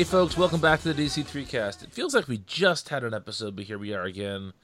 Hey, 0.00 0.04
folks, 0.04 0.34
welcome 0.34 0.62
back 0.62 0.80
to 0.80 0.94
the 0.94 1.04
DC3 1.04 1.46
cast. 1.46 1.82
It 1.82 1.92
feels 1.92 2.14
like 2.14 2.26
we 2.26 2.38
just 2.38 2.88
had 2.88 3.04
an 3.04 3.12
episode, 3.12 3.54
but 3.54 3.66
here 3.66 3.76
we 3.76 3.92
are 3.92 4.04
again 4.04 4.54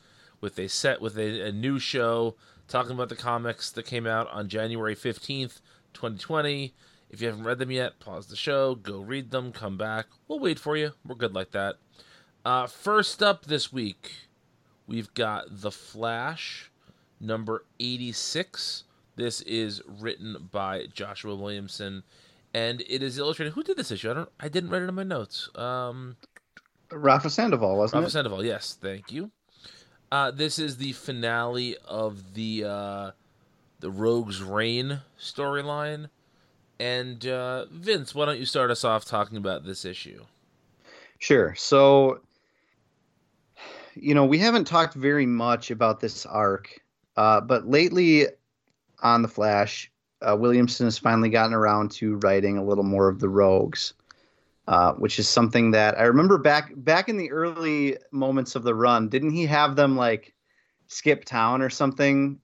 with 0.40 0.58
a 0.58 0.66
set 0.66 1.02
with 1.02 1.18
a, 1.18 1.48
a 1.48 1.52
new 1.52 1.78
show 1.78 2.36
talking 2.68 2.92
about 2.92 3.10
the 3.10 3.16
comics 3.16 3.70
that 3.72 3.84
came 3.84 4.06
out 4.06 4.30
on 4.30 4.48
January 4.48 4.96
15th, 4.96 5.60
2020. 5.92 6.72
If 7.10 7.20
you 7.20 7.27
haven't 7.27 7.44
read 7.44 7.58
them 7.58 7.70
yet, 7.70 8.00
pause 8.00 8.28
the 8.28 8.34
show, 8.34 8.77
go 8.77 8.98
read 9.00 9.30
them, 9.30 9.52
come 9.52 9.77
back. 9.77 10.06
We'll 10.27 10.38
wait 10.38 10.58
for 10.58 10.74
you. 10.74 10.92
We're 11.06 11.16
good 11.16 11.34
like 11.34 11.50
that. 11.50 11.74
Uh, 12.42 12.66
first 12.66 13.22
up 13.22 13.44
this 13.44 13.70
week, 13.70 14.12
we've 14.86 15.12
got 15.12 15.60
The 15.60 15.70
Flash, 15.70 16.70
number 17.20 17.66
86. 17.78 18.84
This 19.16 19.42
is 19.42 19.82
written 19.86 20.48
by 20.50 20.86
Joshua 20.86 21.36
Williamson 21.36 22.05
and 22.56 22.83
it 22.88 23.02
is 23.02 23.19
illustrated. 23.19 23.52
Who 23.52 23.62
did 23.62 23.77
this 23.77 23.91
issue? 23.91 24.10
I 24.10 24.15
don't. 24.15 24.28
I 24.41 24.48
didn't 24.48 24.70
write 24.70 24.80
it 24.80 24.88
in 24.88 24.95
my 24.95 25.02
notes. 25.02 25.51
Um, 25.55 26.17
Rafa 26.91 27.28
Sandoval, 27.28 27.77
wasn't 27.77 28.00
Rafa 28.00 28.08
it? 28.08 28.12
Sandoval. 28.12 28.44
Yes, 28.44 28.78
thank 28.80 29.12
you. 29.12 29.30
Uh, 30.11 30.30
this 30.30 30.58
is 30.58 30.78
the 30.78 30.92
finale 30.92 31.77
of 31.84 32.33
the 32.33 32.64
uh, 32.64 33.11
the 33.80 33.91
Rogue's 33.91 34.42
Reign 34.42 35.03
storyline. 35.20 36.08
And 36.80 37.27
uh, 37.27 37.67
Vince, 37.70 38.14
why 38.14 38.25
don't 38.25 38.39
you 38.39 38.47
start 38.47 38.70
us 38.70 38.84
off 38.84 39.05
talking 39.05 39.36
about 39.36 39.64
this 39.64 39.84
issue? 39.84 40.25
Sure. 41.19 41.55
So, 41.56 42.20
you 43.95 44.14
know, 44.14 44.25
we 44.25 44.39
haven't 44.39 44.67
talked 44.67 44.95
very 44.95 45.27
much 45.27 45.70
about 45.70 46.00
this 46.00 46.25
arc, 46.25 46.80
uh, 47.17 47.41
but 47.41 47.67
lately 47.67 48.27
on 49.02 49.23
the 49.23 49.28
Flash, 49.28 49.91
uh, 50.22 50.36
Williamson 50.39 50.86
has 50.86 50.98
finally 50.98 51.28
gotten 51.28 51.55
around 51.55 51.91
to 51.92 52.17
writing 52.17 52.59
a 52.59 52.64
little 52.64 52.84
more 52.84 53.09
of 53.09 53.19
the 53.19 53.28
Rogues, 53.28 53.95
uh, 54.69 54.92
which 54.95 55.19
is 55.19 55.28
something 55.28 55.70
that 55.73 55.98
I 55.98 56.05
remember 56.05 56.39
back 56.39 56.73
back 56.77 57.08
in 57.08 57.17
the 57.17 57.31
early 57.31 57.97
moments 58.12 58.55
of 58.55 58.62
the 58.62 58.75
run. 58.75 59.08
Didn't 59.08 59.33
he 59.33 59.47
have 59.47 59.77
them 59.77 59.97
like 59.97 60.34
skip 60.86 61.25
town 61.25 61.62
or 61.62 61.70
something? 61.70 62.41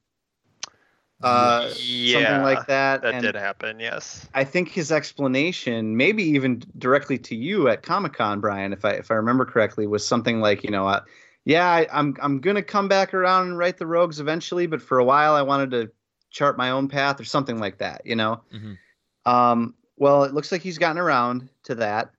Uh, 1.23 1.73
yeah, 1.87 2.12
something 2.12 2.42
like 2.42 2.67
that. 2.67 3.03
That 3.03 3.14
and 3.14 3.23
did 3.23 3.37
happen, 3.37 3.79
yes. 3.79 4.29
I 4.34 4.42
think 4.42 4.69
his 4.69 4.91
explanation, 4.91 5.97
maybe 5.97 6.25
even 6.25 6.62
directly 6.79 7.17
to 7.19 7.36
you 7.36 7.69
at 7.69 7.83
Comic 7.83 8.14
Con, 8.14 8.41
Brian, 8.41 8.73
if 8.73 8.84
I 8.84 8.91
if 8.91 9.11
I 9.11 9.14
remember 9.14 9.45
correctly, 9.45 9.86
was 9.86 10.07
something 10.07 10.41
like, 10.41 10.64
you 10.64 10.70
know, 10.70 10.86
uh, 10.86 11.01
yeah, 11.45 11.69
I, 11.69 11.86
I'm 11.92 12.17
I'm 12.20 12.41
gonna 12.41 12.62
come 12.62 12.89
back 12.89 13.14
around 13.14 13.48
and 13.48 13.59
write 13.59 13.79
the 13.79 13.86
Rogues 13.86 14.20
eventually, 14.20 14.67
but 14.67 14.83
for 14.83 14.98
a 14.98 15.05
while 15.05 15.34
I 15.34 15.42
wanted 15.42 15.70
to 15.73 15.91
chart 16.33 16.58
my 16.58 16.70
own 16.70 16.88
path 16.88 17.20
or 17.20 17.25
something 17.25 17.58
like 17.58 17.78
that, 17.78 18.02
you 18.05 18.16
know. 18.16 18.42
Mhm. 18.52 18.78
Um, 19.25 19.75
well, 19.97 20.25
it 20.25 20.34
looks 20.34 20.50
like 20.50 20.62
he's 20.62 20.78
gotten 20.78 20.98
around 20.98 21.48
to 21.64 21.77
that, 21.77 22.11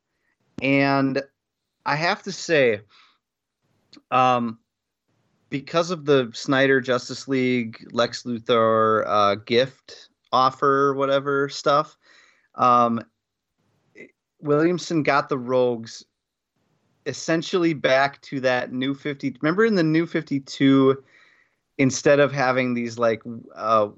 and 0.61 1.21
I 1.85 1.95
have 1.95 2.23
to 2.23 2.31
say, 2.31 2.81
um, 4.11 4.59
because 5.49 5.91
of 5.91 6.05
the 6.05 6.31
Snyder 6.33 6.79
Justice 6.79 7.27
League 7.27 7.85
Lex 7.91 8.23
Luthor 8.23 9.03
uh, 9.05 9.35
gift 9.35 10.09
offer, 10.31 10.93
whatever 10.93 11.49
stuff, 11.49 11.97
um, 12.55 13.03
Williamson 14.39 15.03
got 15.03 15.29
the 15.29 15.37
Rogues 15.37 16.05
essentially 17.05 17.73
back 17.73 18.21
to 18.21 18.39
that 18.39 18.71
new 18.71 18.93
50 18.93 19.35
remember 19.41 19.65
in 19.65 19.75
the 19.75 19.83
new 19.83 20.05
52 20.05 21.03
instead 21.77 22.19
of 22.19 22.31
having 22.31 22.73
these 22.73 22.97
like 22.97 23.21
uh, 23.55 23.89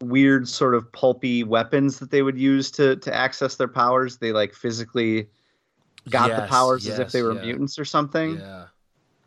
weird 0.00 0.48
sort 0.48 0.74
of 0.74 0.90
pulpy 0.92 1.44
weapons 1.44 1.98
that 1.98 2.10
they 2.10 2.22
would 2.22 2.38
use 2.38 2.70
to 2.70 2.96
to 2.96 3.14
access 3.14 3.56
their 3.56 3.68
powers 3.68 4.16
they 4.16 4.32
like 4.32 4.54
physically 4.54 5.28
got 6.08 6.28
the 6.28 6.42
Yes, 6.42 6.48
powers 6.50 6.88
as 6.88 6.98
if 6.98 7.12
they 7.12 7.22
were 7.22 7.34
yeah. 7.34 7.42
mutants 7.42 7.78
or 7.78 7.84
something 7.84 8.38
Yeah. 8.38 8.66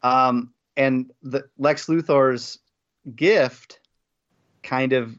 um, 0.01 0.53
and 0.75 1.11
the 1.21 1.45
Lex 1.57 1.85
Luthor's 1.87 2.59
gift 3.15 3.79
kind 4.63 4.93
of 4.93 5.17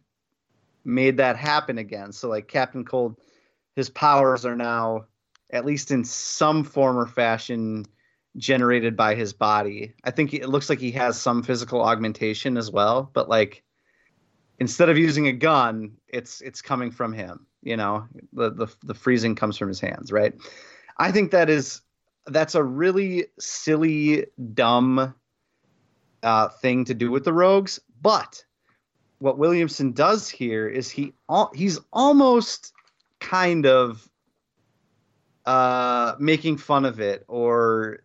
made 0.85 1.17
that 1.19 1.37
happen 1.37 1.79
again. 1.79 2.13
So 2.13 2.29
like 2.29 2.49
Captain 2.49 2.85
Cold, 2.85 3.19
his 3.77 3.91
powers 3.91 4.45
are 4.45 4.57
now 4.57 5.07
at 5.51 5.65
least 5.65 5.91
in 5.91 6.05
some 6.05 6.65
form 6.65 6.99
or 6.99 7.07
fashion 7.07 7.87
generated 8.37 8.97
by 8.97 9.15
his 9.15 9.33
body. 9.33 9.95
I 10.03 10.11
think 10.11 10.35
it 10.35 10.49
looks 10.49 10.69
like 10.69 10.81
he 10.81 10.91
has 10.93 11.21
some 11.21 11.43
physical 11.43 11.81
augmentation 11.83 12.57
as 12.57 12.71
well, 12.71 13.11
but 13.13 13.29
like 13.29 13.63
instead 14.59 14.89
of 14.89 14.99
using 14.99 15.29
a 15.29 15.33
gun, 15.33 15.93
it's 16.09 16.41
it's 16.41 16.63
coming 16.63 16.91
from 16.91 17.13
him. 17.13 17.47
You 17.63 17.77
know, 17.77 18.07
the 18.33 18.51
the 18.51 18.67
the 18.83 18.95
freezing 18.95 19.35
comes 19.35 19.57
from 19.57 19.69
his 19.69 19.81
hands, 19.81 20.13
right? 20.13 20.35
I 20.99 21.13
think 21.13 21.31
that 21.33 21.51
is 21.51 21.81
that's 22.27 22.55
a 22.55 22.63
really 22.63 23.27
silly, 23.39 24.27
dumb 24.55 25.15
uh, 26.23 26.49
thing 26.49 26.85
to 26.87 26.95
do 26.95 27.11
with 27.11 27.25
the 27.25 27.33
rogues. 27.33 27.81
But 28.01 28.45
what 29.19 29.39
Williamson 29.39 29.93
does 29.93 30.29
here 30.29 30.69
is 30.69 30.91
he 30.91 31.15
he's 31.55 31.81
almost 31.93 32.73
kind 33.21 33.67
of 33.67 34.09
uh, 35.47 36.15
making 36.19 36.59
fun 36.59 36.85
of 36.85 37.01
it 37.01 37.25
or 37.29 38.04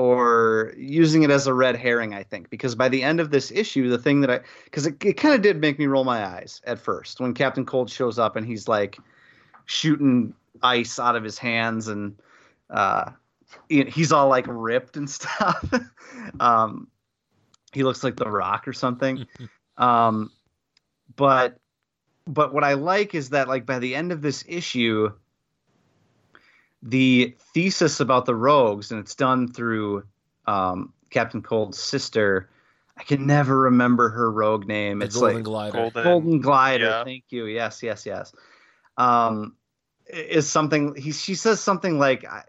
or 0.00 0.72
using 0.78 1.24
it 1.24 1.30
as 1.30 1.46
a 1.46 1.52
red 1.52 1.76
herring. 1.76 2.14
I 2.14 2.22
think 2.22 2.48
because 2.48 2.74
by 2.74 2.88
the 2.88 3.02
end 3.02 3.20
of 3.20 3.30
this 3.30 3.50
issue, 3.50 3.90
the 3.90 3.98
thing 3.98 4.22
that 4.22 4.30
I 4.30 4.40
because 4.64 4.86
it, 4.86 5.04
it 5.04 5.12
kind 5.18 5.34
of 5.34 5.42
did 5.42 5.60
make 5.60 5.78
me 5.78 5.86
roll 5.86 6.04
my 6.04 6.24
eyes 6.24 6.62
at 6.64 6.78
first 6.78 7.20
when 7.20 7.34
Captain 7.34 7.66
Cold 7.66 7.90
shows 7.90 8.18
up 8.18 8.34
and 8.34 8.46
he's 8.46 8.66
like 8.66 8.98
shooting 9.66 10.32
ice 10.62 10.98
out 10.98 11.16
of 11.16 11.22
his 11.22 11.36
hands 11.36 11.88
and 11.88 12.16
uh, 12.70 13.10
he's 13.68 14.10
all 14.10 14.28
like 14.28 14.46
ripped 14.48 14.96
and 14.96 15.10
stuff. 15.18 15.70
um, 16.40 16.88
he 17.74 17.82
looks 17.82 18.02
like 18.02 18.16
the 18.16 18.30
Rock 18.30 18.66
or 18.66 18.72
something. 18.72 19.26
um, 19.76 20.30
but 21.14 21.58
but 22.26 22.54
what 22.54 22.64
I 22.64 22.72
like 22.72 23.14
is 23.14 23.30
that 23.30 23.48
like 23.48 23.66
by 23.66 23.78
the 23.78 23.94
end 23.94 24.12
of 24.12 24.22
this 24.22 24.46
issue, 24.48 25.10
the 26.82 27.36
thesis 27.54 28.00
about 28.00 28.26
the 28.26 28.34
rogues, 28.34 28.90
and 28.90 29.00
it's 29.00 29.14
done 29.14 29.52
through 29.52 30.04
um, 30.46 30.92
Captain 31.10 31.42
Cold's 31.42 31.78
sister. 31.78 32.48
I 32.96 33.02
can 33.02 33.26
never 33.26 33.56
remember 33.56 34.10
her 34.10 34.30
rogue 34.30 34.66
name. 34.66 34.98
The 34.98 35.06
it's 35.06 35.16
Golden 35.16 35.36
like 35.36 35.44
Glider. 35.44 35.72
Golden. 35.78 36.04
Golden 36.04 36.40
Glider. 36.40 36.84
yeah. 36.84 37.04
Thank 37.04 37.24
you. 37.30 37.46
Yes, 37.46 37.82
yes, 37.82 38.04
yes. 38.06 38.32
Um, 38.96 39.56
is 40.06 40.48
something 40.48 40.94
he 40.96 41.12
she 41.12 41.34
says 41.34 41.60
something 41.60 41.98
like 41.98 42.24
I- 42.24 42.44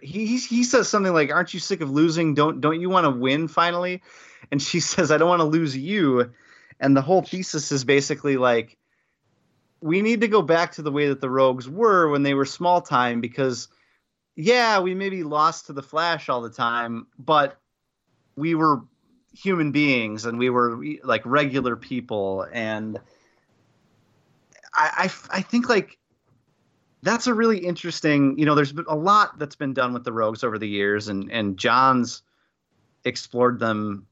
he 0.00 0.24
he 0.26 0.38
he 0.38 0.64
says 0.64 0.88
something 0.88 1.12
like, 1.12 1.30
"Aren't 1.30 1.52
you 1.52 1.60
sick 1.60 1.82
of 1.82 1.90
losing? 1.90 2.32
Don't 2.34 2.62
don't 2.62 2.80
you 2.80 2.88
want 2.88 3.04
to 3.04 3.10
win 3.10 3.48
finally?" 3.48 4.02
And 4.50 4.62
she 4.62 4.80
says, 4.80 5.10
"I 5.10 5.18
don't 5.18 5.28
want 5.28 5.40
to 5.40 5.44
lose 5.44 5.76
you." 5.76 6.32
And 6.80 6.96
the 6.96 7.02
whole 7.02 7.22
thesis 7.22 7.70
is 7.70 7.84
basically 7.84 8.36
like, 8.36 8.76
we 9.84 10.00
need 10.00 10.22
to 10.22 10.28
go 10.28 10.40
back 10.40 10.72
to 10.72 10.80
the 10.80 10.90
way 10.90 11.08
that 11.08 11.20
the 11.20 11.28
Rogues 11.28 11.68
were 11.68 12.08
when 12.08 12.22
they 12.22 12.32
were 12.32 12.46
small 12.46 12.80
time 12.80 13.20
because, 13.20 13.68
yeah, 14.34 14.80
we 14.80 14.94
maybe 14.94 15.22
lost 15.22 15.66
to 15.66 15.74
the 15.74 15.82
Flash 15.82 16.30
all 16.30 16.40
the 16.40 16.48
time, 16.48 17.06
but 17.18 17.60
we 18.34 18.54
were 18.54 18.80
human 19.34 19.72
beings 19.72 20.24
and 20.24 20.38
we 20.38 20.48
were 20.48 20.82
like 21.02 21.20
regular 21.26 21.76
people. 21.76 22.46
And 22.50 22.98
I, 24.72 25.10
I, 25.30 25.36
I 25.36 25.42
think 25.42 25.68
like 25.68 25.98
that's 27.02 27.26
a 27.26 27.34
really 27.34 27.58
interesting 27.58 28.38
you 28.38 28.46
know 28.46 28.54
there's 28.54 28.72
been 28.72 28.86
a 28.88 28.96
lot 28.96 29.38
that's 29.38 29.56
been 29.56 29.74
done 29.74 29.92
with 29.92 30.04
the 30.04 30.12
rogues 30.12 30.42
over 30.42 30.58
the 30.58 30.66
years 30.66 31.08
and 31.08 31.30
and 31.30 31.58
john's 31.58 32.22
explored 33.04 33.58
them 33.60 34.06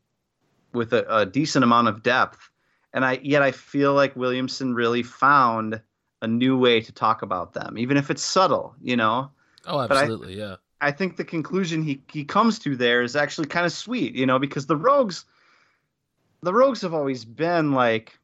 with 0.75 0.93
a, 0.93 1.07
a 1.09 1.25
decent 1.25 1.65
amount 1.65 1.89
of 1.89 2.03
depth 2.03 2.52
and 2.95 3.05
i 3.05 3.19
yet 3.23 3.43
i 3.43 3.51
feel 3.53 3.95
like 3.95 4.15
williamson 4.17 4.75
really 4.75 5.03
found 5.03 5.81
a 6.23 6.27
new 6.27 6.57
way 6.59 6.81
to 6.81 6.93
talk 6.93 7.23
about 7.23 7.53
them 7.53 7.77
even 7.79 7.97
if 7.97 8.11
it's 8.11 8.23
subtle 8.23 8.75
you 8.83 8.97
know 8.97 9.31
Oh, 9.67 9.79
But 9.87 9.97
I- 9.97 10.03
absolutely. 10.03 10.37
yeah. 10.37 10.57
I 10.81 10.91
think 10.91 11.17
the 11.17 11.25
conclusion 11.25 11.83
he, 11.85 12.03
he 12.11 12.25
comes 12.25 12.59
to 12.59 12.75
there 12.75 13.03
is 13.03 13.15
actually 13.15 13.47
kind 13.47 13.65
of 13.65 13.71
sweet, 13.73 14.17
you 14.17 14.27
know, 14.27 14.41
because 14.41 14.67
the 14.67 14.77
rogues 14.77 15.25
the 16.43 16.53
rogues 16.53 16.81
have 16.81 16.93
always 16.93 17.25
been 17.25 17.71
like 17.71 18.19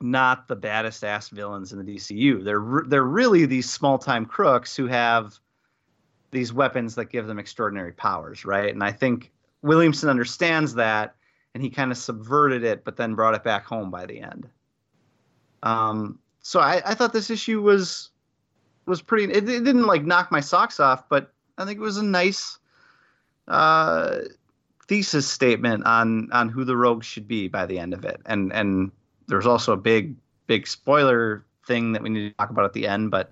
not 0.00 0.46
the 0.48 0.54
baddest 0.56 1.04
ass 1.04 1.28
villains 1.28 1.72
in 1.72 1.78
the 1.84 1.84
DCU. 1.84 2.44
They're 2.44 2.84
they're 2.86 3.02
really 3.02 3.46
these 3.46 3.68
small 3.68 3.98
time 3.98 4.24
crooks 4.24 4.76
who 4.76 4.86
have 4.86 5.38
these 6.30 6.52
weapons 6.52 6.94
that 6.94 7.06
give 7.10 7.26
them 7.26 7.38
extraordinary 7.40 7.92
powers, 7.92 8.44
right? 8.44 8.72
And 8.72 8.84
I 8.84 8.92
think 8.92 9.32
Williamson 9.62 10.08
understands 10.08 10.74
that, 10.74 11.16
and 11.54 11.62
he 11.62 11.70
kind 11.70 11.90
of 11.90 11.98
subverted 11.98 12.64
it, 12.64 12.84
but 12.84 12.96
then 12.96 13.14
brought 13.14 13.34
it 13.34 13.44
back 13.44 13.64
home 13.64 13.90
by 13.90 14.06
the 14.06 14.20
end. 14.20 14.48
Um, 15.62 16.18
so 16.40 16.60
I, 16.60 16.82
I 16.84 16.94
thought 16.94 17.12
this 17.12 17.30
issue 17.30 17.60
was 17.60 18.10
was 18.86 19.02
pretty. 19.02 19.32
It, 19.32 19.48
it 19.48 19.64
didn't 19.64 19.86
like 19.86 20.04
knock 20.04 20.32
my 20.32 20.40
socks 20.40 20.80
off, 20.80 21.08
but 21.08 21.32
I 21.58 21.64
think 21.64 21.78
it 21.78 21.82
was 21.82 21.98
a 21.98 22.04
nice 22.04 22.58
uh, 23.48 24.20
thesis 24.88 25.28
statement 25.28 25.84
on 25.86 26.30
on 26.32 26.48
who 26.48 26.64
the 26.64 26.76
rogues 26.76 27.06
should 27.06 27.28
be 27.28 27.48
by 27.48 27.66
the 27.66 27.78
end 27.78 27.94
of 27.94 28.04
it. 28.04 28.20
And 28.26 28.52
and 28.52 28.90
there's 29.26 29.46
also 29.46 29.72
a 29.72 29.76
big 29.76 30.16
big 30.46 30.66
spoiler 30.66 31.44
thing 31.66 31.92
that 31.92 32.02
we 32.02 32.08
need 32.08 32.30
to 32.30 32.34
talk 32.36 32.50
about 32.50 32.64
at 32.64 32.72
the 32.72 32.86
end, 32.86 33.10
but 33.10 33.30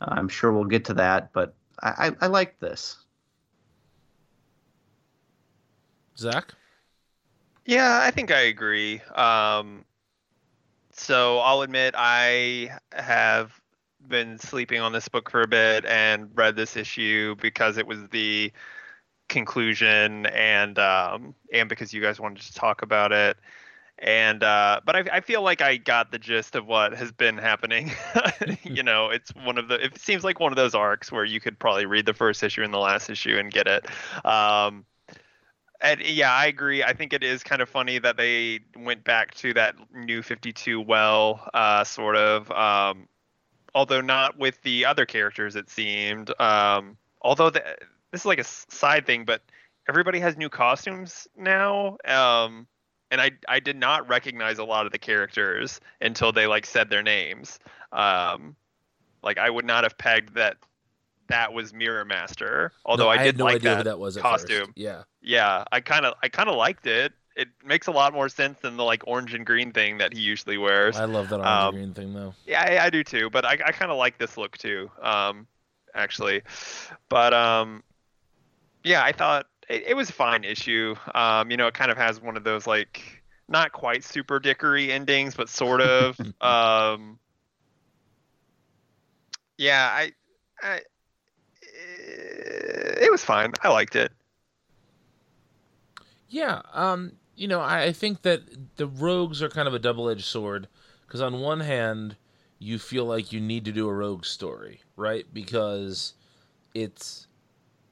I'm 0.00 0.28
sure 0.28 0.52
we'll 0.52 0.64
get 0.64 0.84
to 0.86 0.94
that, 0.94 1.32
but 1.32 1.54
I, 1.82 2.08
I, 2.08 2.12
I 2.22 2.26
like 2.28 2.58
this. 2.60 2.96
Zach? 6.16 6.54
Yeah, 7.68 8.00
I 8.02 8.10
think 8.10 8.32
I 8.32 8.40
agree. 8.40 9.00
Um, 9.14 9.84
so 10.92 11.38
I'll 11.38 11.62
admit 11.62 11.94
I 11.96 12.76
have 12.92 13.52
been 14.06 14.38
sleeping 14.38 14.80
on 14.80 14.92
this 14.92 15.08
book 15.08 15.30
for 15.30 15.42
a 15.42 15.46
bit 15.46 15.84
and 15.84 16.30
read 16.34 16.56
this 16.56 16.76
issue 16.76 17.36
because 17.40 17.76
it 17.76 17.86
was 17.86 18.08
the 18.08 18.52
conclusion 19.28 20.26
and 20.26 20.78
um, 20.78 21.34
and 21.52 21.68
because 21.68 21.94
you 21.94 22.02
guys 22.02 22.20
wanted 22.20 22.42
to 22.44 22.54
talk 22.54 22.82
about 22.82 23.12
it. 23.12 23.38
And 24.00 24.44
uh, 24.44 24.80
but 24.86 24.96
I, 24.96 25.18
I 25.18 25.20
feel 25.20 25.42
like 25.42 25.62
I 25.62 25.76
got 25.78 26.12
the 26.12 26.18
gist 26.18 26.56
of 26.56 26.66
what 26.66 26.94
has 26.94 27.12
been 27.12 27.38
happening. 27.38 27.92
you 28.64 28.82
know, 28.82 29.10
it's 29.10 29.34
one 29.36 29.58
of 29.58 29.68
the. 29.68 29.84
It 29.84 29.98
seems 29.98 30.24
like 30.24 30.40
one 30.40 30.52
of 30.52 30.56
those 30.56 30.74
arcs 30.74 31.12
where 31.12 31.24
you 31.24 31.40
could 31.40 31.58
probably 31.58 31.86
read 31.86 32.06
the 32.06 32.14
first 32.14 32.42
issue 32.42 32.64
and 32.64 32.74
the 32.74 32.78
last 32.78 33.10
issue 33.10 33.38
and 33.38 33.52
get 33.52 33.68
it. 33.68 33.86
Um, 34.26 34.86
and 35.80 36.00
yeah, 36.00 36.32
I 36.32 36.46
agree. 36.46 36.82
I 36.82 36.92
think 36.92 37.12
it 37.12 37.22
is 37.22 37.42
kind 37.42 37.62
of 37.62 37.68
funny 37.68 37.98
that 37.98 38.16
they 38.16 38.60
went 38.76 39.04
back 39.04 39.34
to 39.36 39.54
that 39.54 39.76
new 39.92 40.22
52 40.22 40.80
well, 40.80 41.48
uh, 41.54 41.84
sort 41.84 42.16
of. 42.16 42.50
Um, 42.50 43.08
although 43.74 44.00
not 44.00 44.38
with 44.38 44.60
the 44.62 44.84
other 44.86 45.06
characters, 45.06 45.56
it 45.56 45.70
seemed. 45.70 46.32
Um, 46.40 46.96
although 47.22 47.50
the, 47.50 47.62
this 48.10 48.22
is 48.22 48.26
like 48.26 48.40
a 48.40 48.44
side 48.44 49.06
thing, 49.06 49.24
but 49.24 49.42
everybody 49.88 50.18
has 50.20 50.36
new 50.36 50.48
costumes 50.48 51.28
now. 51.36 51.96
Um, 52.04 52.66
and 53.10 53.20
I 53.20 53.30
I 53.48 53.60
did 53.60 53.76
not 53.76 54.08
recognize 54.08 54.58
a 54.58 54.64
lot 54.64 54.86
of 54.86 54.92
the 54.92 54.98
characters 54.98 55.80
until 56.00 56.32
they 56.32 56.46
like 56.46 56.66
said 56.66 56.90
their 56.90 57.02
names. 57.02 57.58
Um, 57.92 58.56
like 59.22 59.38
I 59.38 59.48
would 59.48 59.64
not 59.64 59.84
have 59.84 59.96
pegged 59.96 60.34
that 60.34 60.56
that 61.28 61.52
was 61.52 61.72
Mirror 61.72 62.04
Master. 62.06 62.72
Although 62.84 63.04
No, 63.04 63.10
I 63.10 63.18
had 63.18 63.24
did 63.24 63.38
no 63.38 63.44
like 63.44 63.56
idea 63.56 63.70
that 63.70 63.76
who 63.78 63.84
that 63.84 63.98
was 63.98 64.16
at 64.16 64.22
costume. 64.22 64.66
first. 64.66 64.70
Yeah. 64.76 65.02
Yeah, 65.22 65.64
I 65.72 65.80
kind 65.80 66.04
of 66.06 66.14
I 66.22 66.28
kind 66.28 66.48
of 66.48 66.56
liked 66.56 66.86
it. 66.86 67.12
It 67.36 67.48
makes 67.64 67.86
a 67.86 67.92
lot 67.92 68.12
more 68.12 68.28
sense 68.28 68.58
than 68.60 68.76
the 68.76 68.84
like 68.84 69.02
orange 69.06 69.32
and 69.32 69.46
green 69.46 69.70
thing 69.72 69.98
that 69.98 70.12
he 70.12 70.20
usually 70.20 70.58
wears. 70.58 70.96
I 70.96 71.04
love 71.04 71.28
that 71.28 71.36
orange 71.40 71.46
Um, 71.48 71.74
and 71.74 71.74
green 71.74 71.94
thing 71.94 72.14
though. 72.14 72.34
Yeah, 72.46 72.62
I, 72.62 72.86
I 72.86 72.90
do 72.90 73.04
too. 73.04 73.30
But 73.30 73.44
I, 73.44 73.52
I 73.64 73.72
kind 73.72 73.92
of 73.92 73.96
like 73.98 74.18
this 74.18 74.36
look 74.36 74.58
too. 74.58 74.90
Um, 75.00 75.46
actually, 75.94 76.42
but 77.08 77.32
um, 77.32 77.82
yeah, 78.84 79.04
I 79.04 79.12
thought 79.12 79.46
it, 79.68 79.84
it 79.88 79.94
was 79.94 80.10
a 80.10 80.12
fine 80.12 80.44
issue. 80.44 80.94
Um, 81.14 81.50
you 81.50 81.56
know, 81.56 81.66
it 81.68 81.74
kind 81.74 81.90
of 81.90 81.96
has 81.96 82.20
one 82.20 82.36
of 82.36 82.44
those 82.44 82.66
like 82.66 83.22
not 83.48 83.72
quite 83.72 84.02
super 84.04 84.40
dickery 84.40 84.90
endings, 84.92 85.34
but 85.34 85.48
sort 85.48 85.80
of. 85.80 86.18
um, 86.40 87.18
yeah, 89.56 89.88
I, 89.92 90.12
I, 90.62 90.80
it 92.48 93.10
was 93.10 93.24
fine. 93.24 93.52
I 93.62 93.68
liked 93.68 93.96
it. 93.96 94.12
Yeah, 96.28 96.62
um, 96.72 97.12
you 97.36 97.48
know, 97.48 97.60
I, 97.60 97.84
I 97.84 97.92
think 97.92 98.22
that 98.22 98.76
the 98.76 98.86
rogues 98.86 99.42
are 99.42 99.48
kind 99.48 99.68
of 99.68 99.74
a 99.74 99.78
double-edged 99.78 100.24
sword 100.24 100.68
because 101.06 101.20
on 101.20 101.40
one 101.40 101.60
hand, 101.60 102.16
you 102.58 102.78
feel 102.78 103.04
like 103.04 103.32
you 103.32 103.40
need 103.40 103.64
to 103.64 103.72
do 103.72 103.88
a 103.88 103.94
rogue 103.94 104.24
story, 104.24 104.80
right? 104.96 105.26
Because 105.32 106.14
it's 106.74 107.26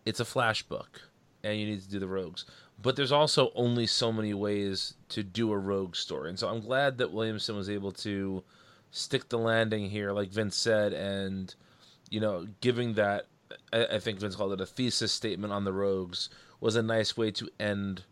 it's 0.05 0.21
a 0.21 0.25
flash 0.25 0.63
book, 0.63 1.03
and 1.43 1.59
you 1.59 1.67
need 1.67 1.83
to 1.83 1.89
do 1.89 1.99
the 1.99 2.09
rogues. 2.09 2.45
But 2.81 2.97
there's 2.97 3.13
also 3.13 3.53
only 3.55 3.87
so 3.87 4.13
many 4.13 4.35
ways 4.35 4.95
to 5.11 5.23
do 5.23 5.53
a 5.53 5.59
rogue 5.59 5.97
story, 5.97 6.29
and 6.29 6.39
so 6.39 6.49
I'm 6.49 6.61
glad 6.61 6.99
that 6.99 7.13
Williamson 7.13 7.57
was 7.57 7.71
able 7.71 7.93
to 7.93 8.43
stick 8.91 9.29
the 9.29 9.39
landing 9.39 9.89
here, 9.89 10.13
like 10.13 10.29
Vince 10.29 10.57
said, 10.57 10.93
and 10.93 11.55
you 12.11 12.21
know, 12.21 12.47
giving 12.61 12.95
that 12.95 13.27
I, 13.73 13.87
I 13.87 13.99
think 13.99 14.21
Vince 14.21 14.37
called 14.37 14.53
it 14.53 14.61
a 14.61 14.67
thesis 14.67 15.13
statement 15.13 15.53
on 15.53 15.65
the 15.65 15.73
rogues 15.73 16.29
was 16.61 16.77
a 16.77 16.83
nice 16.83 17.17
way 17.17 17.31
to 17.33 17.49
end 17.61 18.05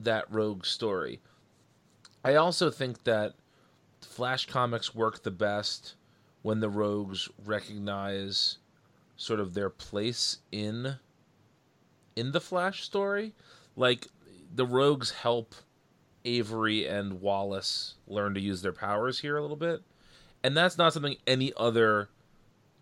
that 0.00 0.24
rogue 0.30 0.64
story. 0.64 1.20
I 2.24 2.34
also 2.34 2.70
think 2.70 3.04
that 3.04 3.34
Flash 4.00 4.46
comics 4.46 4.94
work 4.94 5.22
the 5.22 5.30
best 5.30 5.94
when 6.42 6.60
the 6.60 6.68
rogues 6.68 7.28
recognize 7.44 8.58
sort 9.16 9.40
of 9.40 9.54
their 9.54 9.70
place 9.70 10.38
in 10.52 10.96
in 12.14 12.32
the 12.32 12.40
Flash 12.40 12.84
story. 12.84 13.34
Like 13.76 14.08
the 14.54 14.66
rogues 14.66 15.10
help 15.10 15.54
Avery 16.24 16.86
and 16.86 17.20
Wallace 17.20 17.94
learn 18.06 18.34
to 18.34 18.40
use 18.40 18.62
their 18.62 18.72
powers 18.72 19.20
here 19.20 19.36
a 19.36 19.42
little 19.42 19.56
bit. 19.56 19.82
And 20.42 20.56
that's 20.56 20.78
not 20.78 20.92
something 20.92 21.16
any 21.26 21.52
other 21.56 22.08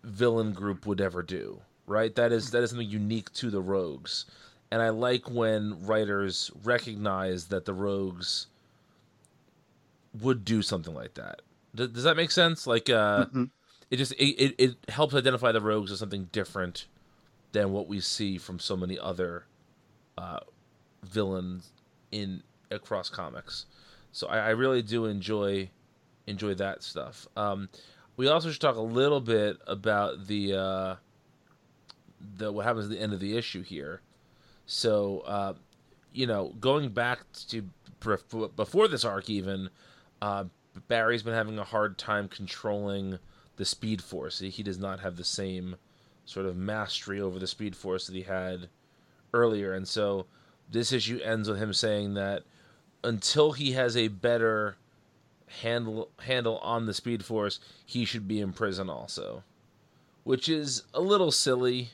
villain 0.07 0.53
group 0.53 0.85
would 0.85 1.01
ever 1.01 1.21
do, 1.21 1.61
right? 1.85 2.13
That 2.15 2.31
is 2.31 2.51
that 2.51 2.63
is 2.63 2.69
something 2.71 2.89
unique 2.89 3.31
to 3.33 3.49
the 3.49 3.61
rogues 3.61 4.25
and 4.71 4.81
I 4.81 4.89
like 4.89 5.29
when 5.29 5.85
writers 5.85 6.51
recognize 6.63 7.45
that 7.45 7.65
the 7.65 7.73
rogues 7.73 8.47
would 10.21 10.43
do 10.43 10.61
something 10.61 10.93
like 10.93 11.13
that. 11.15 11.41
Does, 11.73 11.89
does 11.89 12.03
that 12.03 12.17
make 12.17 12.31
sense? 12.31 12.67
Like, 12.67 12.89
uh, 12.89 13.27
Mhm. 13.27 13.49
it 13.89 13.97
just 13.97 14.11
it, 14.13 14.25
it, 14.41 14.55
it 14.57 14.75
helps 14.89 15.13
identify 15.13 15.51
the 15.51 15.61
rogues 15.61 15.91
as 15.91 15.99
something 15.99 16.25
different 16.31 16.87
than 17.53 17.71
what 17.71 17.87
we 17.87 17.99
see 18.01 18.37
from 18.37 18.59
so 18.59 18.75
many 18.75 18.99
other 18.99 19.45
uh, 20.17 20.39
villains 21.03 21.69
in 22.11 22.43
across 22.69 23.09
comics. 23.09 23.65
So 24.11 24.27
I, 24.27 24.39
I 24.39 24.49
really 24.49 24.81
do 24.81 25.05
enjoy 25.05 25.69
enjoy 26.25 26.55
that 26.55 26.83
stuff. 26.83 27.25
Um, 27.37 27.69
we 28.17 28.27
also 28.27 28.51
should 28.51 28.59
talk 28.59 28.75
a 28.75 28.81
little 28.81 29.21
bit 29.21 29.57
about 29.67 30.27
the 30.27 30.53
uh, 30.53 30.95
the 32.37 32.51
what 32.51 32.65
happens 32.65 32.85
at 32.85 32.91
the 32.91 32.99
end 32.99 33.13
of 33.13 33.19
the 33.19 33.37
issue 33.37 33.61
here. 33.61 34.01
So, 34.65 35.19
uh, 35.25 35.53
you 36.11 36.27
know, 36.27 36.53
going 36.59 36.89
back 36.89 37.19
to 37.49 37.63
before 38.55 38.87
this 38.87 39.05
arc, 39.05 39.29
even 39.29 39.69
uh, 40.21 40.45
Barry's 40.87 41.23
been 41.23 41.33
having 41.33 41.57
a 41.59 41.63
hard 41.63 41.97
time 41.97 42.27
controlling 42.27 43.19
the 43.55 43.65
Speed 43.65 44.01
Force. 44.01 44.39
He, 44.39 44.49
he 44.49 44.63
does 44.63 44.77
not 44.77 44.99
have 44.99 45.15
the 45.15 45.23
same 45.23 45.77
sort 46.25 46.45
of 46.45 46.57
mastery 46.57 47.21
over 47.21 47.39
the 47.39 47.47
Speed 47.47 47.75
Force 47.75 48.07
that 48.07 48.15
he 48.15 48.23
had 48.23 48.67
earlier, 49.33 49.73
and 49.73 49.87
so 49.87 50.25
this 50.69 50.91
issue 50.91 51.19
ends 51.23 51.47
with 51.47 51.59
him 51.59 51.71
saying 51.71 52.15
that 52.15 52.43
until 53.03 53.53
he 53.53 53.71
has 53.71 53.95
a 53.95 54.09
better 54.09 54.75
handle 55.47 56.09
handle 56.19 56.57
on 56.59 56.85
the 56.85 56.93
Speed 56.93 57.23
Force, 57.23 57.59
he 57.85 58.05
should 58.05 58.27
be 58.27 58.39
in 58.39 58.53
prison 58.53 58.89
also, 58.89 59.43
which 60.23 60.49
is 60.49 60.83
a 60.93 61.01
little 61.01 61.31
silly, 61.31 61.91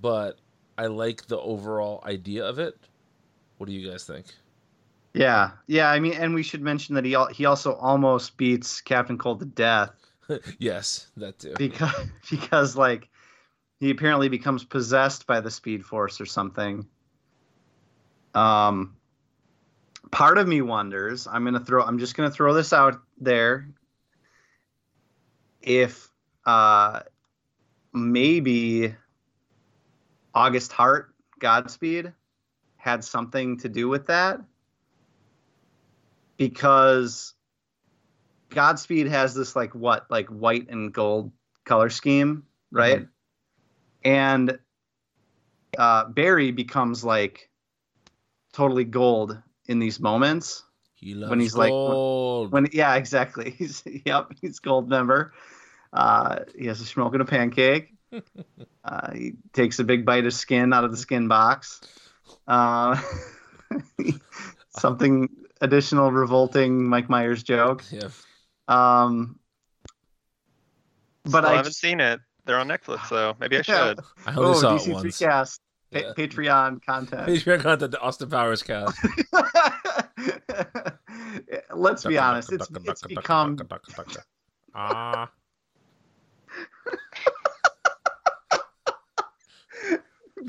but 0.00 0.38
I 0.76 0.86
like 0.86 1.26
the 1.26 1.38
overall 1.38 2.02
idea 2.04 2.44
of 2.44 2.58
it. 2.58 2.78
What 3.58 3.66
do 3.66 3.72
you 3.72 3.90
guys 3.90 4.04
think? 4.04 4.26
Yeah, 5.12 5.50
yeah. 5.66 5.90
I 5.90 5.98
mean, 6.00 6.14
and 6.14 6.34
we 6.34 6.42
should 6.42 6.62
mention 6.62 6.94
that 6.94 7.04
he 7.04 7.14
al- 7.14 7.32
he 7.32 7.44
also 7.44 7.74
almost 7.74 8.36
beats 8.36 8.80
Captain 8.80 9.18
Cold 9.18 9.40
to 9.40 9.46
death 9.46 9.90
yes, 10.58 11.08
that 11.16 11.38
too. 11.38 11.54
because 11.56 11.94
because 12.30 12.76
like 12.76 13.08
he 13.78 13.90
apparently 13.90 14.28
becomes 14.28 14.64
possessed 14.64 15.26
by 15.26 15.40
the 15.40 15.50
Speed 15.50 15.84
Force 15.84 16.20
or 16.20 16.26
something. 16.26 16.86
Um, 18.34 18.96
part 20.10 20.38
of 20.38 20.48
me 20.48 20.62
wonders. 20.62 21.26
I'm 21.26 21.44
gonna 21.44 21.60
throw. 21.60 21.82
I'm 21.82 21.98
just 21.98 22.16
gonna 22.16 22.30
throw 22.30 22.54
this 22.54 22.72
out 22.72 23.00
there. 23.20 23.68
If 25.62 26.10
uh, 26.46 27.00
maybe 27.92 28.94
August 30.34 30.72
Heart 30.72 31.14
Godspeed 31.38 32.12
had 32.76 33.04
something 33.04 33.58
to 33.58 33.68
do 33.68 33.88
with 33.88 34.06
that 34.06 34.40
because 36.38 37.34
Godspeed 38.48 39.06
has 39.08 39.34
this 39.34 39.54
like 39.54 39.74
what 39.74 40.10
like 40.10 40.28
white 40.28 40.70
and 40.70 40.92
gold 40.92 41.30
color 41.64 41.90
scheme, 41.90 42.44
right? 42.70 43.06
And 44.02 44.58
uh, 45.76 46.06
Barry 46.06 46.50
becomes 46.52 47.04
like 47.04 47.50
totally 48.52 48.84
gold 48.84 49.38
in 49.70 49.78
these 49.78 49.98
moments 50.00 50.64
He 50.96 51.14
loves 51.14 51.30
when 51.30 51.40
he's 51.40 51.54
like- 51.56 51.70
gold. 51.70 52.52
when 52.52 52.68
yeah 52.72 52.96
exactly 52.96 53.50
he's 53.58 53.82
yep 54.04 54.26
he's 54.40 54.60
Goldmember 54.60 55.30
uh 55.92 56.40
he 56.58 56.66
has 56.66 56.80
a 56.80 56.84
smoking 56.84 57.20
a 57.20 57.24
pancake 57.24 57.94
uh 58.84 59.12
he 59.12 59.32
takes 59.52 59.78
a 59.78 59.84
big 59.84 60.04
bite 60.04 60.26
of 60.26 60.34
skin 60.34 60.72
out 60.72 60.84
of 60.84 60.90
the 60.90 60.96
skin 60.96 61.28
box 61.28 61.80
uh 62.48 63.00
something 64.78 65.28
additional 65.60 66.10
revolting 66.10 66.84
mike 66.84 67.08
myers 67.08 67.42
joke 67.42 67.84
yeah. 67.90 68.08
um 68.68 69.38
but 71.24 71.30
Still 71.30 71.46
i 71.46 71.50
haven't 71.50 71.64
just, 71.66 71.80
seen 71.80 72.00
it. 72.00 72.20
They're 72.46 72.58
on 72.58 72.66
Netflix, 72.68 73.06
so 73.08 73.36
maybe 73.38 73.56
I 73.56 73.62
Yeah. 73.68 73.88
should. 73.88 74.00
I 74.26 74.34
only 74.34 74.50
oh 74.50 74.54
saw 74.54 74.74
it 74.76 74.80
dc3 74.80 74.92
once. 74.94 75.18
cast 75.18 75.60
yeah. 75.92 76.12
Patreon 76.16 76.84
content. 76.84 77.26
Patreon 77.26 77.60
content. 77.60 77.90
The 77.90 78.00
Austin 78.00 78.30
Powers 78.30 78.62
cast. 78.62 78.96
Let's 81.74 82.04
be 82.04 82.16
honest. 82.16 82.52
It's, 82.52 82.68
it's 82.84 83.02
become. 83.02 83.58
Ah. 84.74 85.30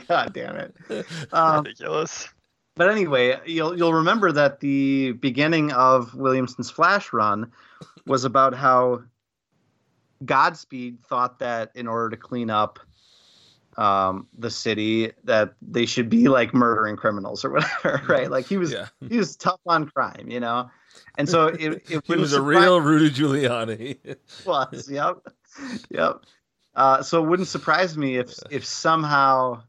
God 0.07 0.33
damn 0.33 0.55
it! 0.57 0.75
Um, 1.33 1.63
Ridiculous. 1.63 2.27
But 2.75 2.89
anyway, 2.89 3.39
you'll 3.45 3.77
you'll 3.77 3.93
remember 3.93 4.31
that 4.31 4.60
the 4.60 5.13
beginning 5.13 5.71
of 5.71 6.13
Williamson's 6.13 6.69
Flash 6.69 7.13
run 7.13 7.51
was 8.05 8.24
about 8.24 8.53
how 8.53 9.03
Godspeed 10.25 11.03
thought 11.03 11.39
that 11.39 11.71
in 11.75 11.88
order 11.88 12.10
to 12.10 12.17
clean 12.17 12.50
up 12.50 12.79
um, 13.77 14.27
the 14.37 14.49
city, 14.49 15.11
that 15.23 15.53
they 15.61 15.85
should 15.85 16.09
be 16.09 16.27
like 16.27 16.53
murdering 16.53 16.95
criminals 16.97 17.45
or 17.45 17.51
whatever, 17.51 18.01
right? 18.07 18.29
Like 18.29 18.45
he 18.45 18.57
was 18.57 18.71
Yeah. 18.71 18.87
he 19.07 19.17
was 19.17 19.35
tough 19.35 19.59
on 19.65 19.87
crime, 19.89 20.27
you 20.29 20.39
know. 20.39 20.69
And 21.17 21.27
so 21.27 21.47
it, 21.47 21.83
it 21.89 22.03
He 22.05 22.15
was 22.15 22.33
a 22.33 22.41
real 22.41 22.81
Rudy 22.81 23.09
Giuliani. 23.09 23.97
was. 24.45 24.89
Yep. 24.89 25.27
Yep. 25.89 26.21
Uh, 26.75 27.01
so 27.01 27.23
it 27.23 27.27
wouldn't 27.27 27.47
surprise 27.47 27.97
me 27.97 28.17
if 28.17 28.33
if 28.49 28.65
somehow 28.65 29.63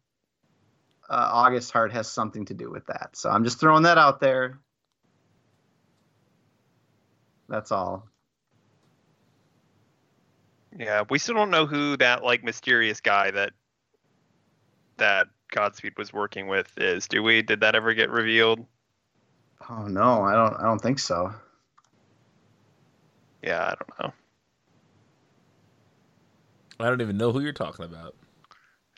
uh, 1.09 1.31
August 1.33 1.73
Heart 1.73 1.93
has 1.93 2.09
something 2.11 2.45
to 2.47 2.55
do 2.55 2.71
with 2.71 2.87
that. 2.87 3.11
So 3.15 3.29
I'm 3.31 3.45
just 3.45 3.61
throwing 3.61 3.83
that 3.85 3.99
out 3.99 4.21
there. 4.21 4.59
That's 7.49 7.71
all. 7.71 8.09
Yeah, 10.79 11.03
we 11.11 11.19
still 11.19 11.35
don't 11.35 11.51
know 11.51 11.67
who 11.67 11.97
that 11.99 12.25
like 12.25 12.43
mysterious 12.43 13.01
guy 13.01 13.31
that 13.31 13.53
that 14.97 15.29
Godspeed 15.51 15.97
was 15.99 16.13
working 16.13 16.49
with 16.49 16.73
is. 16.79 17.09
Do 17.09 17.23
we? 17.23 17.43
Did 17.43 17.61
that 17.61 17.75
ever 17.75 17.95
get 17.95 18.11
revealed? 18.11 18.65
Oh 19.69 19.87
no, 19.87 20.23
I 20.23 20.35
don't. 20.35 20.55
I 20.55 20.65
don't 20.65 20.81
think 20.81 20.99
so. 20.99 21.33
Yeah, 23.43 23.63
I 23.65 23.75
don't 23.75 24.01
know. 24.01 24.13
I 26.81 26.89
don't 26.89 27.01
even 27.01 27.17
know 27.17 27.33
who 27.33 27.41
you're 27.41 27.53
talking 27.53 27.85
about. 27.85 28.17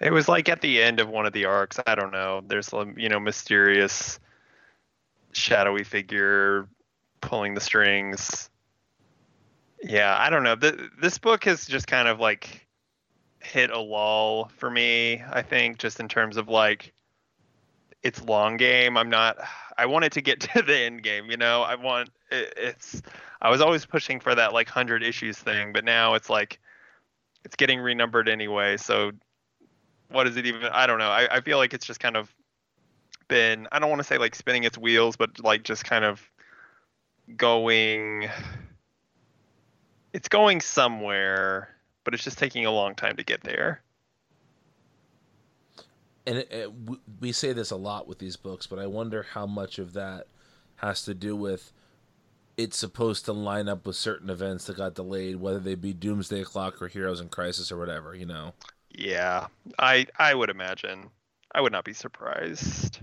It 0.00 0.12
was 0.12 0.28
like 0.28 0.48
at 0.48 0.60
the 0.60 0.82
end 0.82 1.00
of 1.00 1.08
one 1.08 1.26
of 1.26 1.32
the 1.32 1.44
arcs. 1.44 1.78
I 1.86 1.94
don't 1.94 2.12
know. 2.12 2.42
There's 2.46 2.66
some, 2.66 2.98
you 2.98 3.08
know, 3.08 3.20
mysterious, 3.20 4.18
shadowy 5.32 5.84
figure 5.84 6.68
pulling 7.20 7.54
the 7.54 7.60
strings. 7.60 8.50
Yeah, 9.82 10.16
I 10.18 10.30
don't 10.30 10.42
know. 10.42 10.56
This 10.56 11.18
book 11.18 11.44
has 11.44 11.66
just 11.66 11.86
kind 11.86 12.08
of 12.08 12.20
like 12.20 12.63
hit 13.44 13.70
a 13.70 13.78
lull 13.78 14.50
for 14.56 14.70
me. 14.70 15.22
I 15.30 15.42
think 15.42 15.78
just 15.78 16.00
in 16.00 16.08
terms 16.08 16.36
of 16.36 16.48
like 16.48 16.94
its 18.04 18.22
long 18.22 18.56
game. 18.56 18.96
I'm 18.96 19.10
not. 19.10 19.38
I 19.76 19.86
wanted 19.86 20.12
to 20.12 20.20
get 20.20 20.38
to 20.54 20.62
the 20.62 20.76
end 20.76 21.02
game. 21.02 21.30
You 21.30 21.36
know, 21.36 21.62
I 21.62 21.74
want. 21.74 22.10
It, 22.30 22.54
it's. 22.56 23.02
I 23.42 23.50
was 23.50 23.60
always 23.60 23.84
pushing 23.84 24.20
for 24.20 24.34
that 24.34 24.52
like 24.52 24.68
hundred 24.68 25.02
issues 25.02 25.36
thing, 25.36 25.72
but 25.72 25.84
now 25.84 26.14
it's 26.14 26.30
like 26.30 26.60
it's 27.44 27.56
getting 27.56 27.80
renumbered 27.80 28.28
anyway. 28.28 28.76
So 28.76 29.10
what 30.08 30.28
is 30.28 30.36
it 30.36 30.46
even? 30.46 30.62
I 30.66 30.86
don't 30.86 30.98
know. 30.98 31.10
I, 31.10 31.26
I 31.30 31.40
feel 31.40 31.58
like 31.58 31.74
it's 31.74 31.86
just 31.86 31.98
kind 31.98 32.16
of 32.16 32.32
been. 33.26 33.66
I 33.72 33.80
don't 33.80 33.90
want 33.90 34.00
to 34.00 34.04
say 34.04 34.18
like 34.18 34.34
spinning 34.34 34.64
its 34.64 34.78
wheels, 34.78 35.16
but 35.16 35.40
like 35.42 35.64
just 35.64 35.84
kind 35.84 36.04
of 36.04 36.22
going. 37.36 38.28
It's 40.12 40.28
going 40.28 40.60
somewhere, 40.60 41.73
but 42.04 42.14
it's 42.14 42.24
just 42.24 42.38
taking 42.38 42.66
a 42.66 42.70
long 42.70 42.94
time 42.94 43.16
to 43.16 43.24
get 43.24 43.42
there. 43.42 43.82
and 46.26 46.38
it, 46.38 46.48
it, 46.50 46.72
we 47.20 47.32
say 47.32 47.52
this 47.52 47.70
a 47.70 47.76
lot 47.76 48.08
with 48.08 48.18
these 48.18 48.36
books, 48.36 48.66
but 48.66 48.78
I 48.78 48.86
wonder 48.86 49.22
how 49.34 49.46
much 49.46 49.78
of 49.78 49.92
that 49.92 50.26
has 50.76 51.02
to 51.04 51.14
do 51.14 51.36
with 51.36 51.72
it's 52.56 52.78
supposed 52.78 53.24
to 53.26 53.32
line 53.32 53.68
up 53.68 53.86
with 53.86 53.96
certain 53.96 54.30
events 54.30 54.66
that 54.66 54.76
got 54.76 54.94
delayed, 54.94 55.36
whether 55.36 55.58
they 55.58 55.74
be 55.74 55.92
Doomsday 55.92 56.44
Clock 56.44 56.80
or 56.80 56.88
Heroes 56.88 57.20
in 57.20 57.28
Crisis 57.28 57.72
or 57.72 57.78
whatever. 57.78 58.14
You 58.14 58.26
know, 58.26 58.54
Yeah, 58.96 59.48
I 59.78 60.06
I 60.18 60.34
would 60.34 60.48
imagine. 60.50 61.10
I 61.52 61.60
would 61.60 61.72
not 61.72 61.84
be 61.84 61.92
surprised. 61.92 63.00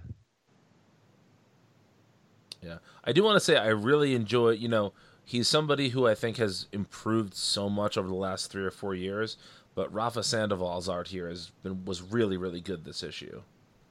yeah. 2.61 2.77
I 3.03 3.11
do 3.11 3.23
want 3.23 3.35
to 3.35 3.39
say 3.39 3.57
I 3.57 3.67
really 3.67 4.15
enjoy. 4.15 4.51
You 4.51 4.67
know, 4.69 4.93
he's 5.25 5.47
somebody 5.47 5.89
who 5.89 6.07
I 6.07 6.15
think 6.15 6.37
has 6.37 6.67
improved 6.71 7.33
so 7.35 7.69
much 7.69 7.97
over 7.97 8.07
the 8.07 8.15
last 8.15 8.51
three 8.51 8.65
or 8.65 8.71
four 8.71 8.95
years. 8.95 9.37
But 9.75 9.93
Rafa 9.93 10.23
Sandoval's 10.23 10.89
art 10.89 11.09
here 11.09 11.29
has 11.29 11.51
been 11.63 11.85
was 11.85 12.01
really 12.01 12.37
really 12.37 12.61
good 12.61 12.83
this 12.83 13.03
issue. 13.03 13.43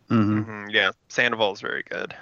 hmm 0.08 0.42
hmm 0.42 0.68
Yeah, 0.70 0.92
Sandoval's 1.08 1.60
very 1.60 1.82
good. 1.84 2.14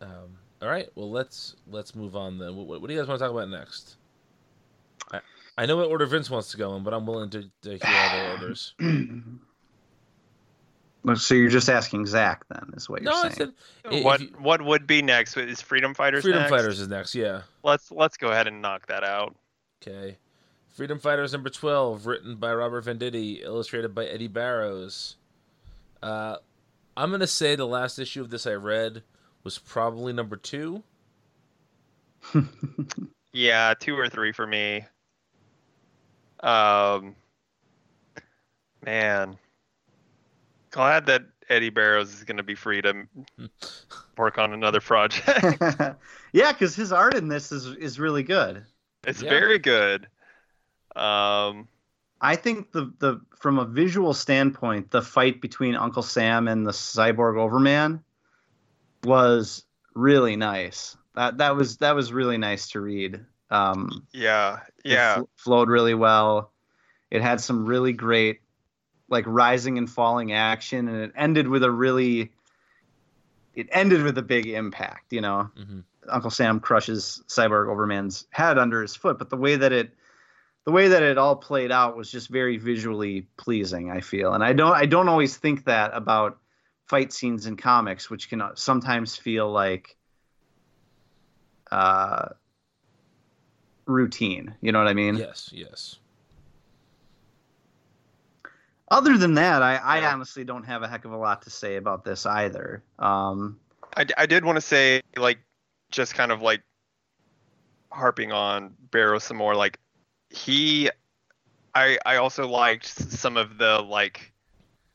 Um, 0.00 0.38
all 0.62 0.68
right, 0.68 0.88
well 0.94 1.10
let's 1.10 1.56
let's 1.66 1.94
move 1.94 2.16
on 2.16 2.38
then. 2.38 2.56
What, 2.56 2.80
what 2.80 2.86
do 2.88 2.94
you 2.94 3.00
guys 3.00 3.08
want 3.08 3.18
to 3.18 3.24
talk 3.24 3.32
about 3.32 3.48
next? 3.48 3.96
I, 5.12 5.20
I 5.56 5.66
know 5.66 5.76
what 5.76 5.88
order 5.88 6.06
Vince 6.06 6.30
wants 6.30 6.50
to 6.50 6.56
go 6.56 6.74
in, 6.76 6.82
but 6.82 6.94
I'm 6.94 7.06
willing 7.06 7.30
to, 7.30 7.50
to 7.62 7.76
hear 7.78 8.02
other 8.02 8.20
orders. 8.22 8.74
So 11.16 11.34
you're 11.34 11.50
just 11.50 11.68
asking 11.68 12.06
Zach 12.06 12.44
then, 12.48 12.70
is 12.76 12.88
what 12.88 13.02
you're 13.02 13.12
No, 13.12 13.18
I 13.18 13.28
saying? 13.30 13.52
said 13.84 14.02
what 14.04 14.20
you- 14.20 14.28
what 14.38 14.62
would 14.64 14.86
be 14.86 15.02
next? 15.02 15.36
Is 15.36 15.60
Freedom 15.60 15.92
Fighters 15.94 16.22
Freedom 16.22 16.40
next? 16.40 16.50
Fighters 16.50 16.80
is 16.80 16.88
next. 16.88 17.14
Yeah. 17.14 17.42
Let's 17.62 17.90
let's 17.92 18.16
go 18.16 18.28
ahead 18.28 18.46
and 18.48 18.62
knock 18.62 18.86
that 18.86 19.04
out. 19.04 19.36
Okay. 19.82 20.16
Freedom 20.74 20.98
Fighters 20.98 21.32
number 21.32 21.50
twelve, 21.50 22.06
written 22.06 22.36
by 22.36 22.52
Robert 22.54 22.86
Venditti, 22.86 23.42
illustrated 23.42 23.94
by 23.94 24.06
Eddy 24.06 24.28
Barrows. 24.28 25.16
Uh, 26.02 26.36
I'm 26.96 27.10
gonna 27.10 27.26
say 27.26 27.54
the 27.54 27.66
last 27.66 27.98
issue 27.98 28.20
of 28.22 28.30
this 28.30 28.46
I 28.46 28.54
read 28.54 29.02
was 29.42 29.58
probably 29.58 30.12
number 30.12 30.36
two. 30.36 30.82
Yeah, 33.36 33.74
two 33.78 33.98
or 33.98 34.08
three 34.08 34.30
for 34.30 34.46
me. 34.46 34.84
Um, 36.38 37.16
man, 38.86 39.36
glad 40.74 41.06
that 41.06 41.22
Eddy 41.48 41.70
Barrows 41.70 42.12
is 42.12 42.24
going 42.24 42.36
to 42.38 42.42
be 42.42 42.54
free 42.56 42.82
to 42.82 43.04
work 44.18 44.38
on 44.38 44.52
another 44.52 44.80
project. 44.80 45.62
yeah, 46.32 46.52
because 46.52 46.74
his 46.74 46.92
art 46.92 47.14
in 47.14 47.28
this 47.28 47.52
is 47.52 47.66
is 47.76 47.98
really 48.00 48.22
good. 48.24 48.64
it's 49.06 49.22
Yeah. 49.22 49.30
very 49.30 49.58
good. 49.58 50.08
Um, 50.96 51.68
I 52.20 52.36
think 52.36 52.72
the 52.72 52.92
the 52.98 53.20
from 53.38 53.58
a 53.58 53.64
visual 53.64 54.14
standpoint, 54.14 54.90
the 54.90 55.02
fight 55.02 55.40
between 55.40 55.74
Uncle 55.74 56.02
Sam 56.02 56.48
and 56.48 56.66
the 56.66 56.70
cyborg 56.72 57.38
Overman 57.38 58.02
was 59.04 59.64
really 59.94 60.36
nice. 60.36 60.96
That 61.14 61.38
that 61.38 61.54
was 61.56 61.76
that 61.78 61.94
was 61.94 62.12
really 62.12 62.38
nice 62.38 62.68
to 62.70 62.80
read. 62.80 63.20
Um, 63.50 64.06
yeah, 64.12 64.60
it 64.84 64.92
yeah, 64.92 65.14
fl- 65.16 65.22
flowed 65.36 65.68
really 65.68 65.94
well. 65.94 66.52
It 67.10 67.22
had 67.22 67.40
some 67.40 67.66
really 67.66 67.92
great 67.92 68.40
like 69.08 69.24
rising 69.26 69.78
and 69.78 69.88
falling 69.88 70.32
action, 70.32 70.88
and 70.88 70.98
it 70.98 71.12
ended 71.16 71.48
with 71.48 71.62
a 71.62 71.70
really 71.70 72.32
it 73.54 73.68
ended 73.70 74.02
with 74.02 74.18
a 74.18 74.22
big 74.22 74.46
impact. 74.46 75.12
You 75.12 75.20
know, 75.20 75.50
hmm 75.56 75.80
Uncle 76.08 76.30
Sam 76.30 76.60
crushes 76.60 77.22
Cyborg 77.28 77.68
Overman's 77.68 78.26
head 78.30 78.58
under 78.58 78.82
his 78.82 78.94
foot, 78.94 79.18
but 79.18 79.30
the 79.30 79.38
way 79.38 79.56
that 79.56 79.72
it 79.72 79.94
the 80.64 80.72
way 80.72 80.88
that 80.88 81.02
it 81.02 81.18
all 81.18 81.36
played 81.36 81.70
out 81.70 81.96
was 81.96 82.10
just 82.10 82.28
very 82.28 82.56
visually 82.56 83.26
pleasing, 83.36 83.90
I 83.90 84.00
feel. 84.00 84.32
And 84.34 84.42
I 84.42 84.52
don't 84.52 84.74
I 84.74 84.86
don't 84.86 85.08
always 85.08 85.36
think 85.36 85.64
that 85.64 85.92
about 85.94 86.38
fight 86.86 87.12
scenes 87.12 87.46
in 87.46 87.56
comics, 87.56 88.10
which 88.10 88.28
can 88.28 88.42
sometimes 88.54 89.16
feel 89.16 89.50
like 89.50 89.96
uh 91.70 92.28
routine. 93.86 94.54
You 94.60 94.72
know 94.72 94.78
what 94.78 94.88
I 94.88 94.94
mean? 94.94 95.16
Yes, 95.16 95.50
yes. 95.52 95.98
Other 98.94 99.18
than 99.18 99.34
that, 99.34 99.60
I, 99.60 99.76
I 99.76 100.00
Yeah. 100.00 100.12
honestly 100.12 100.44
don't 100.44 100.62
have 100.62 100.82
a 100.82 100.88
heck 100.88 101.04
of 101.04 101.10
a 101.10 101.16
lot 101.16 101.42
to 101.42 101.50
say 101.50 101.76
about 101.76 102.04
this 102.04 102.26
either. 102.26 102.84
Um 102.98 103.58
I, 103.96 104.06
I 104.16 104.26
did 104.26 104.44
want 104.44 104.56
to 104.56 104.60
say 104.60 105.02
like 105.16 105.38
just 105.90 106.14
kind 106.14 106.32
of 106.32 106.42
like 106.42 106.62
harping 107.90 108.32
on 108.32 108.74
Barrow 108.90 109.18
some 109.18 109.36
more 109.36 109.54
like 109.54 109.78
he 110.30 110.90
I 111.74 111.98
I 112.06 112.16
also 112.16 112.48
liked 112.48 112.86
some 112.86 113.36
of 113.36 113.58
the 113.58 113.80
like 113.80 114.32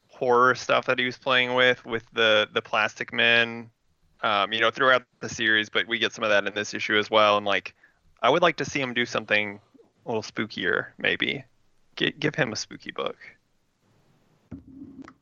horror 0.07 0.55
stuff 0.55 0.85
that 0.87 0.99
he 0.99 1.05
was 1.05 1.17
playing 1.17 1.53
with 1.55 1.85
with 1.85 2.03
the 2.13 2.47
the 2.53 2.61
plastic 2.61 3.13
men 3.13 3.69
um 4.21 4.51
you 4.51 4.59
know 4.59 4.71
throughout 4.71 5.03
the 5.21 5.29
series 5.29 5.69
but 5.69 5.87
we 5.87 5.99
get 5.99 6.13
some 6.13 6.23
of 6.23 6.29
that 6.29 6.45
in 6.45 6.53
this 6.53 6.73
issue 6.73 6.97
as 6.97 7.09
well 7.09 7.37
and 7.37 7.45
like 7.45 7.73
I 8.21 8.29
would 8.29 8.41
like 8.41 8.57
to 8.57 8.65
see 8.65 8.81
him 8.81 8.93
do 8.93 9.05
something 9.05 9.59
a 10.05 10.09
little 10.09 10.23
spookier 10.23 10.87
maybe 10.97 11.43
G- 11.95 12.15
give 12.19 12.35
him 12.35 12.51
a 12.51 12.55
spooky 12.57 12.91
book 12.91 13.17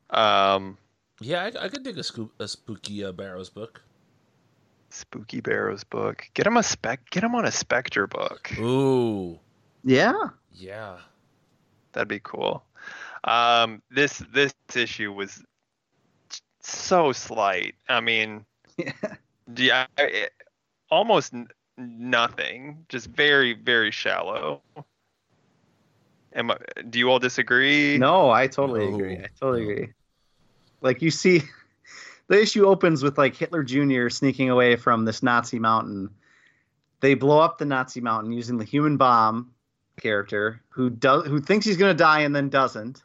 um 0.10 0.77
Yeah, 1.19 1.43
I, 1.43 1.65
I 1.65 1.69
could 1.69 1.84
dig 1.84 1.98
a, 1.98 2.03
scoop, 2.03 2.31
a 2.39 2.48
spooky 2.48 3.03
uh, 3.03 3.12
Barrows 3.12 3.50
book. 3.50 3.81
Spooky 4.89 5.41
Barrows 5.41 5.84
book. 5.84 6.29
Get 6.34 6.48
him 6.48 6.57
a 6.57 6.63
spec. 6.63 7.10
Get 7.10 7.24
him 7.24 7.36
on 7.36 7.46
a 7.46 7.51
Spectre 7.51 8.07
book. 8.07 8.51
Ooh, 8.57 9.39
yeah. 9.84 10.29
yeah. 10.53 10.98
That'd 11.91 12.07
be 12.07 12.19
cool. 12.19 12.63
Um, 13.24 13.81
this 13.91 14.24
this 14.34 14.53
issue 14.75 15.12
was 15.12 15.43
so 16.62 17.12
slight. 17.12 17.75
I 17.89 18.00
mean, 18.00 18.46
yeah, 19.55 19.88
it, 19.98 20.31
almost 20.89 21.34
n- 21.34 21.48
nothing. 21.77 22.86
Just 22.88 23.07
very 23.07 23.53
very 23.53 23.91
shallow. 23.91 24.62
Am 26.38 26.51
I, 26.51 26.58
do 26.89 27.00
you 27.00 27.10
all 27.10 27.17
disagree? 27.20 27.98
No, 27.98 28.29
I 28.29 28.46
totally 28.48 28.88
No. 28.89 28.96
agree. 28.96 29.17
I 29.17 29.27
totally 29.39 29.63
agree. 29.63 29.94
Like 30.82 31.01
you 31.01 31.10
see, 31.10 31.41
the 32.27 32.39
issue 32.39 32.65
opens 32.65 33.01
with 33.03 33.17
like 33.17 33.36
Hitler 33.36 33.63
Jr. 33.63 34.10
sneaking 34.10 34.50
away 34.50 34.75
from 34.75 35.03
this 35.03 35.24
Nazi 35.24 35.58
mountain. 35.58 36.12
They 37.00 37.15
blow 37.15 37.39
up 37.39 37.58
the 37.58 37.65
Nazi 37.65 38.01
mountain 38.01 38.32
using 38.32 38.58
the 38.58 38.65
human 38.65 38.98
bomb 38.98 39.51
character 40.00 40.62
who 40.70 40.91
does 40.91 41.25
who 41.25 41.41
thinks 41.41 41.65
he's 41.65 41.77
gonna 41.77 41.96
die 41.96 42.22
and 42.22 42.36
then 42.36 42.50
doesn't. 42.50 43.03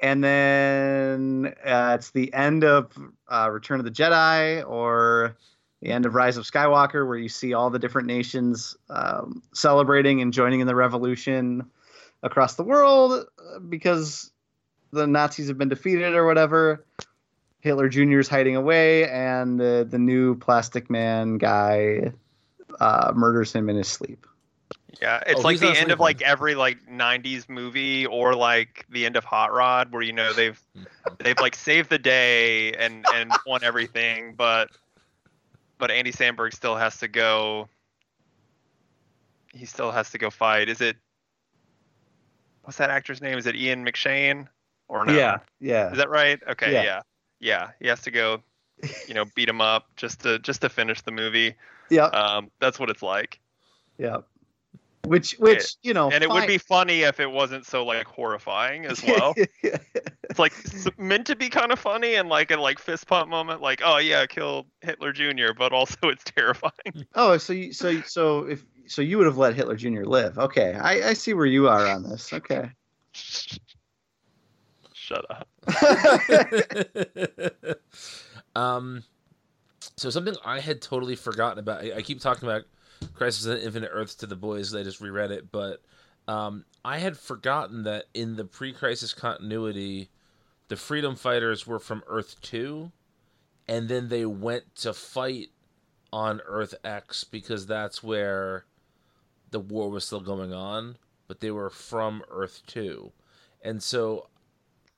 And 0.00 0.22
then 0.22 1.54
uh, 1.64 1.96
it's 1.98 2.10
the 2.10 2.34
end 2.34 2.64
of 2.64 2.92
uh, 3.28 3.48
Return 3.50 3.78
of 3.78 3.86
the 3.86 3.90
Jedi 3.90 4.68
or 4.68 5.38
the 5.80 5.90
end 5.90 6.04
of 6.04 6.14
Rise 6.14 6.36
of 6.36 6.44
Skywalker, 6.44 7.06
where 7.06 7.16
you 7.16 7.30
see 7.30 7.54
all 7.54 7.70
the 7.70 7.78
different 7.78 8.08
nations 8.08 8.76
um, 8.90 9.42
celebrating 9.54 10.20
and 10.20 10.32
joining 10.32 10.60
in 10.60 10.66
the 10.66 10.74
revolution 10.74 11.64
across 12.24 12.54
the 12.56 12.64
world 12.64 13.26
uh, 13.38 13.58
because 13.60 14.32
the 14.90 15.06
Nazis 15.06 15.46
have 15.48 15.58
been 15.58 15.68
defeated 15.68 16.14
or 16.14 16.26
whatever. 16.26 16.84
Hitler 17.60 17.88
Jr. 17.88 18.18
is 18.18 18.28
hiding 18.28 18.56
away, 18.56 19.08
and 19.08 19.60
uh, 19.60 19.84
the 19.84 19.98
new 19.98 20.34
Plastic 20.34 20.90
Man 20.90 21.38
guy 21.38 22.12
uh, 22.80 23.12
murders 23.14 23.52
him 23.52 23.68
in 23.70 23.76
his 23.76 23.88
sleep. 23.88 24.26
Yeah, 25.00 25.22
it's 25.26 25.40
Oh, 25.40 25.42
like 25.42 25.58
the 25.60 25.66
end 25.68 25.90
of 25.90 25.98
sleeping. 25.98 25.98
like 25.98 26.22
every 26.22 26.54
like 26.54 26.86
'90s 26.86 27.48
movie 27.48 28.06
or 28.06 28.34
like 28.34 28.86
the 28.90 29.06
end 29.06 29.16
of 29.16 29.24
Hot 29.24 29.52
Rod, 29.52 29.92
where 29.92 30.02
you 30.02 30.12
know 30.12 30.32
they've 30.32 30.60
they've 31.18 31.38
like 31.40 31.54
saved 31.54 31.90
the 31.90 31.98
day 31.98 32.72
and 32.74 33.04
and 33.14 33.32
won 33.46 33.64
everything, 33.64 34.34
but 34.36 34.70
but 35.78 35.90
Andy 35.90 36.12
Samberg 36.12 36.54
still 36.54 36.76
has 36.76 36.98
to 36.98 37.08
go. 37.08 37.68
He 39.52 39.66
still 39.66 39.90
has 39.90 40.10
to 40.10 40.18
go 40.18 40.30
fight. 40.30 40.68
Is 40.68 40.80
it? 40.80 40.96
What's 42.64 42.78
that 42.78 42.90
actor's 42.90 43.20
name? 43.20 43.38
Is 43.38 43.46
it 43.46 43.54
Ian 43.56 43.84
McShane 43.84 44.48
or 44.88 45.04
no? 45.06 45.12
Yeah, 45.14 45.38
yeah, 45.60 45.90
Is 45.92 45.98
that 45.98 46.08
right? 46.10 46.40
Okay, 46.48 46.72
Yeah. 46.72 46.82
yeah. 46.82 47.00
yeah, 47.40 47.70
He 47.80 47.86
has 47.88 48.00
to 48.02 48.10
go, 48.10 48.42
you 49.06 49.14
know, 49.14 49.24
beat 49.34 49.48
him 49.48 49.60
up 49.60 49.88
just 49.96 50.20
to 50.20 50.38
just 50.40 50.62
to 50.62 50.68
finish 50.68 51.00
the 51.02 51.12
movie. 51.12 51.54
yeah, 51.90 52.06
Um, 52.06 52.50
that's 52.60 52.78
what 52.78 52.90
it's 52.90 53.02
like. 53.02 53.38
yeah. 53.98 54.18
Which, 55.04 55.32
which 55.32 55.76
you 55.82 55.92
know, 55.92 56.10
and 56.10 56.24
it 56.24 56.30
would 56.30 56.46
be 56.46 56.58
funny 56.58 57.02
if 57.02 57.20
it 57.20 57.30
wasn't 57.30 57.66
so 57.66 57.84
like 57.84 58.06
horrifying 58.06 58.86
as 58.86 59.02
well. 59.02 59.34
it's 59.62 60.38
like 60.38 60.52
s- 60.52 60.88
meant 60.96 61.26
to 61.26 61.36
be 61.36 61.50
kind 61.50 61.72
of 61.72 61.78
funny 61.78 62.14
and 62.14 62.28
like 62.28 62.50
a 62.50 62.56
like 62.56 62.78
fist 62.78 63.06
pump 63.06 63.28
moment, 63.28 63.60
like 63.60 63.82
oh 63.84 63.98
yeah, 63.98 64.24
kill 64.26 64.66
Hitler 64.80 65.12
Jr., 65.12 65.52
but 65.56 65.72
also 65.72 65.96
it's 66.04 66.24
terrifying. 66.24 66.72
oh, 67.14 67.36
so 67.36 67.52
you, 67.52 67.72
so 67.72 68.00
so 68.02 68.44
if 68.44 68.64
so, 68.86 69.02
you 69.02 69.18
would 69.18 69.26
have 69.26 69.36
let 69.38 69.54
Hitler 69.54 69.76
Jr. 69.76 70.04
live. 70.04 70.38
Okay, 70.38 70.74
I, 70.74 71.10
I 71.10 71.12
see 71.14 71.34
where 71.34 71.46
you 71.46 71.68
are 71.68 71.86
on 71.86 72.02
this. 72.02 72.32
Okay. 72.32 72.70
Shut 74.92 75.24
up. 75.30 75.48
um, 78.56 79.02
so 79.96 80.08
something 80.10 80.34
I 80.44 80.60
had 80.60 80.80
totally 80.80 81.16
forgotten 81.16 81.58
about. 81.58 81.82
I, 81.82 81.96
I 81.96 82.02
keep 82.02 82.20
talking 82.20 82.48
about 82.48 82.64
Crisis 83.12 83.46
on 83.46 83.58
Infinite 83.58 83.90
Earths 83.92 84.14
to 84.16 84.26
the 84.26 84.36
boys. 84.36 84.74
I 84.74 84.82
just 84.82 85.00
reread 85.00 85.30
it, 85.30 85.52
but 85.52 85.82
um, 86.26 86.64
I 86.84 86.98
had 86.98 87.18
forgotten 87.18 87.82
that 87.84 88.04
in 88.14 88.36
the 88.36 88.44
pre-crisis 88.44 89.12
continuity, 89.12 90.08
the 90.68 90.76
Freedom 90.76 91.14
Fighters 91.14 91.66
were 91.66 91.78
from 91.78 92.02
Earth 92.06 92.40
Two, 92.40 92.92
and 93.68 93.88
then 93.88 94.08
they 94.08 94.24
went 94.24 94.74
to 94.76 94.92
fight 94.92 95.50
on 96.12 96.40
Earth 96.46 96.74
X 96.84 97.24
because 97.24 97.66
that's 97.66 98.02
where 98.02 98.64
the 99.50 99.60
war 99.60 99.90
was 99.90 100.04
still 100.04 100.20
going 100.20 100.52
on. 100.52 100.96
But 101.28 101.40
they 101.40 101.50
were 101.50 101.70
from 101.70 102.22
Earth 102.30 102.62
Two, 102.66 103.12
and 103.62 103.82
so 103.82 104.28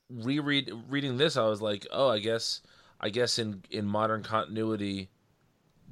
reread 0.09 0.71
reading 0.89 1.17
this, 1.17 1.37
I 1.37 1.47
was 1.47 1.61
like, 1.61 1.87
oh, 1.93 2.09
I 2.09 2.19
guess, 2.19 2.61
I 3.01 3.09
guess 3.09 3.39
in 3.39 3.63
in 3.71 3.87
modern 3.87 4.23
continuity, 4.23 5.11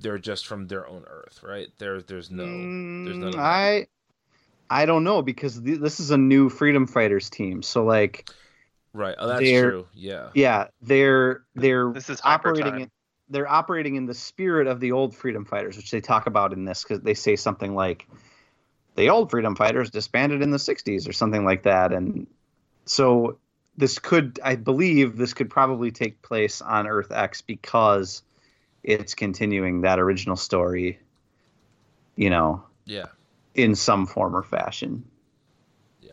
they're 0.04 0.18
just 0.18 0.46
from 0.46 0.68
their 0.68 0.86
own 0.86 1.02
Earth, 1.08 1.40
right? 1.42 1.68
There, 1.78 2.00
there's 2.02 2.30
no, 2.30 2.44
there's 3.04 3.18
none. 3.18 3.28
Of 3.28 3.34
Mm, 3.34 3.36
that. 3.36 3.40
I 3.40 3.86
I 4.70 4.86
don't 4.86 5.02
know 5.02 5.22
because 5.22 5.60
th- 5.60 5.80
this 5.80 5.98
is 5.98 6.10
a 6.10 6.18
new 6.18 6.48
Freedom 6.50 6.86
Fighters 6.86 7.30
team. 7.30 7.62
So 7.62 7.84
like, 7.84 8.30
right. 8.92 9.14
Oh, 9.18 9.26
that's 9.26 9.50
true. 9.50 9.86
Yeah. 9.94 10.28
yeah, 10.34 10.66
they're 10.82 11.44
they're 11.56 11.90
This 11.90 12.10
is 12.10 12.20
operating 12.22 12.82
in 12.82 12.90
they're 13.30 13.50
operating 13.50 13.96
in 13.96 14.04
the 14.04 14.14
spirit 14.14 14.66
of 14.66 14.78
the 14.78 14.92
old 14.92 15.16
Freedom 15.16 15.46
Fighters, 15.46 15.78
which 15.78 15.90
they 15.90 16.02
talk 16.02 16.26
about 16.26 16.52
in 16.52 16.66
this 16.66 16.82
because 16.82 17.00
they 17.00 17.14
say 17.14 17.34
something 17.34 17.74
like 17.74 18.06
the 18.96 19.08
old 19.08 19.30
Freedom 19.30 19.56
Fighters 19.56 19.90
disbanded 19.90 20.42
in 20.42 20.50
the 20.50 20.58
'60s 20.58 21.08
or 21.08 21.12
something 21.12 21.46
like 21.46 21.62
that, 21.62 21.92
and 21.92 22.26
so 22.84 23.38
this 23.76 23.98
could, 23.98 24.38
I 24.44 24.54
believe, 24.56 25.16
this 25.16 25.34
could 25.34 25.50
probably 25.50 25.90
take 25.90 26.20
place 26.22 26.60
on 26.60 26.86
Earth 26.86 27.10
X 27.10 27.40
because 27.40 28.22
it's 28.84 29.14
continuing 29.14 29.80
that 29.80 29.98
original 29.98 30.36
story, 30.36 30.98
you 32.16 32.30
know, 32.30 32.62
Yeah. 32.84 33.06
in 33.54 33.74
some 33.74 34.06
form 34.06 34.36
or 34.36 34.42
fashion. 34.42 35.04
Yeah. 36.00 36.12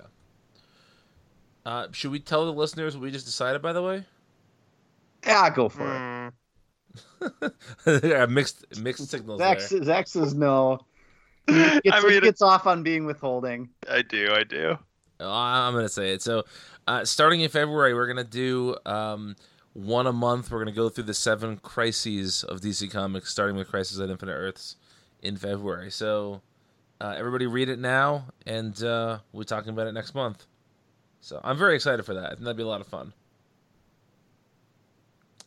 Uh, 1.65 1.87
should 1.91 2.11
we 2.11 2.19
tell 2.19 2.45
the 2.45 2.53
listeners 2.53 2.95
what 2.95 3.03
we 3.03 3.11
just 3.11 3.25
decided? 3.25 3.61
By 3.61 3.73
the 3.73 3.83
way, 3.83 4.05
Yeah, 5.25 5.49
go 5.51 5.69
for 5.69 5.83
it. 5.83 6.31
Mm, 7.21 8.03
yeah, 8.03 8.25
mixed 8.25 8.79
mixed 8.81 9.07
signals 9.09 9.39
Zach, 9.39 9.59
there. 9.59 9.83
Zach 9.83 10.07
says 10.07 10.33
no. 10.33 10.79
He 11.47 11.53
gets, 11.81 11.97
I 11.97 11.99
he 12.01 12.07
mean, 12.07 12.21
gets 12.21 12.41
off 12.41 12.67
on 12.67 12.83
being 12.83 13.05
withholding. 13.05 13.69
I 13.89 14.03
do, 14.03 14.31
I 14.31 14.43
do. 14.43 14.77
Oh, 15.19 15.29
I'm 15.31 15.73
gonna 15.73 15.89
say 15.89 16.13
it. 16.13 16.21
So, 16.21 16.43
uh, 16.87 17.03
starting 17.05 17.41
in 17.41 17.49
February, 17.49 17.93
we're 17.93 18.07
gonna 18.07 18.23
do 18.23 18.75
um, 18.85 19.35
one 19.73 20.07
a 20.07 20.13
month. 20.13 20.51
We're 20.51 20.59
gonna 20.59 20.71
go 20.71 20.89
through 20.89 21.05
the 21.05 21.13
seven 21.13 21.57
crises 21.57 22.43
of 22.43 22.61
DC 22.61 22.89
Comics, 22.91 23.31
starting 23.31 23.55
with 23.55 23.67
Crisis 23.67 23.99
at 23.99 24.09
Infinite 24.09 24.33
Earths 24.33 24.75
in 25.21 25.37
February. 25.37 25.91
So, 25.91 26.41
uh, 26.99 27.15
everybody 27.17 27.47
read 27.47 27.69
it 27.69 27.79
now, 27.79 28.25
and 28.45 28.81
uh, 28.83 29.19
we're 29.31 29.43
talking 29.43 29.69
about 29.69 29.87
it 29.87 29.93
next 29.93 30.13
month. 30.15 30.45
So, 31.21 31.39
I'm 31.43 31.57
very 31.57 31.75
excited 31.75 32.03
for 32.03 32.13
that. 32.13 32.25
I 32.25 32.29
think 32.29 32.41
that'd 32.41 32.57
be 32.57 32.63
a 32.63 32.67
lot 32.67 32.81
of 32.81 32.87
fun. 32.87 33.13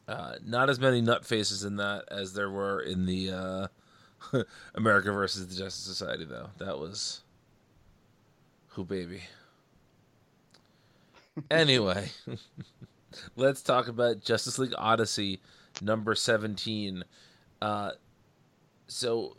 Uh, 0.07 0.35
not 0.45 0.69
as 0.69 0.79
many 0.79 1.01
nut 1.01 1.25
faces 1.25 1.65
in 1.65 1.77
that 1.77 2.05
as 2.11 2.35
there 2.35 2.51
were 2.51 2.81
in 2.81 3.07
the 3.07 3.31
uh, 3.31 4.43
America 4.75 5.11
versus 5.13 5.47
the 5.47 5.55
Justice 5.55 5.85
Society, 5.85 6.25
though. 6.25 6.51
That 6.59 6.79
was 6.79 7.23
who 8.69 8.85
baby. 8.85 9.23
Anyway, 11.51 12.11
let's 13.37 13.63
talk 13.63 13.89
about 13.89 14.21
Justice 14.21 14.59
League 14.59 14.75
Odyssey 14.77 15.41
number 15.81 16.15
17. 16.15 17.05
Uh, 17.61 17.93
so 18.87 19.37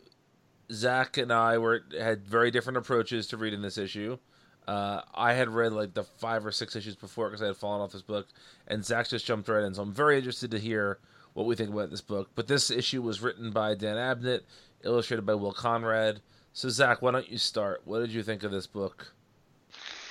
Zach 0.72 1.16
and 1.16 1.32
I 1.32 1.58
were 1.58 1.82
had 1.98 2.26
very 2.26 2.50
different 2.50 2.78
approaches 2.78 3.26
to 3.28 3.36
reading 3.36 3.62
this 3.62 3.78
issue. 3.78 4.18
Uh, 4.66 5.02
I 5.14 5.34
had 5.34 5.48
read 5.48 5.72
like 5.72 5.94
the 5.94 6.02
five 6.02 6.44
or 6.44 6.50
six 6.50 6.74
issues 6.74 6.96
before 6.96 7.28
because 7.28 7.42
I 7.42 7.46
had 7.46 7.56
fallen 7.56 7.80
off 7.80 7.92
this 7.92 8.02
book, 8.02 8.26
and 8.66 8.84
Zach 8.84 9.08
just 9.08 9.24
jumped 9.24 9.48
right 9.48 9.62
in. 9.62 9.74
So 9.74 9.82
I'm 9.82 9.92
very 9.92 10.18
interested 10.18 10.50
to 10.50 10.58
hear 10.58 10.98
what 11.34 11.46
we 11.46 11.54
think 11.54 11.70
about 11.70 11.90
this 11.90 12.00
book. 12.00 12.30
But 12.34 12.48
this 12.48 12.70
issue 12.70 13.02
was 13.02 13.20
written 13.20 13.50
by 13.52 13.74
Dan 13.74 13.96
Abnett, 13.96 14.40
illustrated 14.82 15.24
by 15.24 15.34
Will 15.34 15.52
Conrad. 15.52 16.20
So 16.52 16.68
Zach, 16.68 17.00
why 17.00 17.12
don't 17.12 17.30
you 17.30 17.38
start? 17.38 17.82
What 17.84 18.00
did 18.00 18.10
you 18.10 18.22
think 18.22 18.42
of 18.42 18.50
this 18.50 18.66
book? 18.66 19.12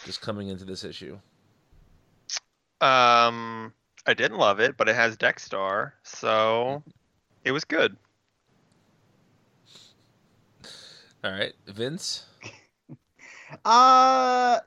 Just 0.06 0.22
coming 0.22 0.48
into 0.48 0.64
this 0.64 0.84
issue. 0.84 1.20
Um, 2.82 3.74
I 4.06 4.14
didn't 4.14 4.38
love 4.38 4.60
it, 4.60 4.78
but 4.78 4.90
it 4.90 4.96
has 4.96 5.18
Dex-Starr, 5.18 5.94
so 6.04 6.84
it 7.44 7.52
was 7.52 7.64
good. 7.64 7.96
All 11.24 11.32
right, 11.32 11.54
Vince. 11.68 12.26
Uh, 13.64 14.60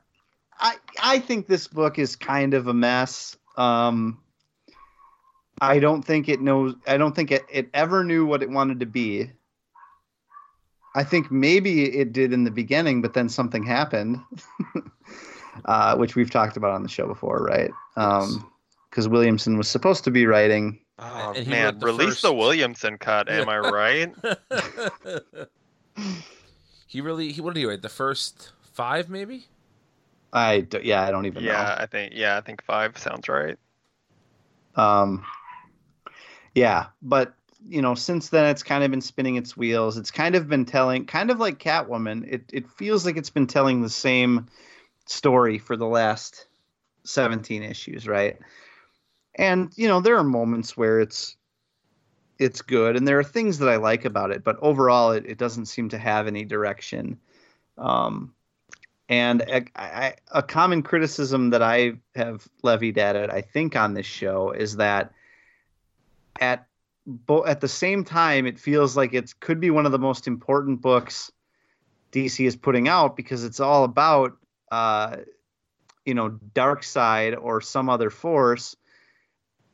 I 0.58 0.76
I 1.02 1.18
think 1.18 1.46
this 1.46 1.66
book 1.66 1.98
is 1.98 2.16
kind 2.16 2.54
of 2.54 2.68
a 2.68 2.72
mess. 2.74 3.36
Um, 3.56 4.20
I 5.60 5.78
don't 5.78 6.02
think 6.02 6.28
it 6.28 6.40
knows. 6.40 6.74
I 6.86 6.96
don't 6.96 7.14
think 7.14 7.30
it, 7.30 7.44
it 7.50 7.68
ever 7.74 8.04
knew 8.04 8.24
what 8.24 8.42
it 8.42 8.48
wanted 8.48 8.80
to 8.80 8.86
be. 8.86 9.30
I 10.94 11.04
think 11.04 11.30
maybe 11.30 11.84
it 11.96 12.12
did 12.12 12.32
in 12.32 12.44
the 12.44 12.50
beginning, 12.50 13.02
but 13.02 13.14
then 13.14 13.28
something 13.28 13.62
happened, 13.62 14.20
uh, 15.64 15.96
which 15.96 16.16
we've 16.16 16.30
talked 16.30 16.56
about 16.56 16.72
on 16.72 16.82
the 16.82 16.88
show 16.88 17.06
before, 17.06 17.42
right? 17.42 17.70
Um, 17.96 18.50
because 18.90 19.08
Williamson 19.08 19.58
was 19.58 19.68
supposed 19.68 20.04
to 20.04 20.10
be 20.10 20.26
writing. 20.26 20.80
Oh 20.98 21.32
And 21.34 21.46
man, 21.46 21.78
the 21.78 21.86
release 21.86 22.22
the 22.22 22.32
Williamson 22.32 22.98
cut. 22.98 23.28
Am 23.28 23.48
I 23.48 23.58
right? 23.58 24.14
he 26.86 27.00
really 27.00 27.32
he 27.32 27.40
what 27.40 27.54
did 27.54 27.60
he 27.60 27.66
write? 27.66 27.82
The 27.82 27.88
first 27.88 28.52
five 28.72 29.08
maybe? 29.08 29.46
I 30.32 30.60
d- 30.60 30.80
yeah, 30.84 31.04
I 31.04 31.10
don't 31.10 31.26
even 31.26 31.44
yeah, 31.44 31.76
I 31.78 31.86
think 31.86 32.12
yeah, 32.14 32.36
I 32.36 32.40
think 32.40 32.62
five 32.62 32.96
sounds 32.98 33.28
right. 33.28 33.56
Um, 34.76 35.24
yeah, 36.54 36.86
but 37.02 37.34
you 37.68 37.82
know, 37.82 37.94
since 37.94 38.28
then 38.28 38.46
it's 38.46 38.62
kind 38.62 38.84
of 38.84 38.90
been 38.90 39.00
spinning 39.00 39.36
its 39.36 39.56
wheels. 39.56 39.96
It's 39.96 40.10
kind 40.10 40.34
of 40.34 40.48
been 40.48 40.64
telling, 40.64 41.06
kind 41.06 41.30
of 41.30 41.38
like 41.38 41.58
Catwoman. 41.58 42.30
It 42.30 42.44
it 42.52 42.70
feels 42.70 43.04
like 43.04 43.16
it's 43.16 43.30
been 43.30 43.46
telling 43.46 43.82
the 43.82 43.90
same 43.90 44.46
story 45.10 45.58
for 45.58 45.76
the 45.76 45.86
last 45.86 46.46
17 47.04 47.62
issues, 47.62 48.06
right? 48.06 48.38
And 49.34 49.72
you 49.76 49.88
know, 49.88 50.00
there 50.00 50.16
are 50.16 50.24
moments 50.24 50.76
where 50.76 51.00
it's 51.00 51.36
it's 52.38 52.62
good 52.62 52.96
and 52.96 53.06
there 53.06 53.18
are 53.18 53.24
things 53.24 53.58
that 53.58 53.68
I 53.68 53.76
like 53.76 54.04
about 54.04 54.30
it, 54.30 54.44
but 54.44 54.56
overall 54.62 55.12
it, 55.12 55.26
it 55.26 55.38
doesn't 55.38 55.66
seem 55.66 55.88
to 55.88 55.98
have 55.98 56.26
any 56.26 56.44
direction. 56.44 57.18
Um, 57.76 58.32
and 59.08 59.40
a, 59.42 59.64
I, 59.74 60.14
a 60.32 60.42
common 60.42 60.82
criticism 60.82 61.50
that 61.50 61.62
I 61.62 61.94
have 62.14 62.46
levied 62.62 62.98
at 62.98 63.16
it, 63.16 63.30
I 63.30 63.40
think, 63.40 63.74
on 63.74 63.94
this 63.94 64.06
show 64.06 64.50
is 64.50 64.76
that 64.76 65.12
at 66.40 66.66
bo- 67.06 67.46
at 67.46 67.60
the 67.60 67.68
same 67.68 68.04
time, 68.04 68.46
it 68.46 68.58
feels 68.58 68.96
like 68.96 69.14
it 69.14 69.34
could 69.40 69.60
be 69.60 69.70
one 69.70 69.86
of 69.86 69.92
the 69.92 69.98
most 69.98 70.26
important 70.26 70.82
books 70.82 71.32
DC 72.12 72.46
is 72.46 72.56
putting 72.56 72.88
out 72.88 73.16
because 73.16 73.44
it's 73.44 73.60
all 73.60 73.84
about, 73.84 74.36
uh, 74.70 75.16
you 76.04 76.14
know, 76.14 76.30
Darkseid 76.54 77.36
or 77.40 77.60
some 77.60 77.88
other 77.88 78.10
force 78.10 78.76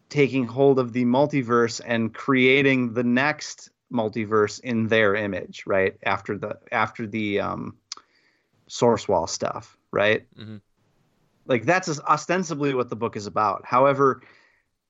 taking 0.09 0.47
hold 0.47 0.79
of 0.79 0.93
the 0.93 1.05
multiverse 1.05 1.81
and 1.85 2.13
creating 2.13 2.95
the 2.95 3.05
next 3.05 3.71
multiverse 3.93 4.61
in 4.61 4.89
their 4.89 5.15
image, 5.15 5.65
right? 5.67 5.97
After 6.03 6.37
the 6.37 6.59
after 6.73 7.07
the 7.07 7.41
um, 7.41 7.77
source 8.67 9.09
wall 9.09 9.27
stuff, 9.27 9.77
right? 9.91 10.27
Mm-hmm. 10.37 10.57
Like 11.47 11.65
that's 11.65 12.01
ostensibly 12.01 12.75
what 12.75 12.89
the 12.89 12.97
book 12.97 13.17
is 13.17 13.27
about. 13.27 13.65
However, 13.65 14.23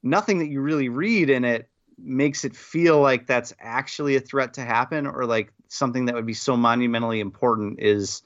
nothing 0.03 0.39
that 0.39 0.49
you 0.49 0.61
really 0.61 0.89
read 0.89 1.31
in 1.31 1.45
it 1.45 1.69
makes 1.99 2.45
it 2.45 2.57
feel 2.57 3.01
like 3.01 3.27
that's 3.27 3.55
actually 3.61 4.17
a 4.17 4.21
threat 4.21 4.55
to 4.55 4.61
happen 4.61 5.07
or 5.07 5.27
like 5.27 5.53
something 5.69 6.07
that 6.07 6.15
would 6.15 6.27
be 6.27 6.35
so 6.35 6.57
monumentally 6.57 7.21
important 7.21 7.81
is 7.81 8.23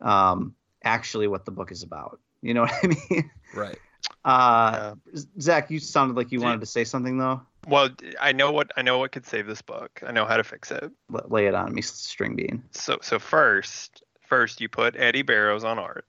um, 0.00 0.54
actually 0.84 1.28
what 1.28 1.44
the 1.44 1.50
book 1.50 1.72
is 1.72 1.82
about. 1.82 2.20
You 2.42 2.54
know 2.54 2.62
what 2.62 2.74
I 2.82 2.86
mean? 2.86 3.30
Right. 3.54 3.78
Uh, 4.24 4.94
Zach, 5.40 5.70
you 5.70 5.78
sounded 5.78 6.16
like 6.16 6.32
you 6.32 6.40
wanted 6.40 6.60
to 6.60 6.66
say 6.66 6.84
something 6.84 7.18
though. 7.18 7.42
Well, 7.66 7.90
I 8.20 8.32
know 8.32 8.52
what 8.52 8.70
I 8.76 8.82
know 8.82 8.98
what 8.98 9.12
could 9.12 9.26
save 9.26 9.46
this 9.46 9.62
book. 9.62 10.02
I 10.06 10.12
know 10.12 10.24
how 10.24 10.36
to 10.36 10.44
fix 10.44 10.70
it. 10.70 10.90
L- 11.12 11.26
lay 11.28 11.46
it 11.46 11.54
on 11.54 11.74
me, 11.74 11.82
string 11.82 12.36
bean. 12.36 12.62
So 12.72 12.98
so 13.02 13.18
first 13.18 14.02
first 14.26 14.60
you 14.60 14.68
put 14.68 14.96
Eddy 14.96 15.22
Barrows 15.22 15.64
on 15.64 15.78
art. 15.78 16.04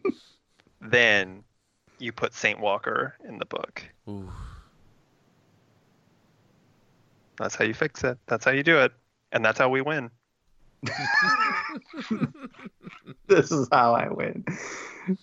then 0.80 1.44
you 1.98 2.12
put 2.12 2.34
Saint 2.34 2.60
Walker 2.60 3.14
in 3.28 3.38
the 3.38 3.46
book. 3.46 3.82
Ooh. 4.08 4.30
That's 7.36 7.54
how 7.54 7.64
you 7.64 7.74
fix 7.74 8.04
it. 8.04 8.18
That's 8.26 8.44
how 8.44 8.52
you 8.52 8.62
do 8.62 8.78
it. 8.78 8.92
And 9.32 9.44
that's 9.44 9.58
how 9.58 9.68
we 9.68 9.80
win. 9.80 10.10
this 13.26 13.50
is 13.52 13.68
how 13.72 13.94
I 13.94 14.08
win. 14.08 14.44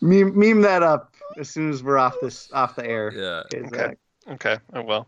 Meme, 0.02 0.38
meme 0.38 0.62
that 0.62 0.84
up 0.84 1.14
as 1.38 1.50
soon 1.50 1.70
as 1.70 1.84
we're 1.84 1.98
off 1.98 2.16
this 2.22 2.50
off 2.54 2.76
the 2.76 2.86
air. 2.86 3.12
Yeah. 3.14 3.44
Okay, 3.54 3.60
Okay. 3.60 3.78
Zach. 3.78 3.98
Okay, 4.30 4.58
I 4.74 4.80
will. 4.80 5.08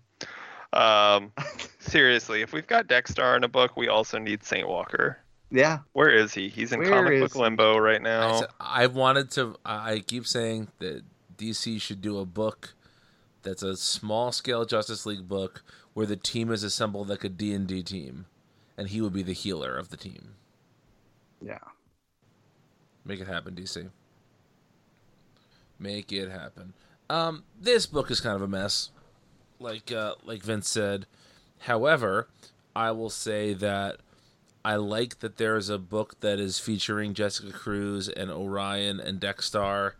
Um, 0.73 1.31
seriously, 1.79 2.41
if 2.41 2.51
we've 2.53 2.65
got 2.67 2.87
Dex-Starr 2.87 3.37
in 3.37 3.43
a 3.43 3.47
book, 3.47 3.77
we 3.77 3.87
also 3.87 4.17
need 4.17 4.43
Saint 4.43 4.67
Walker. 4.67 5.19
Yeah. 5.51 5.79
Where 5.93 6.09
is 6.09 6.33
he? 6.33 6.49
He's 6.49 6.71
in 6.71 6.79
Where 6.79 6.89
comic 6.89 7.19
book 7.21 7.33
he? 7.33 7.39
limbo 7.39 7.77
right 7.77 8.01
now. 8.01 8.39
said, 8.39 8.49
I 8.59 8.87
wanted 8.87 9.29
to. 9.31 9.55
I 9.63 9.91
I 9.93 9.99
keep 9.99 10.25
saying 10.25 10.69
that 10.79 11.03
DC 11.37 11.79
should 11.79 12.01
do 12.01 12.17
a 12.17 12.25
book 12.25 12.73
that's 13.43 13.61
a 13.61 13.77
small 13.77 14.31
scale 14.31 14.65
Justice 14.65 15.05
League 15.05 15.27
book 15.27 15.61
where 15.93 16.07
the 16.07 16.15
team 16.15 16.51
is 16.51 16.63
assembled 16.63 17.09
like 17.09 17.23
a 17.23 17.29
D 17.29 17.53
and 17.53 17.67
D 17.67 17.83
team, 17.83 18.25
and 18.77 18.87
he 18.89 18.99
would 18.99 19.13
be 19.13 19.21
the 19.21 19.33
healer 19.33 19.77
of 19.77 19.89
the 19.89 19.97
team. 19.97 20.33
Yeah. 21.39 21.59
Make 23.05 23.19
it 23.19 23.27
happen, 23.27 23.55
DC. 23.55 23.89
Make 25.79 26.11
it 26.11 26.29
happen. 26.29 26.73
Um, 27.09 27.43
this 27.59 27.85
book 27.85 28.09
is 28.09 28.21
kind 28.21 28.35
of 28.35 28.41
a 28.41 28.47
mess, 28.47 28.89
like 29.59 29.91
uh, 29.91 30.15
like 30.23 30.41
Vince 30.41 30.69
said. 30.69 31.05
However, 31.59 32.27
I 32.75 32.91
will 32.91 33.09
say 33.09 33.53
that 33.53 33.97
I 34.65 34.75
like 34.75 35.19
that 35.19 35.37
there 35.37 35.57
is 35.57 35.69
a 35.69 35.77
book 35.77 36.19
that 36.21 36.39
is 36.39 36.59
featuring 36.59 37.13
Jessica 37.13 37.51
Cruz 37.51 38.07
and 38.07 38.31
Orion 38.31 38.99
and 38.99 39.19
Dex-Starr 39.19 39.95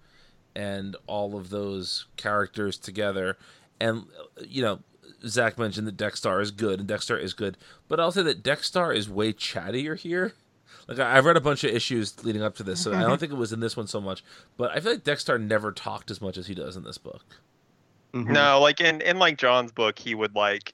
and 0.55 0.95
all 1.07 1.35
of 1.35 1.49
those 1.49 2.05
characters 2.15 2.77
together. 2.77 3.37
And 3.79 4.05
you 4.47 4.61
know, 4.61 4.79
Zach 5.27 5.57
mentioned 5.57 5.87
that 5.87 5.97
Dex-Starr 5.97 6.39
is 6.39 6.51
good 6.51 6.79
and 6.79 6.87
Dex-Starr 6.87 7.17
is 7.17 7.33
good, 7.33 7.57
but 7.87 7.99
I'll 7.99 8.11
say 8.11 8.23
that 8.23 8.43
Dex-Starr 8.43 8.93
is 8.93 9.09
way 9.09 9.33
chattier 9.33 9.97
here. 9.97 10.33
Like 10.87 10.99
I- 10.99 11.17
I've 11.17 11.25
read 11.25 11.37
a 11.37 11.41
bunch 11.41 11.63
of 11.63 11.71
issues 11.71 12.23
leading 12.25 12.41
up 12.43 12.55
to 12.57 12.63
this, 12.63 12.81
so 12.81 12.93
I 12.93 13.01
don't 13.01 13.19
think 13.19 13.31
it 13.31 13.35
was 13.37 13.53
in 13.53 13.59
this 13.59 13.77
one 13.77 13.87
so 13.87 14.01
much. 14.01 14.23
But 14.57 14.71
I 14.71 14.79
feel 14.79 14.93
like 14.93 15.03
Dex-Starr 15.03 15.37
never 15.37 15.71
talked 15.71 16.11
as 16.11 16.21
much 16.21 16.37
as 16.37 16.47
he 16.47 16.53
does 16.55 16.75
in 16.75 16.83
this 16.83 16.97
book. 16.97 17.23
Mhm. 18.13 18.27
No, 18.27 18.59
like 18.59 18.79
in 18.81 19.01
in 19.01 19.17
like 19.19 19.37
Johns' 19.37 19.71
book, 19.71 19.97
he 19.97 20.13
would 20.15 20.35
like 20.35 20.73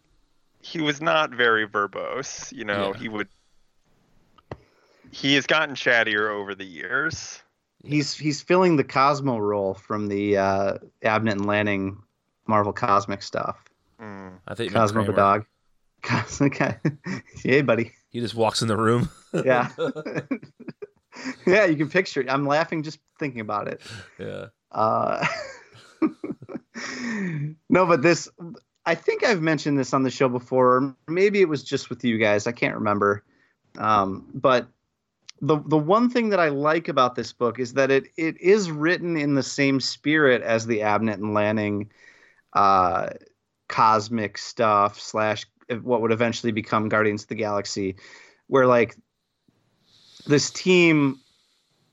he 0.61 0.81
was 0.81 0.99
not 1.01 1.29
very 1.31 1.67
verbose. 1.67 2.51
You 2.51 2.65
know, 2.65 2.91
Yeah. 2.93 2.99
he 2.99 3.07
would. 3.09 3.27
He 5.11 5.35
has 5.35 5.47
gotten 5.47 5.75
chattier 5.75 6.29
over 6.29 6.53
the 6.53 6.65
years. 6.65 7.41
He's 7.83 8.13
he's 8.13 8.41
filling 8.41 8.75
the 8.75 8.83
Cosmo 8.83 9.37
role 9.37 9.73
from 9.73 10.07
the 10.07 10.37
uh, 10.37 10.73
Abnett 11.03 11.31
and 11.33 11.45
Lanning 11.45 11.97
Marvel 12.45 12.73
Cosmic 12.73 13.23
stuff. 13.23 13.63
Mm. 14.01 14.33
I 14.47 14.53
think 14.55 14.73
Cosmo 14.73 15.01
the 15.01 15.13
Kramer. 15.13 15.15
dog. 15.17 15.45
Cosmic. 16.01 16.57
hey, 17.43 17.61
buddy. 17.61 17.93
He 18.09 18.19
just 18.19 18.35
walks 18.35 18.61
in 18.61 18.67
the 18.67 18.77
room. 18.77 19.09
Yeah. 19.45 19.69
yeah, 21.45 21.65
you 21.65 21.75
can 21.75 21.87
picture 21.87 22.19
it. 22.19 22.31
I'm 22.31 22.47
laughing 22.47 22.81
just 22.81 22.97
thinking 23.19 23.41
about 23.41 23.67
it. 23.67 23.79
yeah. 24.17 24.47
Uh, 24.71 25.23
no, 27.69 27.85
but 27.85 28.01
this, 28.01 28.27
I 28.87 28.95
think 28.95 29.23
I've 29.23 29.43
mentioned 29.43 29.77
this 29.77 29.93
on 29.93 30.01
the 30.01 30.09
show 30.09 30.27
before. 30.27 30.77
or 30.77 30.95
Maybe 31.07 31.41
it 31.41 31.47
was 31.47 31.63
just 31.63 31.91
with 31.91 32.03
you 32.03 32.17
guys. 32.17 32.47
I 32.47 32.51
can't 32.53 32.73
remember. 32.73 33.23
Um, 33.77 34.25
but 34.33 34.67
the 35.41 35.57
the 35.67 35.77
one 35.77 36.09
thing 36.09 36.29
that 36.29 36.39
I 36.39 36.49
like 36.49 36.87
about 36.87 37.13
this 37.15 37.31
book 37.31 37.59
is 37.59 37.73
that 37.73 37.91
it 37.91 38.07
it 38.17 38.39
is 38.41 38.71
written 38.71 39.15
in 39.15 39.35
the 39.35 39.43
same 39.43 39.79
spirit 39.79 40.41
as 40.41 40.65
the 40.65 40.79
Abnett 40.79 41.13
and 41.15 41.33
Lanning 41.33 41.91
uh, 42.53 43.09
cosmic 43.67 44.37
stuff 44.37 44.99
slash 44.99 45.45
what 45.69 46.01
would 46.01 46.11
eventually 46.11 46.51
become 46.51 46.89
Guardians 46.89 47.23
of 47.23 47.29
the 47.29 47.35
Galaxy, 47.35 47.95
where 48.47 48.65
like 48.65 48.95
this 50.25 50.49
team 50.51 51.19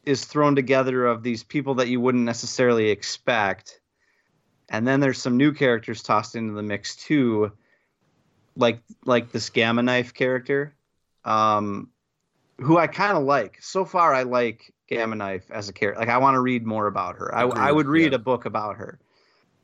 is 0.05 0.25
thrown 0.25 0.55
together 0.55 1.07
of 1.07 1.23
these 1.23 1.43
people 1.43 1.75
that 1.77 1.89
you 1.89 2.01
wouldn't 2.01 2.25
necessarily 2.25 2.91
expect. 2.91 3.81
And 4.69 4.87
then 4.87 5.01
there's 5.01 5.21
some 5.21 5.37
new 5.37 5.53
characters 5.53 6.03
tossed 6.03 6.37
into 6.37 6.55
the 6.55 6.63
mix 6.63 6.97
too, 6.97 7.53
like 8.57 8.81
like 9.05 9.33
this 9.33 9.51
Gamma 9.51 9.83
Knife 9.83 10.15
character, 10.15 10.75
um, 11.25 11.91
who 12.59 12.79
I 12.79 12.87
kind 12.87 13.17
of 13.17 13.25
like. 13.25 13.59
So 13.61 13.85
far, 13.85 14.15
I 14.15 14.23
like 14.23 14.73
Gamma 14.89 15.17
Knife 15.17 15.51
as 15.51 15.69
a 15.69 15.73
character. 15.73 16.01
Like 16.01 16.09
I 16.09 16.19
want 16.19 16.35
to 16.35 16.41
read 16.41 16.65
more 16.65 16.87
about 16.87 17.17
her. 17.17 17.35
I, 17.35 17.43
I 17.43 17.73
would 17.73 17.87
read 17.87 18.13
yeah. 18.13 18.17
a 18.17 18.21
book 18.21 18.45
about 18.45 18.77
her. 18.77 18.99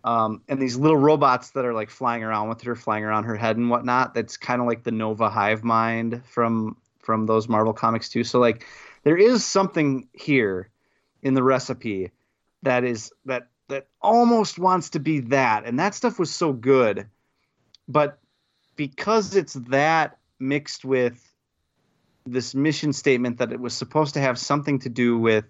Um, 0.05 0.43
and 0.49 0.61
these 0.61 0.77
little 0.77 0.97
robots 0.97 1.51
that 1.51 1.65
are 1.65 1.75
like 1.75 1.91
flying 1.91 2.25
around 2.25 2.49
with 2.49 2.63
her, 2.63 2.75
flying 2.75 3.05
around 3.05 3.25
her 3.25 3.37
head 3.37 3.57
and 3.57 3.71
whatnot. 3.71 4.15
That's 4.15 4.37
kind 4.37 4.61
of 4.61 4.67
like 4.67 4.83
the 4.83 4.91
Nova 4.91 5.31
Hive 5.31 5.63
Mind 5.63 6.23
from 6.27 6.77
from 6.99 7.27
those 7.27 7.49
Marvel 7.49 7.73
comics 7.73 8.09
too. 8.09 8.25
So 8.25 8.39
like 8.39 8.67
there 9.05 9.17
is 9.17 9.45
something 9.45 10.09
here 10.13 10.71
in 11.23 11.35
the 11.35 11.43
recipe 11.43 12.11
that 12.63 12.85
is 12.85 13.13
that 13.25 13.49
that 13.69 13.87
almost 14.01 14.59
wants 14.59 14.91
to 14.91 15.01
be 15.01 15.21
that 15.21 15.65
and 15.65 15.79
that 15.79 15.95
stuff 15.95 16.19
was 16.19 16.31
so 16.31 16.53
good 16.53 17.07
but 17.89 18.19
because 18.77 19.35
it's 19.37 19.55
that 19.55 20.19
mixed 20.39 20.85
with 20.85 21.33
this 22.25 22.55
mission 22.55 22.93
statement 22.93 23.39
that 23.39 23.53
it 23.53 23.61
was 23.61 23.75
supposed 23.75 24.15
to 24.15 24.21
have 24.21 24.39
something 24.39 24.79
to 24.81 24.89
do 24.89 25.19
with 25.19 25.45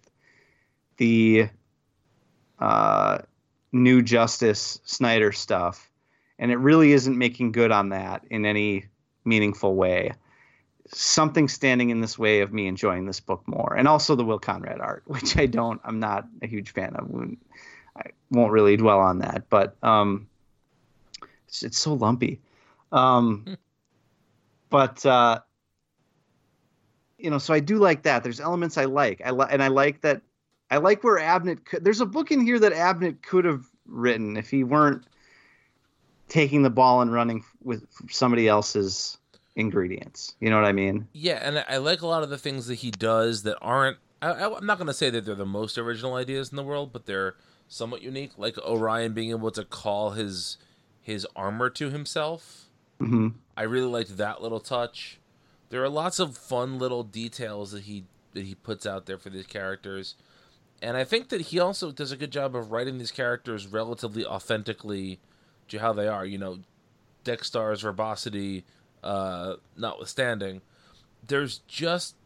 the 0.97 1.49
uh, 2.59 3.19
new 3.73 4.03
justice 4.03 4.79
snyder 4.85 5.33
stuff 5.33 5.91
and 6.39 6.51
it 6.51 6.57
really 6.57 6.93
isn't 6.93 7.17
making 7.17 7.53
good 7.53 7.71
on 7.71 7.91
that 7.91 8.25
in 8.31 8.45
any 8.45 8.85
meaningful 9.25 9.75
way. 9.77 10.13
Something 10.89 11.49
standing 11.49 11.91
in 11.91 12.01
this 12.01 12.19
way 12.19 12.41
of 12.41 12.53
me 12.53 12.67
enjoying 12.67 13.07
this 13.07 13.21
book 13.21 13.43
more 13.47 13.75
and 13.77 13.89
also 13.89 14.15
the 14.15 14.25
will 14.25 14.39
conrad 14.39 14.81
art 14.81 15.05
which 15.07 15.37
i 15.39 15.47
don't 15.47 15.81
i'm 15.85 16.01
not 16.01 16.27
a 16.43 16.47
huge 16.47 16.73
fan 16.73 16.95
of. 16.97 17.09
I 17.97 18.03
won't 18.31 18.53
really 18.53 18.77
dwell 18.77 18.99
on 18.99 19.21
that 19.21 19.49
but 19.49 19.77
um 19.83 20.29
it's, 21.47 21.63
it's 21.63 21.79
so 21.79 21.95
lumpy. 21.95 22.41
Um 22.91 23.57
but 24.69 25.05
uh 25.07 25.41
you 27.19 27.31
know 27.31 27.39
so 27.39 27.55
i 27.55 27.61
do 27.61 27.79
like 27.79 28.03
that. 28.03 28.23
There's 28.23 28.41
elements 28.41 28.77
i 28.77 28.85
like. 28.85 29.23
I 29.25 29.31
li- 29.31 29.49
and 29.49 29.63
i 29.63 29.69
like 29.69 30.01
that 30.03 30.23
i 30.73 30.79
like 30.79 31.05
where 31.05 31.19
abnett 31.19 31.65
could 31.65 31.85
there's 31.85 32.01
a 32.01 32.07
book 32.07 32.31
in 32.33 32.41
here 32.45 32.59
that 32.59 32.73
abnett 32.73 33.23
could 33.23 33.45
have 33.45 33.65
written 33.87 34.37
if 34.37 34.51
he 34.51 34.65
weren't 34.65 35.05
taking 36.29 36.63
the 36.63 36.71
ball 36.71 37.03
and 37.03 37.13
running 37.13 37.45
with 37.63 37.87
somebody 38.09 38.49
else's 38.49 39.19
ingredients. 39.55 40.35
You 40.41 40.49
know 40.49 40.57
what 40.57 40.65
I 40.65 40.73
mean? 40.73 41.07
Yeah, 41.13 41.39
and 41.43 41.63
I- 41.69 41.77
like 41.77 42.01
a 42.01 42.07
lot 42.07 42.23
of 42.23 42.31
the 42.31 42.39
things 42.39 42.67
that 42.69 42.77
he 42.77 42.91
does 42.91 43.43
that 43.43 43.59
aren't 43.61 43.99
I, 44.23 44.33
I'm 44.45 44.65
not 44.65 44.79
going 44.79 44.87
to 44.87 44.95
say 44.95 45.11
that 45.11 45.25
they're 45.25 45.35
the 45.35 45.45
most 45.45 45.77
original 45.77 46.15
ideas 46.15 46.51
in 46.51 46.57
the 46.57 46.63
world, 46.63 46.93
but 46.93 47.07
they're 47.07 47.35
somewhat 47.69 48.03
unique. 48.03 48.33
Like 48.39 48.57
Orion 48.59 49.13
being 49.13 49.31
able 49.31 49.51
to 49.51 49.65
call 49.65 50.13
his 50.13 50.57
his 51.03 51.27
armor 51.37 51.69
to 51.71 51.91
himself. 51.91 52.69
hmm 52.99 53.29
I 53.57 53.65
really 53.65 53.89
liked 53.89 54.17
that 54.17 54.41
little 54.41 54.61
touch. 54.61 55.19
There 55.69 55.83
are 55.83 55.89
lots 55.89 56.19
of 56.19 56.39
fun 56.39 56.79
little 56.79 57.03
details 57.03 57.73
that 57.73 57.83
he 57.83 58.05
that 58.33 58.45
he 58.45 58.55
puts 58.55 58.87
out 58.87 59.05
there 59.05 59.19
for 59.19 59.29
these 59.29 59.47
characters. 59.47 60.15
And 60.83 60.97
I 60.97 61.05
think 61.05 61.29
that 61.29 61.41
he 61.41 61.61
also 61.61 61.93
does 61.93 62.11
a 62.11 62.17
good 62.17 62.33
job 62.33 62.57
of 62.57 62.73
writing 62.73 62.99
these 62.99 63.13
characters 63.13 63.69
relatively 63.69 64.27
authentically 64.27 65.21
to 65.69 65.79
how 65.79 65.93
they 65.93 66.09
are. 66.09 66.27
You 66.27 66.39
know, 66.39 66.59
Dex-Starr's 67.23 67.83
verbosity 67.83 68.65
uh, 69.05 69.55
notwithstanding, 69.77 70.61
there's 71.27 71.59
just 71.69 72.17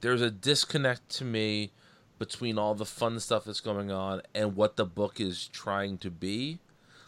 there's 0.00 0.22
a 0.22 0.30
disconnect 0.30 1.08
to 1.08 1.24
me 1.24 1.70
between 2.18 2.58
all 2.58 2.74
the 2.74 2.84
fun 2.84 3.20
stuff 3.20 3.44
that's 3.44 3.60
going 3.60 3.92
on 3.92 4.22
and 4.34 4.56
what 4.56 4.76
the 4.76 4.84
book 4.84 5.20
is 5.20 5.46
trying 5.48 5.98
to 5.98 6.10
be. 6.10 6.58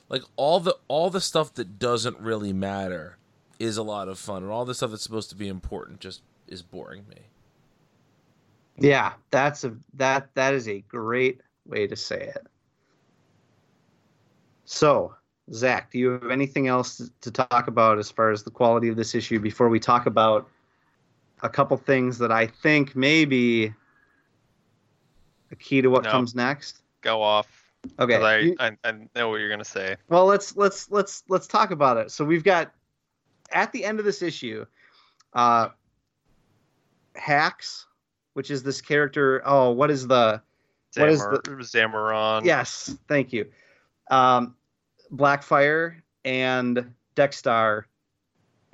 Like 0.09 0.23
all 0.37 0.61
the 0.61 0.77
all 0.87 1.11
the 1.11 1.21
stuff 1.21 1.53
that 1.55 1.81
doesn't 1.81 2.19
really 2.19 2.53
matter 2.53 3.19
is 3.59 3.77
a 3.77 3.83
lot 3.83 4.09
of 4.09 4.19
fun, 4.19 4.45
and 4.45 4.53
all 4.53 4.65
the 4.65 4.75
stuff 4.75 4.91
that's 4.91 5.03
supposed 5.03 5.31
to 5.31 5.37
be 5.37 5.49
important 5.49 6.01
just 6.01 6.23
is 6.47 6.63
boring 6.63 7.07
me. 7.09 7.23
Yeah, 8.81 9.13
that's 9.31 9.63
a 9.65 9.77
that 9.95 10.35
that 10.35 10.55
is 10.55 10.67
a 10.69 10.81
great 10.81 11.41
way 11.67 11.87
to 11.87 11.95
say 11.97 12.33
it. 12.35 12.47
So, 14.65 15.15
Zach, 15.53 15.91
do 15.91 15.99
you 15.99 16.11
have 16.11 16.31
anything 16.31 16.67
else 16.67 17.11
to 17.21 17.31
talk 17.31 17.67
about 17.69 17.99
as 17.99 18.11
far 18.11 18.31
as 18.31 18.43
the 18.43 18.51
quality 18.51 18.89
of 18.89 18.97
this 18.97 19.15
issue 19.15 19.39
before 19.39 19.69
we 19.69 19.79
talk 19.81 20.07
about 20.07 20.49
a 21.43 21.49
couple 21.49 21.77
things 21.77 22.19
that 22.19 22.31
I 22.33 22.47
think 22.47 22.95
may 22.97 23.25
be 23.25 23.73
a 25.51 25.57
key 25.57 25.83
to 25.83 25.89
what 25.89 26.05
No. 26.05 26.11
comes 26.11 26.35
next? 26.35 26.83
Go 27.01 27.21
off. 27.23 27.49
Okay. 27.99 28.17
I, 28.17 28.39
you- 28.39 28.57
I 28.61 28.77
I 28.85 28.93
know 29.15 29.29
what 29.31 29.41
you're 29.41 29.49
gonna 29.51 29.65
say. 29.65 29.97
well, 30.09 30.27
let's 30.27 30.57
let's 30.57 30.91
let's 30.91 31.25
let's 31.29 31.47
talk 31.47 31.71
about 31.71 31.97
it. 31.97 32.11
So 32.11 32.25
we've 32.25 32.45
got 32.45 32.73
at 33.53 33.73
the 33.73 33.85
end 33.85 33.99
of 33.99 34.05
this 34.05 34.23
issue, 34.23 34.65
uh, 35.35 35.71
Hacks, 37.17 37.87
which 38.35 38.51
is 38.51 38.63
this 38.63 38.81
character. 38.81 39.43
Oh, 39.45 39.71
what 39.71 39.91
is 39.91 40.07
the 40.07 40.43
What 40.97 41.09
is 41.09 41.21
Zamor- 41.21 41.43
Zamoron. 41.61 42.45
Yes, 42.45 42.97
thank 43.09 43.33
you. 43.33 43.51
Um, 44.11 44.57
Blackfire 45.13 46.03
and 46.25 46.93
Dex-Starr 47.15 47.87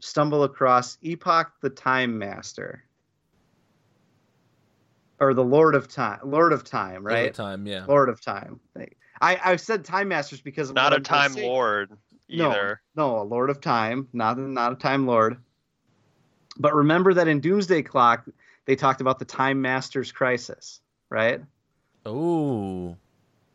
stumble 0.00 0.44
across 0.44 0.98
Epoch 1.02 1.52
the 1.62 1.70
Time 1.70 2.18
Master. 2.18 2.82
Or 5.18 5.32
the 5.32 5.44
Lord 5.44 5.74
of 5.74 5.88
Time. 5.88 6.18
Lord 6.24 6.52
of 6.52 6.62
Time, 6.64 6.96
All 6.96 7.08
the 7.08 7.14
right? 7.14 7.34
time, 7.34 7.66
yeah. 7.66 7.86
Lord 7.86 8.10
of 8.10 8.20
Time. 8.20 8.60
I, 9.22 9.40
I've 9.42 9.62
said 9.62 9.82
Time 9.82 10.08
Masters 10.08 10.42
because 10.42 10.68
of 10.68 10.76
Not 10.76 10.92
what 10.92 10.92
a 10.92 10.96
I'm 10.96 11.02
Time 11.04 11.32
say. 11.32 11.46
Lord 11.46 11.90
No. 12.28 12.74
No, 12.96 13.18
a 13.20 13.22
Lord 13.22 13.48
of 13.48 13.60
Time, 13.62 14.08
not 14.12 14.38
not 14.38 14.72
a 14.72 14.76
Time 14.76 15.06
Lord. 15.06 15.38
But 16.58 16.74
remember 16.74 17.14
that 17.14 17.28
in 17.28 17.40
Doomsday 17.40 17.82
Clock, 17.82 18.26
they 18.66 18.76
talked 18.76 19.00
about 19.00 19.18
the 19.18 19.24
Time 19.24 19.60
Masters 19.62 20.12
crisis, 20.12 20.80
right? 21.08 21.40
Oh. 22.04 22.96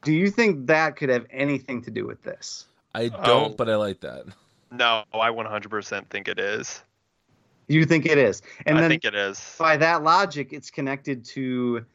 Do 0.04 0.12
you 0.12 0.30
think 0.32 0.68
that 0.68 0.96
could 0.96 1.10
have 1.10 1.26
anything 1.30 1.82
to 1.84 1.92
do 1.92 2.08
with 2.08 2.24
this? 2.24 2.66
I 2.96 3.08
don't, 3.10 3.52
Oh. 3.52 3.56
but 3.56 3.70
I 3.70 3.76
like 3.76 4.00
that. 4.02 4.26
No, 4.72 5.04
I 5.14 5.30
100% 5.30 6.08
think 6.10 6.28
it 6.28 6.40
is. 6.40 6.82
You 7.68 7.86
think 7.86 8.06
it 8.06 8.18
is, 8.18 8.42
and 8.66 8.78
I 8.78 8.82
then 8.82 8.90
think 8.90 9.06
it 9.06 9.16
is. 9.16 9.56
by 9.58 9.78
that 9.78 10.04
logic, 10.04 10.52
it's 10.52 10.70
connected 10.70 11.24
to 11.26 11.86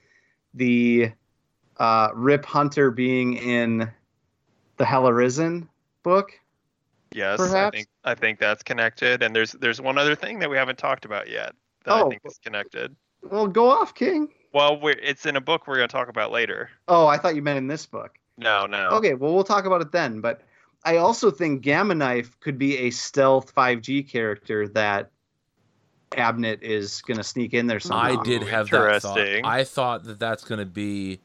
the 0.54 1.12
uh, 1.78 2.08
Rip 2.14 2.46
Hunter 2.46 2.90
being 2.90 3.34
in 3.34 3.90
the 4.78 4.84
Hell 4.86 5.06
Arisen 5.08 5.68
book. 6.02 6.32
Yes, 7.12 7.40
I 7.40 7.46
perhaps? 7.48 7.76
think 7.76 7.88
I 8.04 8.14
think 8.14 8.38
that's 8.38 8.62
connected. 8.62 9.22
And 9.22 9.36
there's 9.36 9.52
there's 9.52 9.80
one 9.80 9.98
other 9.98 10.14
thing 10.14 10.38
that 10.38 10.48
we 10.48 10.56
haven't 10.56 10.78
talked 10.78 11.04
about 11.04 11.28
yet 11.28 11.54
that 11.84 11.92
Oh. 11.92 12.06
I 12.06 12.08
think 12.08 12.22
is 12.24 12.38
connected. 12.42 12.96
Well, 13.22 13.46
go 13.46 13.68
off, 13.68 13.94
King. 13.94 14.28
Well, 14.52 14.80
we're, 14.80 14.98
it's 15.02 15.26
in 15.26 15.36
a 15.36 15.40
book 15.40 15.66
we're 15.66 15.76
going 15.76 15.88
to 15.88 15.92
talk 15.92 16.08
about 16.08 16.30
later. 16.30 16.70
Oh, 16.88 17.06
I 17.06 17.18
thought 17.18 17.34
you 17.34 17.42
meant 17.42 17.58
in 17.58 17.66
this 17.66 17.86
book. 17.86 18.18
No, 18.38 18.66
no. 18.66 18.88
Okay, 18.90 19.14
well, 19.14 19.34
we'll 19.34 19.44
talk 19.44 19.64
about 19.64 19.80
it 19.82 19.92
then. 19.92 20.20
But 20.20 20.42
I 20.84 20.96
also 20.96 21.30
think 21.30 21.62
Gamma 21.62 21.94
Knife 21.94 22.38
could 22.40 22.58
be 22.58 22.78
a 22.78 22.90
stealth 22.90 23.54
5G 23.54 24.08
character 24.08 24.68
that 24.68 25.10
Abnett 26.12 26.62
is 26.62 27.02
going 27.02 27.16
to 27.18 27.24
sneak 27.24 27.52
in 27.54 27.66
there 27.66 27.80
somehow. 27.80 28.20
I 28.20 28.24
did 28.24 28.42
have 28.44 28.70
that 28.70 29.02
thought. 29.02 29.18
I 29.44 29.64
thought 29.64 30.04
that 30.04 30.18
that's 30.18 30.44
going 30.44 30.60
to 30.60 30.66
be 30.66 31.20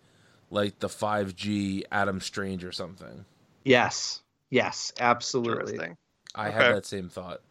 like 0.50 0.80
the 0.80 0.88
5G 0.88 1.84
Adam 1.92 2.20
Strange 2.20 2.66
or 2.66 2.72
something. 2.72 3.26
Yes, 3.64 4.22
yes, 4.50 4.92
absolutely. 5.00 5.74
Interesting. 5.74 5.98
I 6.34 6.48
Okay. 6.48 6.58
had 6.58 6.76
that 6.76 6.86
same 6.86 7.10
thought. 7.10 7.42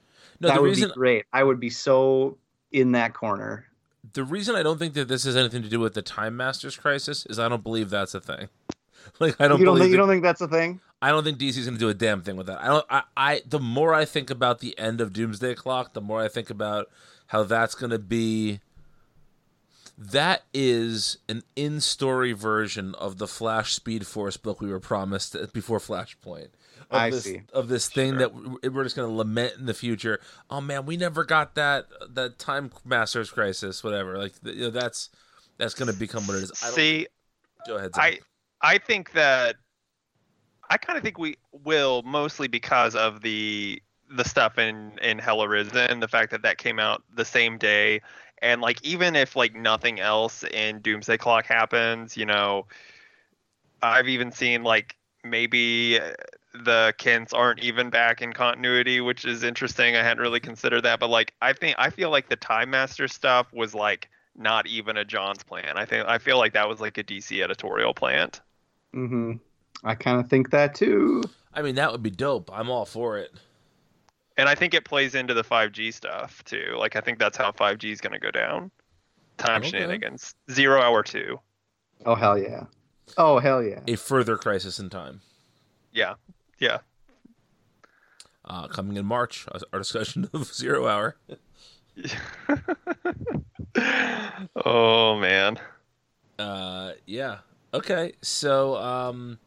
No, 0.41 0.49
that 0.49 0.57
the 0.57 0.63
would 0.63 0.69
reason 0.69 0.89
be 0.89 0.95
great. 0.95 1.25
I 1.33 1.43
would 1.43 1.61
be 1.61 1.71
so 1.71 2.39
in 2.73 2.93
that 2.93 3.15
corner. 3.15 3.67
The 4.13 4.25
reason 4.25 4.55
I 4.55 4.63
don't 4.63 4.79
think 4.79 4.95
that 4.95 5.09
this 5.09 5.25
has 5.25 5.37
anything 5.37 5.63
to 5.63 5.69
do 5.69 5.81
with 5.81 5.95
the 5.95 6.03
Time 6.03 6.37
Masters 6.37 6.77
crisis 6.77 7.27
is 7.27 7.39
I 7.39 7.49
don't 7.49 7.63
believe 7.63 7.91
that's 7.91 8.15
a 8.15 8.21
thing. 8.21 8.49
Like 9.19 9.41
I 9.41 9.49
don't 9.49 9.59
you 9.59 9.65
don't 9.65 9.75
believe 9.75 9.85
think 9.85 9.93
you 9.93 9.97
don't 9.97 10.09
think 10.09 10.23
that's 10.23 10.41
a 10.41 10.49
thing? 10.49 10.79
I 11.03 11.11
don't 11.11 11.25
think 11.25 11.39
DC's 11.39 11.65
going 11.65 11.75
to 11.75 11.81
do 11.81 11.89
a 11.89 11.95
damn 11.95 12.23
thing 12.23 12.37
with 12.37 12.47
that. 12.47 12.61
I 12.61 12.67
don't. 12.67 12.87
I, 12.89 13.03
I. 13.17 13.43
The 13.47 13.59
more 13.59 13.95
I 13.95 14.05
think 14.05 14.31
about 14.31 14.61
the 14.61 14.79
end 14.79 15.01
of 15.01 15.13
Doomsday 15.13 15.55
Clock, 15.55 15.95
the 15.95 16.01
more 16.01 16.21
I 16.21 16.29
think 16.29 16.51
about 16.51 16.89
how 17.29 17.43
that's 17.43 17.75
going 17.75 17.91
to 17.91 17.99
be. 17.99 18.61
That 19.97 20.45
is 20.55 21.19
an 21.29 21.43
in-story 21.57 22.33
version 22.33 22.95
of 22.95 23.19
the 23.19 23.27
Flash 23.27 23.75
Speed 23.75 24.07
Force 24.07 24.37
book 24.37 24.61
we 24.61 24.71
were 24.71 24.81
promised 24.81 25.37
before 25.53 25.79
Flashpoint. 25.79 26.49
Of 26.91 26.97
I 26.97 27.11
this, 27.11 27.25
see. 27.25 27.43
Of 27.53 27.69
this 27.69 27.89
thing 27.89 28.13
Sure. 28.13 28.19
that 28.19 28.35
we- 28.35 28.69
we're 28.69 28.85
just 28.85 28.97
going 28.97 29.09
to 29.09 29.15
lament 29.15 29.55
in 29.59 29.67
the 29.67 29.75
future. 29.75 30.21
Oh 30.49 30.61
man, 30.61 30.87
we 30.87 30.97
never 30.97 31.25
got 31.25 31.55
that 31.55 31.87
that 32.15 32.39
Time 32.39 32.71
Masters 32.85 33.31
crisis, 33.31 33.85
whatever. 33.85 34.17
Like 34.19 34.35
you 34.43 34.55
know, 34.63 34.71
that's 34.71 35.11
that's 35.59 35.75
going 35.75 35.93
to 35.93 35.99
become 35.99 36.27
what 36.27 36.37
it 36.37 36.45
is. 36.45 36.53
I 36.63 36.71
See, 36.71 37.07
go 37.67 37.77
ahead. 37.77 37.91
I 37.95 38.13
Zach. 38.13 38.21
I 38.63 38.79
think 38.79 39.13
that 39.13 39.57
I 40.69 40.77
kind 40.77 40.97
of 40.97 41.03
think 41.03 41.19
we 41.19 41.37
will 41.53 42.03
mostly 42.03 42.49
because 42.49 42.95
of 42.95 43.23
the 43.23 43.83
the 44.11 44.25
stuff 44.25 44.59
in 44.59 44.99
in 45.03 45.19
Hell 45.19 45.43
Arisen, 45.43 46.01
the 46.01 46.09
fact 46.09 46.31
that 46.33 46.43
that 46.43 46.59
came 46.59 46.79
out 46.79 47.03
the 47.15 47.25
same 47.25 47.59
day, 47.59 48.01
and 48.43 48.61
like 48.61 48.83
even 48.85 49.17
if 49.17 49.37
like 49.37 49.55
nothing 49.55 50.01
else 50.01 50.45
in 50.45 50.81
Doomsday 50.81 51.19
Clock 51.19 51.47
happens, 51.47 52.17
you 52.17 52.27
know, 52.27 52.67
I've 53.83 54.09
even 54.09 54.33
seen 54.33 54.63
like 54.63 54.97
maybe 55.25 55.99
uh, 56.01 56.13
the 56.53 56.95
Kents 56.99 57.33
aren't 57.33 57.61
even 57.61 57.91
back 57.91 58.23
in 58.23 58.33
continuity, 58.33 59.01
which 59.01 59.25
is 59.25 59.43
interesting. 59.45 59.97
I 59.97 60.03
hadn't 60.03 60.23
really 60.23 60.41
considered 60.41 60.83
that, 60.83 61.01
but 61.01 61.09
like 61.11 61.33
I 61.41 61.53
think 61.53 61.77
I 61.79 61.91
feel 61.91 62.11
like 62.11 62.29
the 62.29 62.37
Time 62.37 62.71
Master 62.71 63.07
stuff 63.09 63.53
was 63.53 63.75
like 63.75 64.09
not 64.37 64.67
even 64.67 64.97
a 64.97 65.05
Johns' 65.05 65.43
plan. 65.43 65.77
I 65.77 65.85
think 65.85 66.07
I 66.07 66.19
feel 66.19 66.39
like 66.39 66.53
that 66.55 66.69
was 66.69 66.81
like 66.81 66.99
a 66.99 67.05
DC 67.05 67.43
editorial 67.43 67.95
plant. 67.95 68.41
Mm-hmm. 68.95 69.35
I 69.85 69.95
kind 69.95 70.19
of 70.21 70.29
think 70.29 70.51
that 70.51 70.75
too. 70.75 71.23
I 71.55 71.63
mean, 71.63 71.77
that 71.77 71.91
would 71.93 72.03
be 72.03 72.11
dope. 72.11 72.51
I'm 72.53 72.71
all 72.71 72.85
for 72.85 73.19
it. 73.19 73.33
And 74.37 74.49
I 74.49 74.55
think 74.55 74.73
it 74.73 74.85
plays 74.85 75.15
into 75.15 75.35
the 75.35 75.45
5G 75.45 75.93
stuff 75.93 76.43
too. 76.45 76.75
Like 76.79 76.97
I 76.97 77.01
think 77.01 77.19
that's 77.19 77.37
how 77.37 77.51
5G 77.53 77.93
is 77.93 78.01
going 78.01 78.13
to 78.13 78.19
go 78.19 78.31
down. 78.31 78.71
Time 79.39 79.61
Okay. 79.63 79.71
shenanigans. 79.71 80.35
Zero 80.51 80.81
hour 80.81 81.03
two. 81.03 81.39
Oh 82.07 82.15
hell 82.15 82.39
yeah! 82.39 82.65
Oh 83.19 83.39
hell 83.39 83.63
yeah! 83.63 83.81
A 83.87 83.97
further 83.97 84.37
crisis 84.37 84.79
in 84.79 84.89
time. 84.91 85.21
Yeah. 85.93 86.15
Yeah. 86.61 86.79
Uh, 88.45 88.69
coming 88.69 88.97
in 88.97 89.07
March, 89.07 89.47
uh, 89.53 89.59
our 89.73 89.81
discussion 89.81 90.29
of 90.33 90.47
Zero 90.55 90.87
Hour. 90.87 91.17
oh 94.65 95.19
man. 95.19 95.59
Uh, 96.39 96.93
yeah. 97.07 97.39
Okay. 97.75 98.13
So, 98.23 98.77
um, 98.77 99.39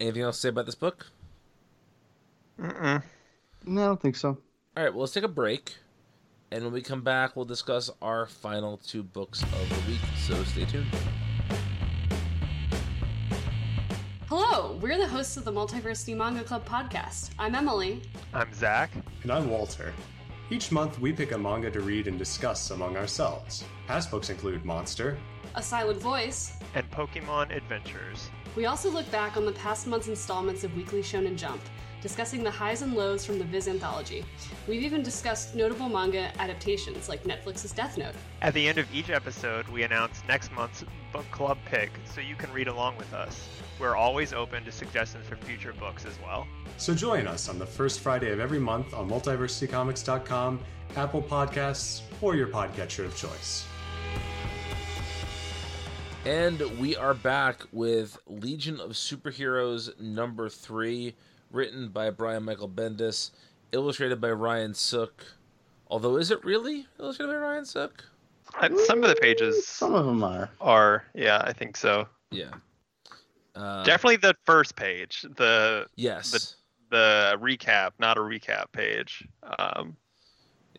anything 0.00 0.22
else 0.22 0.36
to 0.36 0.40
say 0.42 0.48
about 0.48 0.66
this 0.66 0.74
book? 0.74 1.06
Mm-mm. 2.60 3.02
No, 3.64 3.82
I 3.82 3.86
don't 3.86 4.00
think 4.00 4.16
so. 4.16 4.38
All 4.76 4.84
right. 4.84 4.92
Well, 4.92 5.00
let's 5.00 5.12
take 5.12 5.24
a 5.24 5.28
break, 5.28 5.76
and 6.50 6.64
when 6.64 6.72
we 6.72 6.82
come 6.82 7.02
back, 7.02 7.36
we'll 7.36 7.44
discuss 7.44 7.90
our 8.02 8.26
final 8.26 8.78
two 8.78 9.02
books 9.02 9.42
of 9.42 9.68
the 9.68 9.90
week. 9.90 10.00
So 10.18 10.42
stay 10.44 10.64
tuned. 10.64 10.86
Hello, 14.76 14.88
we're 14.88 14.98
the 14.98 15.08
hosts 15.08 15.38
of 15.38 15.46
the 15.46 15.52
Multiversity 15.52 16.14
Manga 16.14 16.44
Club 16.44 16.68
podcast. 16.68 17.30
I'm 17.38 17.54
Emily. 17.54 18.02
I'm 18.34 18.52
Zach. 18.52 18.90
And 19.22 19.32
I'm 19.32 19.48
Walter. 19.48 19.94
Each 20.50 20.70
month, 20.70 21.00
we 21.00 21.14
pick 21.14 21.32
a 21.32 21.38
manga 21.38 21.70
to 21.70 21.80
read 21.80 22.06
and 22.08 22.18
discuss 22.18 22.70
among 22.70 22.94
ourselves. 22.94 23.64
Past 23.86 24.10
books 24.10 24.28
include 24.28 24.66
Monster, 24.66 25.16
A 25.54 25.62
Silent 25.62 25.98
Voice, 25.98 26.58
And 26.74 26.90
Pokemon 26.90 27.56
Adventures. 27.56 28.28
We 28.54 28.66
also 28.66 28.90
look 28.90 29.10
back 29.10 29.38
on 29.38 29.46
the 29.46 29.52
past 29.52 29.86
month's 29.86 30.08
installments 30.08 30.62
of 30.62 30.76
Weekly 30.76 31.00
Shonen 31.00 31.36
Jump, 31.38 31.62
discussing 32.02 32.44
the 32.44 32.50
highs 32.50 32.82
and 32.82 32.92
lows 32.92 33.24
from 33.24 33.38
the 33.38 33.44
Viz 33.44 33.68
anthology. 33.68 34.26
We've 34.68 34.82
even 34.82 35.02
discussed 35.02 35.54
notable 35.54 35.88
manga 35.88 36.38
adaptations 36.38 37.08
like 37.08 37.24
Netflix's 37.24 37.72
Death 37.72 37.96
Note. 37.96 38.14
At 38.42 38.52
the 38.52 38.68
end 38.68 38.76
of 38.76 38.94
each 38.94 39.08
episode, 39.08 39.66
we 39.68 39.84
announce 39.84 40.22
next 40.28 40.52
month's 40.52 40.84
book 41.14 41.24
club 41.30 41.56
pick 41.64 41.92
so 42.04 42.20
you 42.20 42.36
can 42.36 42.52
read 42.52 42.68
along 42.68 42.98
with 42.98 43.14
us. 43.14 43.48
We're 43.78 43.96
always 43.96 44.32
open 44.32 44.64
to 44.64 44.72
suggestions 44.72 45.26
for 45.26 45.36
future 45.36 45.72
books 45.74 46.06
as 46.06 46.18
well. 46.24 46.46
So 46.78 46.94
join 46.94 47.26
us 47.26 47.48
on 47.48 47.58
the 47.58 47.66
first 47.66 48.00
Friday 48.00 48.32
of 48.32 48.40
every 48.40 48.58
month 48.58 48.94
on 48.94 49.08
multiversitycomics.com, 49.08 50.60
Apple 50.96 51.22
Podcasts, 51.22 52.00
or 52.22 52.34
your 52.36 52.48
podcatcher 52.48 53.04
of 53.04 53.16
choice. 53.16 53.66
And 56.24 56.60
we 56.80 56.96
are 56.96 57.14
back 57.14 57.62
with 57.70 58.18
Legion 58.26 58.80
of 58.80 58.90
Superheroes 58.92 59.98
number 60.00 60.48
three, 60.48 61.14
written 61.52 61.88
by 61.88 62.10
Brian 62.10 62.42
Michael 62.44 62.68
Bendis, 62.68 63.30
illustrated 63.72 64.20
by 64.20 64.30
Ryan 64.30 64.74
Sook. 64.74 65.24
Although, 65.88 66.16
is 66.16 66.30
it 66.32 66.44
really 66.44 66.86
illustrated 66.98 67.32
by 67.32 67.38
Ryan 67.38 67.64
Sook? 67.64 68.04
Some 68.86 69.04
of 69.04 69.08
the 69.08 69.16
pages 69.20 69.66
Some 69.66 69.94
of 69.94 70.06
them 70.06 70.24
are. 70.24 70.50
are, 70.60 71.04
yeah, 71.14 71.42
I 71.44 71.52
think 71.52 71.76
so. 71.76 72.08
Yeah. 72.30 72.50
Uh, 73.56 73.82
Definitely 73.84 74.16
the 74.16 74.34
first 74.44 74.76
page, 74.76 75.24
the 75.36 75.86
Yes. 75.96 76.56
the 76.90 77.36
recap, 77.40 77.92
not 77.98 78.16
a 78.16 78.20
recap 78.20 78.70
page. 78.72 79.26
Um, 79.58 79.96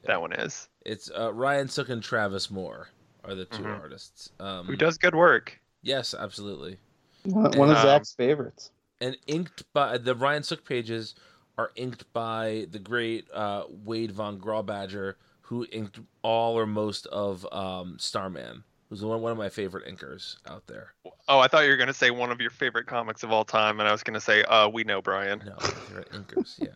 That 0.03 0.21
one 0.21 0.31
is. 0.31 0.69
It's 0.85 1.11
uh, 1.11 1.33
Ryan 1.33 1.67
Sook 1.67 1.89
and 1.89 2.01
Travis 2.01 2.49
Moore 2.49 2.87
are 3.25 3.35
the 3.35 3.43
2 3.45 3.63
Mhm. 3.63 3.79
artists. 3.81 4.31
Um, 4.39 4.65
Who 4.67 4.77
does 4.77 4.97
good 4.97 5.15
work? 5.15 5.59
Yes, 5.81 6.13
absolutely. 6.13 6.77
One 7.23 7.51
one 7.57 7.69
of 7.71 7.77
Um, 7.77 7.83
Zach's 7.83 8.13
favorites. 8.13 8.71
and 9.01 9.17
inked 9.27 9.63
by 9.73 9.97
the 9.97 10.15
Ryan 10.15 10.43
Sook 10.43 10.63
pages 10.63 11.15
are 11.57 11.71
inked 11.75 12.11
by 12.13 12.67
the 12.71 12.79
great 12.79 13.29
uh, 13.31 13.65
Wade 13.67 14.11
von 14.11 14.39
Grawbadger, 14.39 15.15
who 15.41 15.65
inked 15.71 15.99
all 16.21 16.57
or 16.57 16.65
most 16.67 17.05
of 17.07 17.45
um, 17.51 17.97
Starman, 17.99 18.63
who's 18.89 19.03
one 19.03 19.21
one 19.21 19.31
of 19.31 19.37
my 19.37 19.49
favorite 19.49 19.85
inkers 19.87 20.37
out 20.47 20.65
there. 20.67 20.93
Oh, 21.27 21.39
I 21.39 21.47
thought 21.47 21.63
you 21.65 21.69
were 21.71 21.77
gonna 21.77 21.93
say 21.93 22.11
one 22.11 22.31
of 22.31 22.39
your 22.41 22.49
favorite 22.51 22.87
comics 22.87 23.23
of 23.23 23.31
all 23.31 23.43
time, 23.45 23.79
and 23.79 23.87
I 23.87 23.91
was 23.91 24.03
gonna 24.03 24.21
say, 24.21 24.43
uh, 24.43 24.67
we 24.69 24.83
know 24.83 25.01
Brian. 25.01 25.39
No, 25.45 25.55
they're 25.91 26.03
inkers. 26.13 26.57
Yeah. 26.59 26.69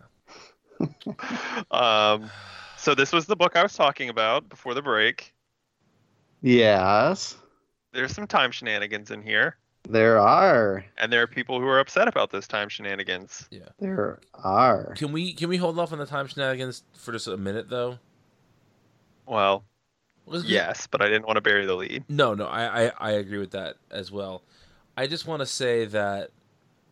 Um, 1.71 2.29
so 2.77 2.95
this 2.95 3.11
was 3.11 3.25
the 3.27 3.35
book 3.35 3.55
I 3.55 3.61
was 3.63 3.75
talking 3.75 4.09
about 4.09 4.49
before 4.49 4.73
the 4.73 4.81
break. 4.81 5.33
Yes, 6.41 7.37
There's 7.93 8.13
some 8.15 8.25
time 8.25 8.51
shenanigans 8.51 9.11
in 9.11 9.21
here, 9.21 9.57
there 9.87 10.19
are. 10.19 10.83
and 10.97 11.13
there 11.13 11.21
are 11.21 11.27
people 11.27 11.59
who 11.59 11.67
are 11.67 11.79
upset 11.79 12.07
about 12.07 12.31
those 12.31 12.47
time 12.47 12.67
shenanigans. 12.67 13.47
Yeah. 13.51 13.69
There 13.79 14.19
are. 14.33 14.95
Can 14.97 15.11
we 15.11 15.33
can 15.33 15.49
we 15.49 15.57
hold 15.57 15.77
off 15.77 15.93
on 15.93 15.99
the 15.99 16.05
time 16.07 16.25
shenanigans 16.27 16.83
for 16.93 17.11
just 17.11 17.27
a 17.27 17.37
minute 17.37 17.69
though? 17.69 17.99
Well, 19.27 19.53
Let's- 19.57 19.65
yes, 20.43 20.87
but 20.87 21.01
I 21.01 21.07
didn't 21.07 21.25
want 21.25 21.37
to 21.37 21.41
bury 21.41 21.65
the 21.65 21.75
lead. 21.75 22.03
No, 22.09 22.33
no, 22.33 22.45
I, 22.45 22.85
I, 22.85 22.91
I 22.99 23.11
agree 23.11 23.37
with 23.37 23.51
that 23.51 23.75
as 23.89 24.11
well. 24.11 24.43
I 24.97 25.07
just 25.07 25.27
want 25.27 25.41
to 25.41 25.45
say 25.45 25.85
that 25.85 26.31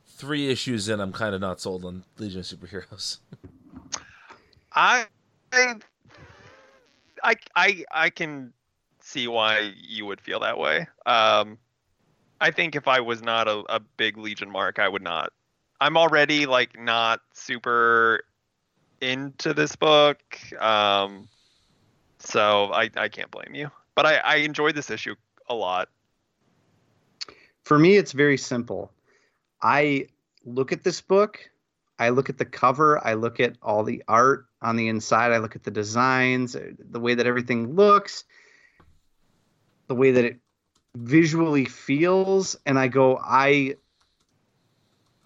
three 0.05 0.49
issues 0.49 0.89
in, 0.89 0.99
I'm 0.99 1.13
kind 1.13 1.35
of 1.35 1.41
not 1.41 1.61
sold 1.61 1.85
on 1.85 2.03
Legion 2.17 2.39
of 2.39 2.45
Superheroes. 2.45 3.17
I, 4.73 5.05
I, 5.53 5.75
I, 7.23 7.35
I, 7.55 7.83
I 7.91 8.09
can 8.09 8.53
see 9.01 9.27
why 9.27 9.73
you 9.81 10.05
would 10.05 10.21
feel 10.21 10.39
that 10.41 10.57
way. 10.57 10.87
Um, 11.05 11.57
I 12.41 12.51
think 12.51 12.75
if 12.75 12.87
I 12.87 12.99
was 12.99 13.21
not 13.21 13.47
a, 13.47 13.63
a 13.69 13.79
big 13.79 14.17
Legion 14.17 14.49
mark, 14.49 14.79
I 14.79 14.87
would 14.87 15.01
not. 15.01 15.33
I'm 15.81 15.97
already 15.97 16.45
like 16.45 16.77
not 16.79 17.21
super 17.33 18.23
into 19.01 19.53
this 19.53 19.75
book, 19.75 20.19
um, 20.61 21.27
so 22.19 22.71
I, 22.73 22.89
I 22.95 23.07
can't 23.09 23.31
blame 23.31 23.55
you. 23.55 23.71
But 23.95 24.05
I, 24.05 24.15
I 24.17 24.35
enjoyed 24.37 24.75
this 24.75 24.89
issue 24.89 25.15
a 25.47 25.55
lot. 25.55 25.89
For 27.63 27.77
me, 27.77 27.97
it's 27.97 28.11
very 28.11 28.37
simple. 28.37 28.91
I 29.61 30.07
look 30.45 30.71
at 30.71 30.83
this 30.83 31.01
book, 31.01 31.39
I 31.97 32.09
look 32.09 32.29
at 32.29 32.37
the 32.37 32.45
cover, 32.45 33.05
I 33.05 33.13
look 33.13 33.39
at 33.39 33.57
all 33.61 33.83
the 33.83 34.03
art 34.07 34.45
on 34.61 34.75
the 34.75 34.87
inside, 34.87 35.31
I 35.31 35.37
look 35.37 35.55
at 35.55 35.63
the 35.63 35.71
designs, 35.71 36.55
uh, 36.55 36.71
the 36.79 36.99
way 36.99 37.15
that 37.15 37.27
everything 37.27 37.75
looks, 37.75 38.23
the 39.87 39.95
way 39.95 40.11
that 40.11 40.23
it 40.23 40.39
visually 40.95 41.65
feels, 41.65 42.55
and 42.65 42.79
I 42.79 42.87
go, 42.87 43.17
I 43.17 43.75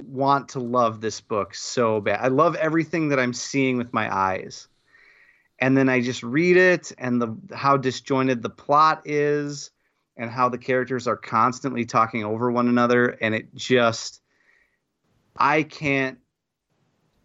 want 0.05 0.49
to 0.49 0.59
love 0.59 0.99
this 0.99 1.21
book 1.21 1.55
so 1.55 2.01
bad. 2.01 2.19
I 2.21 2.27
love 2.27 2.55
everything 2.55 3.09
that 3.09 3.19
I'm 3.19 3.33
seeing 3.33 3.77
with 3.77 3.93
my 3.93 4.13
eyes. 4.13 4.67
And 5.63 5.77
then 5.77 5.87
I 5.87 6.01
just 6.01 6.23
read 6.23 6.57
it 6.57 6.91
and 6.97 7.21
the 7.21 7.37
how 7.55 7.77
disjointed 7.77 8.41
the 8.41 8.49
plot 8.49 9.03
is 9.05 9.71
and 10.17 10.29
how 10.29 10.49
the 10.49 10.57
characters 10.57 11.07
are 11.07 11.15
constantly 11.15 11.85
talking 11.85 12.25
over 12.25 12.51
one 12.51 12.67
another. 12.67 13.17
And 13.21 13.33
it 13.33 13.55
just 13.55 14.19
i 15.37 15.63
can't 15.63 16.19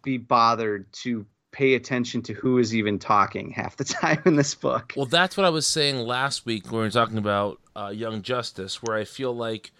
be 0.03 0.17
bothered 0.17 0.89
to 0.93 1.25
pay 1.51 1.73
attention 1.73 2.21
to 2.21 2.33
who 2.33 2.59
is 2.59 2.73
even 2.73 2.97
talking 2.97 3.51
half 3.51 3.75
the 3.75 3.83
time 4.01 4.21
in 4.25 4.37
this 4.37 4.55
book. 4.55 4.93
Well, 4.95 5.05
that's 5.05 5.35
what 5.35 5.45
I 5.45 5.49
was 5.49 5.67
saying 5.67 5.97
last 5.97 6.45
week 6.45 6.71
when 6.71 6.75
we 6.75 6.79
were 6.79 6.91
talking 6.91 7.17
about 7.17 7.59
uh, 7.75 7.91
Young 7.93 8.21
Justice, 8.21 8.81
where 8.81 8.95
I 8.95 9.03
feel 9.03 9.35
like 9.35 9.71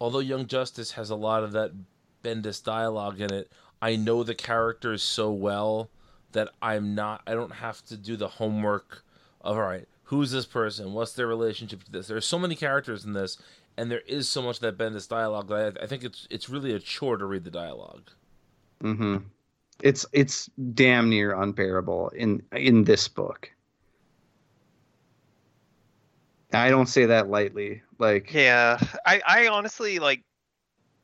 although 0.00 0.20
Young 0.20 0.46
Justice 0.46 0.92
has 0.92 1.10
a 1.10 1.16
lot 1.16 1.42
of 1.42 1.50
that 1.50 1.72
Bendis 2.22 2.62
dialogue 2.62 3.20
in 3.20 3.32
it, 3.32 3.50
I 3.82 3.96
know 3.96 4.22
the 4.22 4.36
characters 4.36 5.02
so 5.02 5.32
well 5.32 5.90
that 6.34 6.50
I'm 6.62 6.94
not. 6.94 7.22
I 7.26 7.34
don't 7.34 7.52
have 7.54 7.84
to 7.86 7.96
do 7.96 8.16
the 8.16 8.28
homework 8.28 9.02
of 9.40 9.56
all 9.56 9.62
right, 9.62 9.88
who's 10.04 10.30
this 10.30 10.46
person? 10.46 10.92
What's 10.92 11.12
their 11.12 11.26
relationship 11.26 11.82
to 11.84 11.90
this? 11.90 12.06
There's 12.06 12.26
so 12.26 12.38
many 12.38 12.54
characters 12.54 13.04
in 13.04 13.12
this, 13.14 13.38
and 13.76 13.90
there 13.90 14.02
is 14.06 14.28
so 14.28 14.42
much 14.42 14.56
of 14.56 14.62
that 14.62 14.78
Bendis 14.78 15.08
dialogue 15.08 15.48
that 15.48 15.78
I, 15.80 15.84
I 15.84 15.86
think 15.86 16.04
it's 16.04 16.28
it's 16.30 16.48
really 16.48 16.72
a 16.74 16.78
chore 16.78 17.16
to 17.16 17.24
read 17.26 17.44
the 17.44 17.50
dialogue. 17.50 18.10
hmm 18.80 19.16
it's 19.82 20.06
it's 20.12 20.48
damn 20.74 21.08
near 21.10 21.34
unbearable 21.34 22.08
in 22.10 22.40
in 22.52 22.84
this 22.84 23.08
book 23.08 23.50
i 26.52 26.70
don't 26.70 26.86
say 26.86 27.06
that 27.06 27.28
lightly 27.28 27.82
like 27.98 28.32
Yeah, 28.32 28.78
I, 29.04 29.20
I 29.26 29.48
honestly 29.48 29.98
like 29.98 30.22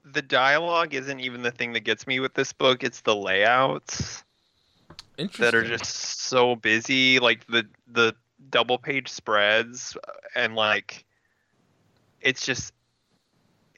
the 0.05 0.23
dialogue 0.23 0.95
isn't 0.95 1.21
even 1.21 1.43
the 1.43 1.51
thing 1.51 1.73
that 1.75 1.81
gets 1.81 2.07
me 2.07 2.21
with 2.21 2.35
this 2.35 2.53
book. 2.53 2.83
It's 2.85 3.01
the 3.03 3.15
layouts. 3.17 4.25
That 5.39 5.55
are 5.55 5.65
just 5.65 6.21
so 6.21 6.57
busy 6.57 7.19
like 7.19 7.47
the 7.47 7.67
the 7.87 8.15
double 8.49 8.79
page 8.79 9.09
spreads 9.09 9.97
uh, 9.97 10.13
and 10.35 10.55
like 10.55 11.05
it's 12.21 12.45
just 12.45 12.73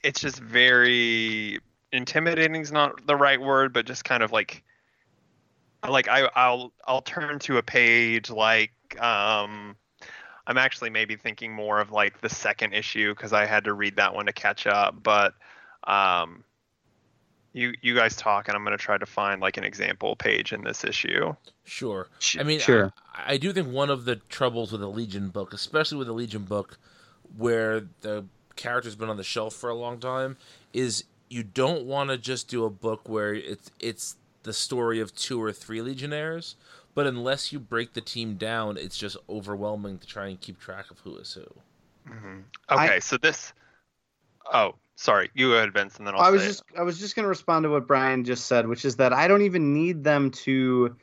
it's 0.03 0.21
just 0.21 0.39
very 0.39 1.59
intimidating 1.91 2.55
is 2.55 2.71
not 2.71 3.05
the 3.07 3.15
right 3.15 3.39
word 3.39 3.73
but 3.73 3.85
just 3.85 4.05
kind 4.05 4.23
of 4.23 4.31
like 4.31 4.63
like 5.87 6.07
I 6.07 6.29
I'll 6.35 6.71
I'll 6.87 7.01
turn 7.01 7.39
to 7.39 7.57
a 7.57 7.63
page 7.63 8.29
like 8.29 8.71
um 9.01 9.75
I'm 10.45 10.57
actually 10.57 10.89
maybe 10.89 11.15
thinking 11.15 11.53
more 11.53 11.79
of 11.79 11.91
like 11.91 12.21
the 12.21 12.29
second 12.29 12.73
issue 12.73 13.13
because 13.13 13.33
I 13.33 13.45
had 13.45 13.65
to 13.65 13.73
read 13.73 13.97
that 13.97 14.13
one 14.13 14.25
to 14.27 14.33
catch 14.33 14.65
up 14.65 15.01
but 15.03 15.33
um 15.85 16.43
you 17.53 17.73
you 17.81 17.95
guys 17.95 18.15
talk 18.15 18.47
and 18.47 18.57
I'm 18.57 18.63
gonna 18.63 18.77
try 18.77 18.97
to 18.97 19.05
find 19.05 19.39
like 19.41 19.57
an 19.57 19.63
example 19.63 20.15
page 20.15 20.51
in 20.53 20.63
this 20.63 20.83
issue. 20.83 21.33
Sure. 21.63 22.07
Sh- 22.19 22.37
I 22.39 22.43
mean, 22.43 22.59
sure 22.59 22.91
I, 23.13 23.33
I 23.33 23.37
do 23.37 23.53
think 23.53 23.69
one 23.69 23.89
of 23.89 24.05
the 24.05 24.17
troubles 24.17 24.71
with 24.71 24.81
a 24.81 24.87
Legion 24.87 25.29
book, 25.29 25.53
especially 25.53 25.97
with 25.97 26.09
a 26.09 26.13
Legion 26.13 26.43
book 26.43 26.77
where 27.37 27.81
the 28.01 28.25
character's 28.55 28.95
been 28.95 29.09
on 29.09 29.17
the 29.17 29.23
shelf 29.23 29.53
for 29.55 29.69
a 29.69 29.75
long 29.75 29.99
time, 29.99 30.37
is 30.73 31.03
you 31.29 31.43
don't 31.43 31.85
want 31.85 32.09
to 32.09 32.17
just 32.17 32.47
do 32.47 32.65
a 32.65 32.69
book 32.69 33.07
where 33.07 33.33
it's 33.33 33.71
it's 33.79 34.15
the 34.43 34.53
story 34.53 34.99
of 34.99 35.15
two 35.15 35.41
or 35.41 35.51
three 35.53 35.81
Legionnaires, 35.81 36.55
but 36.95 37.07
unless 37.07 37.53
you 37.53 37.59
break 37.59 37.93
the 37.93 38.01
team 38.01 38.35
down, 38.35 38.77
it's 38.77 38.97
just 38.97 39.15
overwhelming 39.29 39.97
to 39.99 40.05
try 40.07 40.27
and 40.27 40.39
keep 40.41 40.59
track 40.59 40.91
of 40.91 40.99
who 40.99 41.15
is 41.17 41.33
who. 41.33 41.45
Mm-hmm. 42.11 42.39
Okay, 42.71 42.95
I- 42.95 42.99
so 42.99 43.17
this. 43.17 43.53
Oh, 44.53 44.75
sorry. 44.95 45.29
You 45.33 45.49
go 45.49 45.57
ahead, 45.57 45.73
Vince, 45.73 45.97
and 45.97 46.07
then 46.07 46.15
I'll. 46.15 46.21
I 46.21 46.29
was 46.29 46.41
say 46.41 46.47
it. 46.47 46.49
just 46.49 46.63
I 46.77 46.83
was 46.83 46.99
just 46.99 47.15
going 47.15 47.23
to 47.23 47.29
respond 47.29 47.63
to 47.63 47.69
what 47.69 47.87
Brian 47.87 48.23
just 48.23 48.47
said, 48.47 48.67
which 48.67 48.85
is 48.85 48.97
that 48.97 49.13
I 49.13 49.27
don't 49.27 49.43
even 49.43 49.73
need 49.73 50.03
them 50.03 50.31
to 50.31 50.95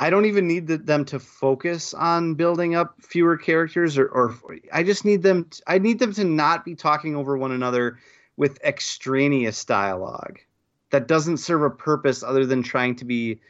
I 0.00 0.08
don't 0.08 0.24
even 0.24 0.48
need 0.48 0.66
the, 0.66 0.78
them 0.78 1.04
to 1.06 1.18
focus 1.18 1.92
on 1.92 2.34
building 2.34 2.74
up 2.74 2.94
fewer 3.02 3.36
characters 3.36 3.98
or, 3.98 4.06
or 4.06 4.34
I 4.72 4.82
just 4.82 5.04
need 5.04 5.22
them 5.22 5.48
I 5.66 5.78
need 5.78 5.98
them 5.98 6.14
to 6.14 6.24
not 6.24 6.64
be 6.64 6.74
talking 6.74 7.14
over 7.14 7.36
one 7.36 7.52
another 7.52 7.98
with 8.38 8.58
extraneous 8.64 9.62
dialogue 9.66 10.40
that 10.88 11.06
doesn't 11.06 11.36
serve 11.36 11.62
a 11.62 11.70
purpose 11.70 12.22
other 12.22 12.46
than 12.46 12.62
trying 12.62 12.96
to 12.96 13.04
be 13.04 13.40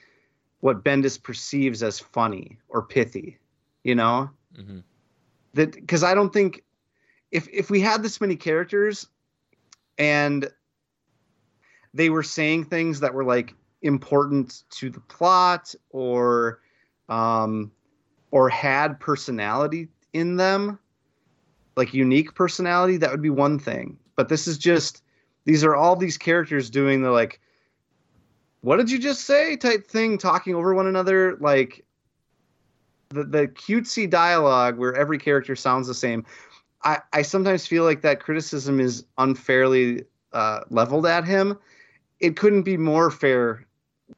what 0.58 0.84
Bendis 0.84 1.22
perceives 1.22 1.82
as 1.82 2.00
funny 2.00 2.58
or 2.68 2.82
pithy, 2.82 3.38
you 3.84 3.94
know? 3.94 4.30
hmm 4.54 4.80
that 5.54 5.72
because 5.72 6.02
I 6.02 6.14
don't 6.14 6.32
think 6.32 6.64
if 7.30 7.48
if 7.52 7.70
we 7.70 7.80
had 7.80 8.02
this 8.02 8.20
many 8.20 8.36
characters 8.36 9.06
and 10.00 10.50
they 11.94 12.10
were 12.10 12.22
saying 12.22 12.64
things 12.64 13.00
that 13.00 13.14
were 13.14 13.24
like 13.24 13.54
important 13.82 14.64
to 14.70 14.90
the 14.90 15.00
plot 15.00 15.74
or 15.90 16.60
um 17.08 17.70
or 18.30 18.48
had 18.48 18.98
personality 18.98 19.88
in 20.12 20.36
them 20.36 20.78
like 21.76 21.94
unique 21.94 22.34
personality 22.34 22.96
that 22.96 23.10
would 23.10 23.22
be 23.22 23.30
one 23.30 23.58
thing. 23.58 23.98
But 24.16 24.28
this 24.28 24.48
is 24.48 24.58
just 24.58 25.02
these 25.44 25.64
are 25.64 25.76
all 25.76 25.96
these 25.96 26.18
characters 26.18 26.70
doing 26.70 27.02
the 27.02 27.10
like 27.10 27.40
what 28.62 28.76
did 28.76 28.90
you 28.90 28.98
just 28.98 29.22
say 29.22 29.56
type 29.56 29.86
thing 29.86 30.18
talking 30.18 30.54
over 30.54 30.74
one 30.74 30.86
another 30.86 31.36
like 31.40 31.84
the, 33.08 33.24
the 33.24 33.48
cutesy 33.48 34.08
dialogue 34.08 34.76
where 34.76 34.94
every 34.94 35.18
character 35.18 35.56
sounds 35.56 35.86
the 35.86 35.94
same 35.94 36.24
i, 36.84 36.98
I 37.12 37.22
sometimes 37.22 37.66
feel 37.66 37.84
like 37.84 38.02
that 38.02 38.20
criticism 38.20 38.80
is 38.80 39.04
unfairly 39.18 40.04
uh, 40.32 40.60
leveled 40.70 41.06
at 41.06 41.24
him 41.24 41.58
it 42.20 42.36
couldn't 42.36 42.62
be 42.62 42.76
more 42.76 43.10
fair 43.10 43.66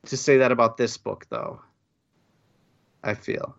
to 0.06 0.16
say 0.16 0.36
that 0.38 0.52
about 0.52 0.76
this 0.76 0.96
book 0.96 1.26
though 1.30 1.60
i 3.02 3.14
feel 3.14 3.56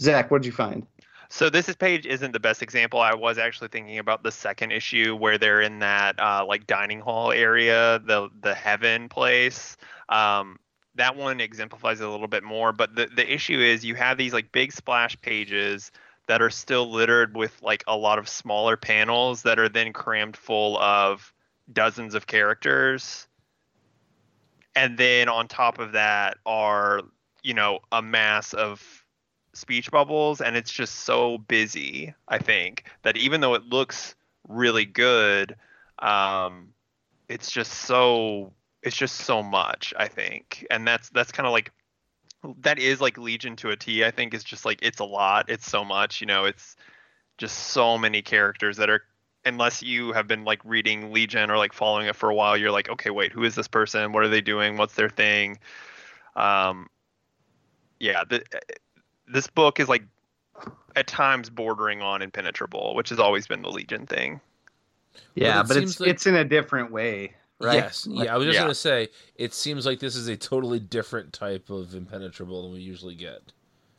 zach 0.00 0.30
what 0.30 0.42
did 0.42 0.46
you 0.46 0.52
find 0.52 0.86
So 1.32 1.48
this 1.48 1.68
is 1.68 1.76
page 1.76 2.06
isn't 2.06 2.32
the 2.32 2.40
best 2.40 2.60
example. 2.60 3.00
I 3.00 3.14
was 3.14 3.38
actually 3.38 3.68
thinking 3.68 4.00
about 4.00 4.24
the 4.24 4.32
second 4.32 4.72
issue 4.72 5.14
where 5.14 5.38
they're 5.38 5.60
in 5.60 5.78
that 5.78 6.18
uh, 6.18 6.44
like 6.44 6.66
dining 6.66 6.98
hall 6.98 7.30
area, 7.30 8.00
the 8.04 8.28
the 8.42 8.52
heaven 8.52 9.08
place. 9.08 9.76
Um, 10.08 10.58
that 10.96 11.14
one 11.14 11.40
exemplifies 11.40 12.00
it 12.00 12.06
a 12.08 12.10
little 12.10 12.26
bit 12.26 12.42
more. 12.42 12.72
But 12.72 12.96
the 12.96 13.06
the 13.14 13.32
issue 13.32 13.60
is 13.60 13.84
you 13.84 13.94
have 13.94 14.18
these 14.18 14.32
like 14.32 14.50
big 14.50 14.72
splash 14.72 15.20
pages 15.20 15.92
that 16.30 16.40
are 16.40 16.48
still 16.48 16.88
littered 16.88 17.36
with 17.36 17.60
like 17.60 17.82
a 17.88 17.96
lot 17.96 18.16
of 18.16 18.28
smaller 18.28 18.76
panels 18.76 19.42
that 19.42 19.58
are 19.58 19.68
then 19.68 19.92
crammed 19.92 20.36
full 20.36 20.78
of 20.78 21.34
dozens 21.72 22.14
of 22.14 22.28
characters. 22.28 23.26
And 24.76 24.96
then 24.96 25.28
on 25.28 25.48
top 25.48 25.80
of 25.80 25.90
that 25.90 26.38
are 26.46 27.00
you 27.42 27.52
know 27.52 27.80
a 27.90 28.00
mass 28.00 28.52
of 28.52 29.04
speech 29.54 29.90
bubbles 29.90 30.40
and 30.40 30.56
it's 30.56 30.70
just 30.70 31.00
so 31.00 31.38
busy 31.38 32.14
i 32.28 32.38
think 32.38 32.84
that 33.02 33.16
even 33.16 33.40
though 33.40 33.54
it 33.54 33.64
looks 33.64 34.14
really 34.46 34.84
good 34.84 35.56
um 35.98 36.68
it's 37.28 37.50
just 37.50 37.72
so 37.72 38.52
it's 38.84 38.96
just 38.96 39.16
so 39.16 39.42
much 39.42 39.92
i 39.98 40.06
think 40.06 40.64
and 40.70 40.86
that's 40.86 41.10
that's 41.10 41.32
kind 41.32 41.48
of 41.48 41.52
like 41.52 41.72
that 42.60 42.78
is 42.78 43.00
like 43.00 43.18
legion 43.18 43.54
to 43.56 43.70
a 43.70 43.76
t 43.76 44.04
i 44.04 44.10
think 44.10 44.32
is 44.32 44.42
just 44.42 44.64
like 44.64 44.78
it's 44.82 44.98
a 45.00 45.04
lot. 45.04 45.48
It's 45.48 45.68
so 45.68 45.84
much 45.84 46.20
you 46.20 46.26
know 46.26 46.44
it's 46.44 46.76
just 47.38 47.56
so 47.56 47.98
many 47.98 48.22
characters 48.22 48.76
that 48.78 48.88
are 48.90 49.02
unless 49.44 49.82
you 49.82 50.12
have 50.12 50.26
been 50.26 50.44
like 50.44 50.60
reading 50.64 51.12
legion 51.12 51.50
or 51.50 51.56
like 51.56 51.72
following 51.72 52.06
it 52.06 52.16
for 52.16 52.30
a 52.30 52.34
while 52.34 52.56
you're 52.56 52.70
like 52.70 52.88
okay 52.88 53.10
wait 53.10 53.32
who 53.32 53.44
is 53.44 53.54
this 53.54 53.68
person? 53.68 54.12
What 54.12 54.22
are 54.22 54.28
they 54.28 54.40
doing? 54.40 54.76
What's 54.76 54.94
their 54.94 55.08
thing? 55.08 55.58
Um 56.36 56.88
yeah 57.98 58.24
the, 58.28 58.42
this 59.26 59.46
book 59.46 59.80
is 59.80 59.88
like 59.88 60.04
at 60.96 61.06
times 61.06 61.50
bordering 61.50 62.02
on 62.02 62.20
impenetrable, 62.20 62.94
which 62.94 63.10
has 63.10 63.18
always 63.18 63.46
been 63.46 63.62
the 63.62 63.70
Legion 63.70 64.06
thing. 64.06 64.40
yeah 65.34 65.60
it 65.60 65.68
but, 65.68 65.76
it's 65.76 66.00
like- 66.00 66.08
it's 66.10 66.26
in 66.26 66.34
a 66.36 66.44
different 66.44 66.90
way 66.90 67.34
right 67.60 67.76
Yes. 67.76 68.06
Like- 68.06 68.26
yeah, 68.26 68.34
I 68.34 68.38
was 68.38 68.46
just 68.46 68.56
Yeah. 68.56 68.62
gonna 68.62 68.74
say 68.74 69.08
it 69.36 69.54
seems 69.54 69.86
like 69.86 70.00
this 70.00 70.16
is 70.16 70.28
a 70.28 70.36
totally 70.36 70.80
different 70.80 71.32
type 71.32 71.70
of 71.70 71.94
impenetrable 71.94 72.62
than 72.62 72.72
we 72.72 72.80
usually 72.80 73.14
get. 73.14 73.52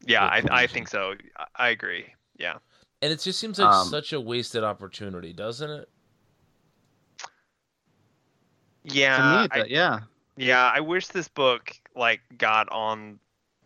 Yeah, 0.05 0.25
I, 0.25 0.43
I 0.49 0.67
think 0.67 0.87
so. 0.87 1.13
I, 1.37 1.45
I 1.55 1.69
agree. 1.69 2.05
Yeah. 2.37 2.57
And 3.03 3.13
it 3.13 3.19
just 3.19 3.39
seems 3.39 3.59
like 3.59 3.71
Um, 3.71 3.87
such 3.87 4.13
a 4.13 4.19
wasted 4.19 4.63
opportunity, 4.63 5.31
doesn't 5.33 5.69
it? 5.69 5.89
Yeah. 8.83 9.47
me, 9.53 9.61
I, 9.61 9.65
yeah 9.65 9.99
yeah, 10.37 10.71
I 10.73 10.79
wish 10.79 11.07
this 11.07 11.27
book 11.27 11.71
like 11.95 12.21
got 12.37 12.67
on 12.71 13.19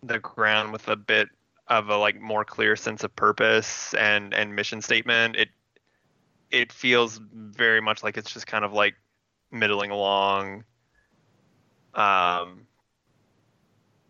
the 0.03 0.19
ground 0.19 0.73
with 0.73 0.87
a 0.87 0.95
bit 0.95 1.29
of 1.67 1.89
a 1.89 1.97
like 1.97 2.19
more 2.19 2.43
clear 2.43 2.75
sense 2.75 3.03
of 3.03 3.15
purpose 3.15 3.93
and 3.93 4.33
and 4.33 4.55
mission 4.55 4.81
statement. 4.81 5.35
It 5.35 5.49
it 6.51 6.71
feels 6.73 7.19
very 7.33 7.81
much 7.81 8.03
like 8.03 8.17
it's 8.17 8.33
just 8.33 8.47
kind 8.47 8.65
of 8.65 8.73
like 8.73 8.95
middling 9.55 9.91
along. 9.91 10.63
Um 11.93 12.67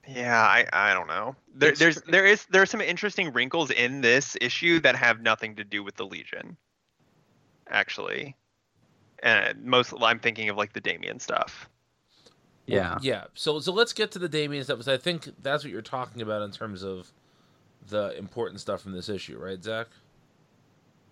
yeah, 0.07 0.39
I, 0.39 0.65
I 0.71 0.93
don't 0.93 1.07
know. 1.07 1.35
There, 1.55 1.71
there's 1.71 2.01
there 2.03 2.25
is 2.25 2.45
there 2.51 2.61
are 2.61 2.67
some 2.67 2.81
interesting 2.81 3.33
wrinkles 3.33 3.71
in 3.71 4.01
this 4.01 4.37
issue 4.39 4.79
that 4.81 4.95
have 4.95 5.21
nothing 5.21 5.55
to 5.55 5.63
do 5.63 5.83
with 5.83 5.95
the 5.95 6.05
Legion. 6.05 6.57
Actually, 7.69 8.35
and 9.23 9.63
most 9.63 9.93
I'm 9.99 10.19
thinking 10.19 10.49
of 10.49 10.57
like 10.57 10.73
the 10.73 10.81
Damien 10.81 11.19
stuff. 11.19 11.67
yeah 12.67 12.97
Yeah. 13.01 13.25
So 13.33 13.59
so 13.59 13.71
let's 13.71 13.93
get 13.93 14.11
to 14.11 14.19
the 14.19 14.29
Damien 14.29 14.63
stuff. 14.63 14.77
Because 14.77 14.93
I 14.93 14.97
think 14.97 15.29
that's 15.41 15.63
what 15.63 15.71
you're 15.71 15.81
talking 15.81 16.21
about 16.21 16.43
in 16.43 16.51
terms 16.51 16.83
of 16.83 17.11
the 17.87 18.17
important 18.17 18.61
stuff 18.61 18.81
from 18.81 18.91
this 18.91 19.09
issue, 19.09 19.37
right, 19.37 19.63
Zach? 19.63 19.87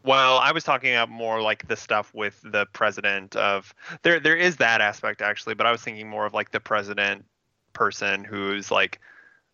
Well, 0.04 0.38
I 0.38 0.51
was 0.51 0.64
talking 0.64 0.91
about 0.91 1.10
more 1.10 1.41
like 1.41 1.68
the 1.68 1.76
stuff 1.76 2.14
with 2.14 2.39
the 2.43 2.66
president 2.74 3.36
of 3.36 3.74
there. 4.01 4.20
There 4.20 4.36
is 4.36 4.58
that 4.58 4.82
aspect 4.82 5.22
actually, 5.22 5.56
but 5.56 5.66
I 5.66 5.72
was 5.72 5.82
thinking 5.82 6.10
more 6.10 6.26
of 6.26 6.34
like 6.34 6.51
the 6.51 6.60
president 6.60 7.26
person 7.72 8.24
who's 8.24 8.70
like 8.70 8.99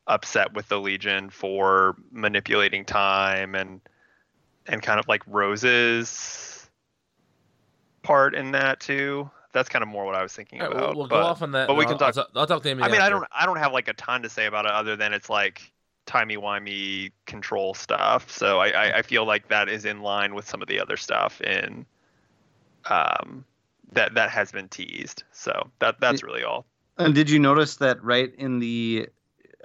upset 0.07 0.53
with 0.53 0.67
the 0.67 0.79
Legion 0.79 1.29
for 1.29 1.95
manipulating 2.11 2.83
time 2.83 3.53
and 3.53 3.79
and 4.67 4.81
kind 4.81 4.99
of 4.99 5.07
like 5.07 5.21
Rose's 5.27 6.69
part 8.01 8.33
in 8.33 8.51
that 8.51 8.79
too. 8.79 9.29
That's 9.51 9.69
kind 9.69 9.81
of 9.83 9.89
more 9.89 10.05
what 10.05 10.15
I 10.15 10.21
was 10.21 10.33
thinking 10.33 10.59
right, 10.59 10.71
about. 10.71 10.89
we'll, 10.89 10.95
we'll 10.95 11.07
but, 11.07 11.21
go 11.21 11.27
off 11.27 11.41
on 11.41 11.51
that. 11.53 11.67
but 11.67 11.75
we 11.75 11.85
can 11.85 11.93
uh, 11.93 12.05
I'll, 12.05 12.11
talk- 12.11 12.29
I'll, 12.33 12.41
I'll 12.41 12.47
talk 12.47 12.63
Damien. 12.63 12.83
I 12.83 12.91
mean, 12.91 13.01
I 13.01 13.09
don't 13.09 13.25
I 13.31 13.45
don't 13.45 13.57
have 13.57 13.71
like 13.71 13.87
a 13.87 13.93
ton 13.93 14.23
to 14.23 14.29
say 14.29 14.47
about 14.47 14.65
it 14.65 14.71
other 14.71 14.95
than 14.95 15.13
it's 15.13 15.29
like 15.29 15.71
timey 16.09 16.37
wimey 16.37 17.11
control 17.27 17.75
stuff. 17.75 18.31
So 18.31 18.57
I, 18.57 18.69
I 18.69 18.97
I 18.97 19.01
feel 19.03 19.25
like 19.25 19.47
that 19.49 19.69
is 19.69 19.85
in 19.85 20.01
line 20.01 20.33
with 20.33 20.49
some 20.49 20.59
of 20.61 20.67
the 20.67 20.79
other 20.79 20.97
stuff 20.97 21.39
in 21.41 21.85
um 22.85 23.45
that 23.91 24.15
that 24.15 24.31
has 24.31 24.51
been 24.51 24.67
teased. 24.67 25.23
So 25.31 25.69
that 25.77 25.99
that's 25.99 26.23
really 26.23 26.43
all. 26.43 26.65
And 26.97 27.13
did 27.13 27.29
you 27.29 27.39
notice 27.39 27.77
that 27.77 28.03
right 28.03 28.33
in 28.37 28.59
the, 28.59 29.07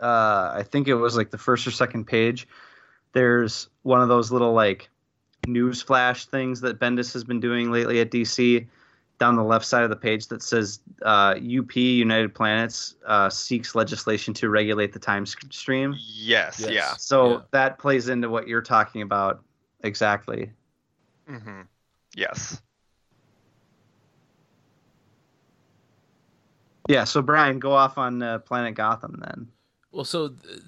uh, 0.01 0.53
I 0.55 0.65
think 0.71 0.87
it 0.87 0.95
was 0.95 1.17
like 1.17 1.31
the 1.31 1.39
first 1.39 1.67
or 1.67 1.73
second 1.73 2.05
page, 2.07 2.47
there's 3.13 3.69
one 3.83 4.01
of 4.01 4.09
those 4.09 4.31
little 4.31 4.53
like 4.53 4.89
news 5.47 5.83
flash 5.83 6.27
things 6.27 6.61
that 6.61 6.79
Bendis 6.79 7.13
has 7.15 7.25
been 7.25 7.41
doing 7.41 7.73
lately 7.73 8.01
at 8.01 8.11
DC 8.13 8.69
down 9.19 9.37
the 9.37 9.45
left 9.45 9.65
side 9.65 9.85
of 9.85 9.91
the 9.91 9.97
page 9.97 10.27
that 10.29 10.43
says 10.43 10.81
uh, 11.03 11.35
UP 11.37 11.77
United 11.77 12.35
Planets 12.35 12.97
uh, 13.07 13.31
seeks 13.31 13.75
legislation 13.75 14.35
to 14.35 14.49
regulate 14.49 14.93
the 14.93 14.99
time 14.99 15.25
stream. 15.25 15.95
Yes, 15.99 16.59
Yes. 16.61 16.71
yeah. 16.71 16.95
So 16.97 17.31
Yeah. 17.31 17.39
that 17.53 17.79
plays 17.79 18.09
into 18.09 18.29
what 18.29 18.49
you're 18.49 18.61
talking 18.63 19.03
about 19.03 19.43
exactly. 19.85 20.51
Mm-hmm. 21.31 21.63
Yes. 22.17 22.61
Yeah. 26.89 27.05
So 27.05 27.23
Brian, 27.23 27.59
go 27.59 27.73
off 27.73 27.97
on 27.99 28.23
uh, 28.23 28.39
Planet 28.41 28.75
Gotham 28.75 29.23
then. 29.25 29.49
Well, 29.93 30.05
so 30.05 30.29
th- 30.29 30.61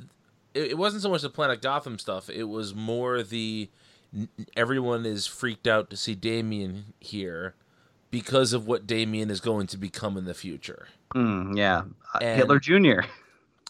it, 0.54 0.70
it 0.72 0.78
wasn't 0.78 1.02
so 1.02 1.10
much 1.10 1.22
the 1.22 1.30
Planet 1.30 1.60
Gotham 1.60 1.98
stuff. 1.98 2.30
It 2.30 2.44
was 2.44 2.74
more 2.74 3.22
the 3.22 3.68
n- 4.14 4.28
everyone 4.56 5.04
is 5.04 5.26
freaked 5.26 5.66
out 5.66 5.90
to 5.90 5.96
see 5.96 6.14
Damien 6.14 6.94
here 7.00 7.54
because 8.20 8.54
of 8.54 8.66
what 8.66 8.86
Damien 8.86 9.30
is 9.30 9.40
going 9.40 9.66
to 9.66 9.76
become 9.76 10.16
in 10.16 10.24
the 10.24 10.32
future. 10.32 10.88
Mm, 11.14 11.54
yeah. 11.56 11.82
Uh, 12.14 12.18
And- 12.22 12.38
Hitler 12.38 12.58
Jr. 12.58 13.00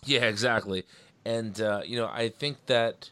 Yeah, 0.04 0.26
exactly. 0.26 0.84
And 1.24 1.60
uh, 1.60 1.80
you 1.84 1.96
know, 1.98 2.06
I 2.06 2.28
think 2.28 2.66
that 2.66 3.10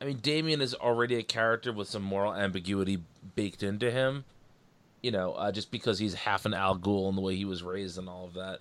I 0.00 0.06
mean 0.06 0.20
Damien 0.22 0.62
is 0.62 0.74
already 0.74 1.16
a 1.16 1.22
character 1.22 1.70
with 1.70 1.88
some 1.88 2.00
moral 2.02 2.32
ambiguity 2.34 3.02
baked 3.34 3.62
into 3.62 3.90
him. 3.90 4.24
You 5.02 5.10
know, 5.10 5.34
uh, 5.34 5.52
just 5.52 5.70
because 5.70 5.98
he's 5.98 6.14
half 6.14 6.46
an 6.46 6.54
Al 6.54 6.78
Ghul 6.78 7.10
and 7.10 7.18
the 7.18 7.20
way 7.20 7.36
he 7.36 7.44
was 7.44 7.62
raised 7.62 7.98
and 7.98 8.08
all 8.08 8.24
of 8.24 8.32
that. 8.34 8.60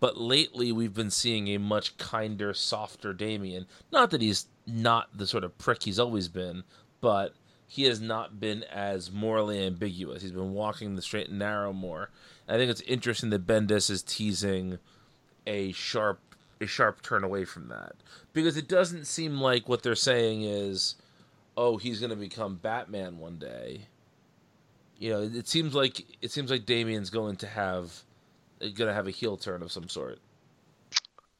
But 0.00 0.16
lately, 0.16 0.72
we've 0.72 0.94
been 0.94 1.10
seeing 1.12 1.46
a 1.48 1.58
much 1.58 1.96
kinder, 1.98 2.52
softer 2.52 3.12
Damien. 3.12 3.66
Not 3.92 4.10
that 4.10 4.20
he's 4.20 4.46
not 4.66 5.16
the 5.16 5.26
sort 5.26 5.44
of 5.44 5.56
prick 5.56 5.84
he's 5.84 6.00
always 6.00 6.26
been, 6.26 6.64
but 7.00 7.32
he 7.70 7.84
has 7.84 8.00
not 8.00 8.40
been 8.40 8.64
as 8.64 9.12
morally 9.12 9.64
ambiguous. 9.64 10.22
He's 10.22 10.32
been 10.32 10.54
walking 10.54 10.96
the 10.96 11.02
straight 11.02 11.28
and 11.28 11.38
narrow 11.38 11.72
more. 11.72 12.08
I 12.48 12.56
think 12.56 12.70
it's 12.70 12.80
interesting 12.80 13.28
that 13.30 13.46
Bendis 13.46 13.90
is 13.90 14.02
teasing 14.02 14.78
a 15.46 15.72
sharp 15.72 16.18
a 16.60 16.66
sharp 16.66 17.02
turn 17.02 17.22
away 17.22 17.44
from 17.44 17.68
that 17.68 17.92
because 18.32 18.56
it 18.56 18.68
doesn't 18.68 19.06
seem 19.06 19.40
like 19.40 19.68
what 19.68 19.82
they're 19.82 19.94
saying 19.94 20.42
is 20.42 20.96
oh 21.56 21.76
he's 21.76 22.00
going 22.00 22.10
to 22.10 22.16
become 22.16 22.56
batman 22.56 23.18
one 23.18 23.38
day 23.38 23.82
you 24.98 25.08
know 25.08 25.22
it 25.22 25.46
seems 25.46 25.74
like 25.74 26.04
it 26.20 26.32
seems 26.32 26.50
like 26.50 26.66
damien's 26.66 27.10
going 27.10 27.36
to 27.36 27.46
have 27.46 28.02
going 28.60 28.88
to 28.88 28.92
have 28.92 29.06
a 29.06 29.12
heel 29.12 29.36
turn 29.36 29.62
of 29.62 29.70
some 29.70 29.88
sort 29.88 30.18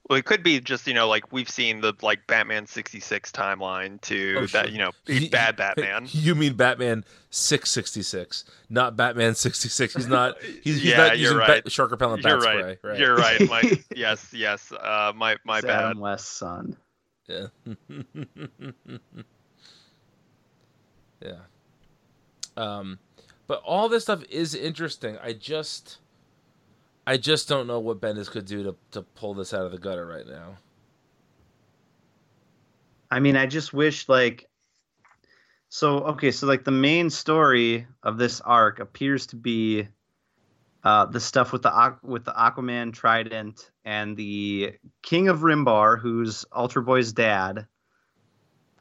Well, 0.09 0.19
it 0.19 0.25
could 0.25 0.43
be 0.43 0.59
just 0.61 0.87
you 0.87 0.95
know 0.95 1.07
like 1.07 1.33
we've 1.33 1.51
seen 1.51 1.83
the 1.83 1.93
like 2.01 2.27
Batman 2.27 2.67
sixty 2.67 2.99
six 3.01 3.31
timeline 3.31 4.01
to 4.03 4.37
Oh, 4.39 4.47
that 4.47 4.67
sure. 4.67 4.73
you 4.73 4.79
know 4.79 4.91
He- 5.07 5.29
bad 5.29 5.57
Batman. 5.57 6.07
You 6.11 6.35
mean 6.35 6.55
Batman 6.55 7.05
six 7.31 7.71
sixty 7.71 8.01
six, 8.03 8.45
not 8.71 8.97
Batman 8.97 9.35
sixty 9.35 9.69
six. 9.69 9.95
He's 9.95 10.07
not. 10.07 10.41
He's, 10.43 10.63
he's 10.63 10.85
Yeah, 10.85 10.97
not 10.97 11.19
you're 11.19 11.33
using 11.33 11.37
right. 11.39 11.63
bat, 11.65 11.71
shark 11.71 11.91
repellent 11.91 12.25
You're 12.25 12.39
bat 12.41 12.47
right. 12.47 12.79
spray. 12.79 12.91
Right. 12.91 12.99
You're 13.01 13.17
right. 13.17 13.49
My 13.49 13.63
yes, 13.95 14.33
yes. 14.33 14.73
Uh, 14.73 15.13
my 15.15 15.37
my 15.45 15.59
It's 15.59 15.67
bad. 15.67 15.85
Adam 15.85 16.01
West's 16.01 16.29
son. 16.31 16.77
Yeah. 17.27 17.49
yeah. 21.23 21.33
Um, 22.57 22.99
but 23.47 23.63
all 23.65 23.89
this 23.89 24.05
stuff 24.05 24.23
is 24.31 24.55
interesting. 24.55 25.17
I 25.23 25.33
just, 25.33 25.99
I 27.09 27.17
just 27.17 27.49
don't 27.49 27.67
know 27.67 27.81
what 27.81 28.03
Bendis 28.03 28.31
could 28.31 28.45
do 28.45 28.63
to 28.65 28.77
to 28.91 29.01
pull 29.01 29.33
this 29.33 29.55
out 29.55 29.65
of 29.65 29.73
the 29.73 29.79
gutter 29.79 30.07
right 30.07 30.27
now. 30.27 30.59
I 33.11 33.19
mean, 33.19 33.35
I 33.35 33.47
just 33.47 33.73
wish 33.73 34.11
like 34.11 34.47
so 35.71 36.01
okay, 36.01 36.31
so 36.31 36.47
like 36.47 36.65
the 36.65 36.71
main 36.71 37.09
story 37.09 37.87
of 38.03 38.19
this 38.19 38.43
arc 38.43 38.79
appears 38.79 39.27
to 39.29 39.37
be 39.37 39.89
uh 40.85 41.07
the 41.07 41.19
stuff 41.19 41.51
with 41.51 41.63
the 41.63 41.97
with 42.03 42.27
the 42.27 42.33
Aquaman 42.33 42.93
trident 42.93 43.71
and 43.87 44.15
the 44.15 44.75
King 45.01 45.29
of 45.29 45.39
Rimbor, 45.39 45.99
who's 45.99 46.45
Ultra 46.55 46.83
Boy's 46.83 47.15
dad, 47.15 47.67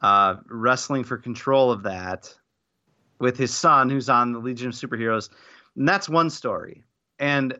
uh 0.02 0.34
wrestling 0.50 1.02
for 1.02 1.16
control 1.16 1.70
of 1.70 1.84
that 1.84 2.36
with 3.20 3.38
his 3.38 3.54
son 3.54 3.88
who's 3.88 4.10
on 4.10 4.32
the 4.32 4.38
Legion 4.38 4.68
of 4.68 4.74
Superheroes. 4.74 5.30
And 5.76 5.88
that's 5.88 6.10
one 6.10 6.28
story. 6.28 6.84
And 7.18 7.58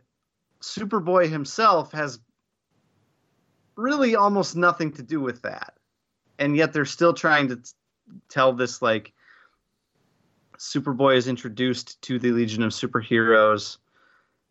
Superboy 0.63 1.29
himself 1.31 1.93
has 1.93 2.19
really 3.77 4.17
almost 4.17 4.57
nothing 4.57 4.93
to 4.93 5.03
do 5.03 5.21
with 5.21 5.43
that 5.43 5.79
and 6.39 6.57
yet 6.57 6.73
they're 6.73 6.85
still 6.85 7.13
trying 7.13 7.49
to 7.49 7.57
t- 7.57 7.71
tell 8.29 8.53
this 8.53 8.81
like 8.81 9.13
Superboy 10.59 11.17
is 11.17 11.29
introduced 11.29 12.01
to 12.03 12.19
the 12.19 12.33
Legion 12.33 12.63
of 12.63 12.73
Superheroes 12.73 13.77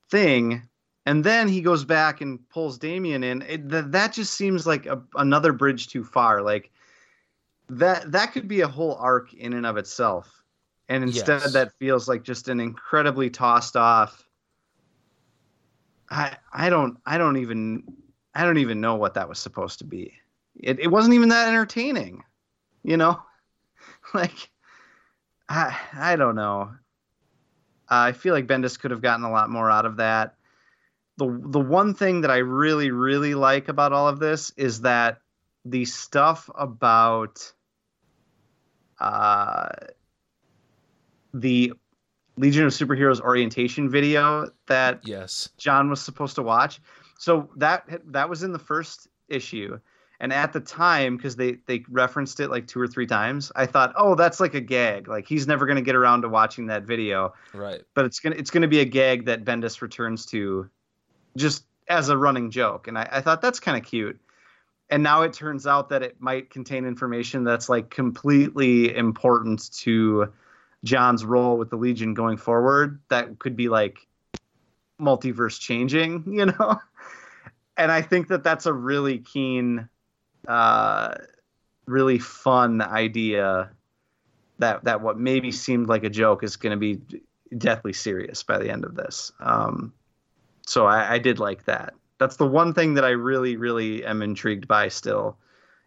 thing, 0.10 0.68
and 1.06 1.24
then 1.24 1.50
he 1.50 1.62
goes 1.62 1.84
back 1.84 2.22
and 2.22 2.48
pulls 2.50 2.78
Damien 2.78 3.24
in. 3.24 3.42
It, 3.42 3.70
th- 3.70 3.86
that 3.90 4.14
just 4.14 4.34
seems 4.34 4.66
like 4.66 4.86
a, 4.86 5.02
another 5.16 5.52
bridge 5.52 5.90
too 5.90 6.06
far. 6.06 6.42
Like 6.42 6.72
that 7.70 8.12
that 8.12 8.32
could 8.32 8.48
be 8.48 8.62
a 8.62 8.68
whole 8.68 8.96
arc 8.96 9.34
in 9.34 9.54
and 9.54 9.66
of 9.66 9.78
itself, 9.78 10.44
and 10.88 11.04
instead 11.04 11.42
Yes. 11.42 11.54
that 11.54 11.74
feels 11.78 12.08
like 12.08 12.24
just 12.24 12.48
an 12.48 12.60
incredibly 12.60 13.30
tossed 13.30 13.76
off. 13.76 14.27
I 16.10 16.38
I 16.54 16.70
don't 16.70 16.98
I 17.06 17.18
don't 17.18 17.38
even 17.38 17.84
I 18.34 18.44
don't 18.44 18.60
even 18.60 18.82
know 18.82 18.96
what 18.96 19.16
that 19.16 19.30
was 19.30 19.40
supposed 19.40 19.80
to 19.80 19.86
be. 19.86 20.14
It, 20.56 20.80
it 20.80 20.88
wasn't 20.88 21.16
even 21.16 21.30
that 21.30 21.48
entertaining 21.48 22.24
you 22.88 22.98
know? 22.98 23.22
Like 24.14 24.50
i 25.50 25.78
i 25.94 26.16
don't 26.16 26.36
know. 26.36 26.72
I 27.90 28.14
feel 28.14 28.34
like 28.34 28.48
bendis 28.48 28.80
could 28.80 28.92
have 28.92 29.02
gotten 29.02 29.26
a 29.26 29.32
lot 29.32 29.50
more 29.50 29.70
out 29.70 29.86
of 29.86 29.98
that. 29.98 30.36
The 31.18 31.26
the 31.44 31.60
one 31.60 31.94
thing 31.94 32.22
that 32.22 32.32
i 32.32 32.38
really 32.38 32.90
really 32.90 33.36
like 33.36 33.68
about 33.68 33.92
all 33.92 34.08
of 34.08 34.20
this 34.20 34.52
is 34.56 34.82
that 34.82 35.20
the 35.66 35.84
stuff 35.84 36.50
about 36.56 37.52
uh 39.02 39.70
the 41.34 41.74
legion 42.38 42.66
of 42.66 42.72
superheroes 42.72 43.20
orientation 43.22 43.90
video 43.90 44.50
that 44.68 45.02
Yes. 45.04 45.50
John 45.58 45.90
was 45.90 46.02
supposed 46.02 46.36
to 46.36 46.44
watch. 46.44 46.80
So 47.18 47.50
that 47.58 47.84
that 48.12 48.30
was 48.30 48.44
in 48.44 48.52
the 48.52 48.60
first 48.60 49.08
issue, 49.28 49.80
and 50.20 50.32
at 50.32 50.54
the 50.54 50.60
time, 50.60 51.18
because 51.18 51.36
they 51.36 51.58
they 51.66 51.84
referenced 51.90 52.40
it 52.40 52.50
like 52.50 52.68
two 52.68 52.80
or 52.80 52.88
three 52.88 53.08
times, 53.08 53.52
I 53.56 53.66
thought, 53.66 53.94
oh, 53.98 54.14
that's 54.16 54.40
like 54.40 54.54
a 54.54 54.62
gag. 54.62 55.08
Like 55.08 55.28
he's 55.28 55.48
never 55.48 55.66
gonna 55.66 55.82
get 55.82 55.96
around 55.96 56.22
to 56.22 56.30
watching 56.30 56.68
that 56.68 56.84
video, 56.84 57.34
Right. 57.54 57.82
but 57.96 58.06
it's 58.06 58.20
gonna 58.20 58.36
it's 58.36 58.52
gonna 58.52 58.68
be 58.68 58.80
a 58.80 58.86
gag 58.86 59.26
that 59.26 59.44
Bendis 59.44 59.82
returns 59.82 60.26
to, 60.28 60.70
just 61.36 61.66
as 61.88 62.10
a 62.10 62.18
running 62.18 62.52
joke. 62.52 62.88
And 62.88 62.98
I, 62.98 63.08
I 63.14 63.22
thought 63.22 63.42
that's 63.42 63.60
kind 63.60 63.78
of 63.78 63.84
cute. 63.84 64.20
And 64.90 65.04
now 65.04 65.24
it 65.24 65.34
turns 65.34 65.66
out 65.68 65.90
that 65.90 66.04
it 66.04 66.22
might 66.22 66.50
contain 66.50 66.86
information 66.86 67.44
that's 67.44 67.68
like 67.68 67.90
completely 67.90 68.96
important 68.96 69.74
to 69.80 70.32
John's 70.84 71.26
role 71.26 71.58
with 71.58 71.70
the 71.70 71.76
Legion 71.76 72.14
going 72.14 72.38
forward. 72.38 73.00
That 73.10 73.40
could 73.40 73.56
be 73.56 73.70
like 73.70 74.08
multiverse 75.00 75.60
changing, 75.60 76.24
you 76.34 76.48
know? 76.48 76.80
And 77.76 77.92
I 77.92 78.02
think 78.02 78.30
that 78.30 78.44
that's 78.44 78.66
a 78.66 78.74
really 78.74 79.20
keen, 79.20 79.88
uh, 80.48 81.16
really 81.86 82.20
fun 82.20 82.82
idea. 82.82 83.72
That 84.60 84.86
that 84.86 85.02
what 85.02 85.20
maybe 85.20 85.52
seemed 85.52 85.88
like 85.88 86.04
a 86.04 86.10
joke 86.10 86.44
is 86.44 86.56
going 86.56 86.72
to 86.72 86.78
be 86.78 87.00
deathly 87.56 87.94
serious 87.94 88.42
by 88.42 88.58
the 88.58 88.72
end 88.72 88.86
of 88.86 88.96
this. 88.96 89.32
Um, 89.40 89.94
so 90.66 90.88
I, 90.88 91.14
I 91.14 91.20
did 91.20 91.38
like 91.38 91.66
that. 91.66 91.94
That's 92.18 92.38
the 92.38 92.48
one 92.48 92.74
thing 92.74 92.96
that 92.96 93.06
I 93.06 93.12
really, 93.12 93.56
really 93.56 94.04
am 94.04 94.24
intrigued 94.24 94.68
by 94.68 94.88
still 94.88 95.38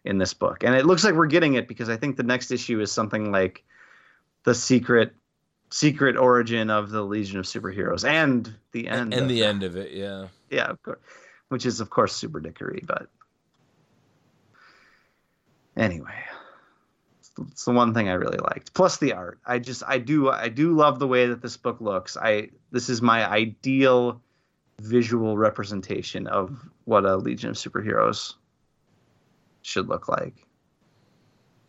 in 0.05 0.17
this 0.17 0.33
book, 0.33 0.63
and 0.63 0.73
it 0.73 0.85
looks 0.85 1.03
like 1.03 1.13
we're 1.15 1.25
getting 1.25 1.55
it 1.55 1.67
because 1.67 1.89
I 1.89 1.97
think 1.97 2.15
the 2.15 2.23
next 2.23 2.49
issue 2.49 2.79
is 2.79 2.89
something 2.89 3.33
like 3.33 3.65
the 4.43 4.55
secret 4.55 5.13
secret 5.69 6.17
origin 6.17 6.69
of 6.69 6.89
the 6.89 7.01
Legion 7.01 7.39
of 7.39 7.45
Superheroes 7.45 8.05
and 8.07 8.53
the 8.73 8.87
end 8.89 9.13
And 9.13 9.23
of 9.23 9.29
the 9.29 9.39
that. 9.39 9.45
end 9.47 9.63
of 9.63 9.77
it, 9.77 9.91
yeah. 9.93 10.27
yeah, 10.49 10.65
of 10.65 10.81
course, 10.83 10.99
which 11.47 11.65
is 11.65 11.79
of 11.79 11.89
course 11.89 12.13
super 12.13 12.39
dickery, 12.41 12.83
but 12.85 13.07
anyway, 15.77 16.23
it's 17.19 17.29
the- 17.29 17.43
it's 17.43 17.65
the 17.65 17.71
one 17.71 17.93
thing 17.93 18.09
I 18.09 18.13
really 18.13 18.37
liked. 18.37 18.73
Plus 18.73 18.97
the 18.97 19.13
art. 19.13 19.39
I 19.45 19.59
just 19.59 19.83
I 19.87 19.97
do 19.97 20.29
I 20.29 20.49
do 20.49 20.73
love 20.75 20.99
the 20.99 21.07
way 21.07 21.27
that 21.27 21.41
this 21.41 21.57
book 21.57 21.79
looks. 21.79 22.17
I 22.17 22.49
this 22.71 22.89
is 22.89 23.01
my 23.01 23.29
ideal 23.29 24.21
visual 24.81 25.37
representation 25.37 26.27
of 26.27 26.69
what 26.85 27.05
a 27.05 27.15
Legion 27.15 27.51
of 27.51 27.55
Superheroes 27.55 28.33
should 29.61 29.87
look 29.87 30.07
like. 30.07 30.45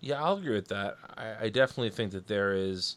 Yeah, 0.03 0.21
I'll 0.23 0.37
agree 0.37 0.55
with 0.57 0.67
that. 0.69 0.99
I, 1.17 1.45
I 1.45 1.49
definitely 1.49 1.91
think 1.91 2.11
that 2.11 2.27
there 2.27 2.53
is 2.53 2.97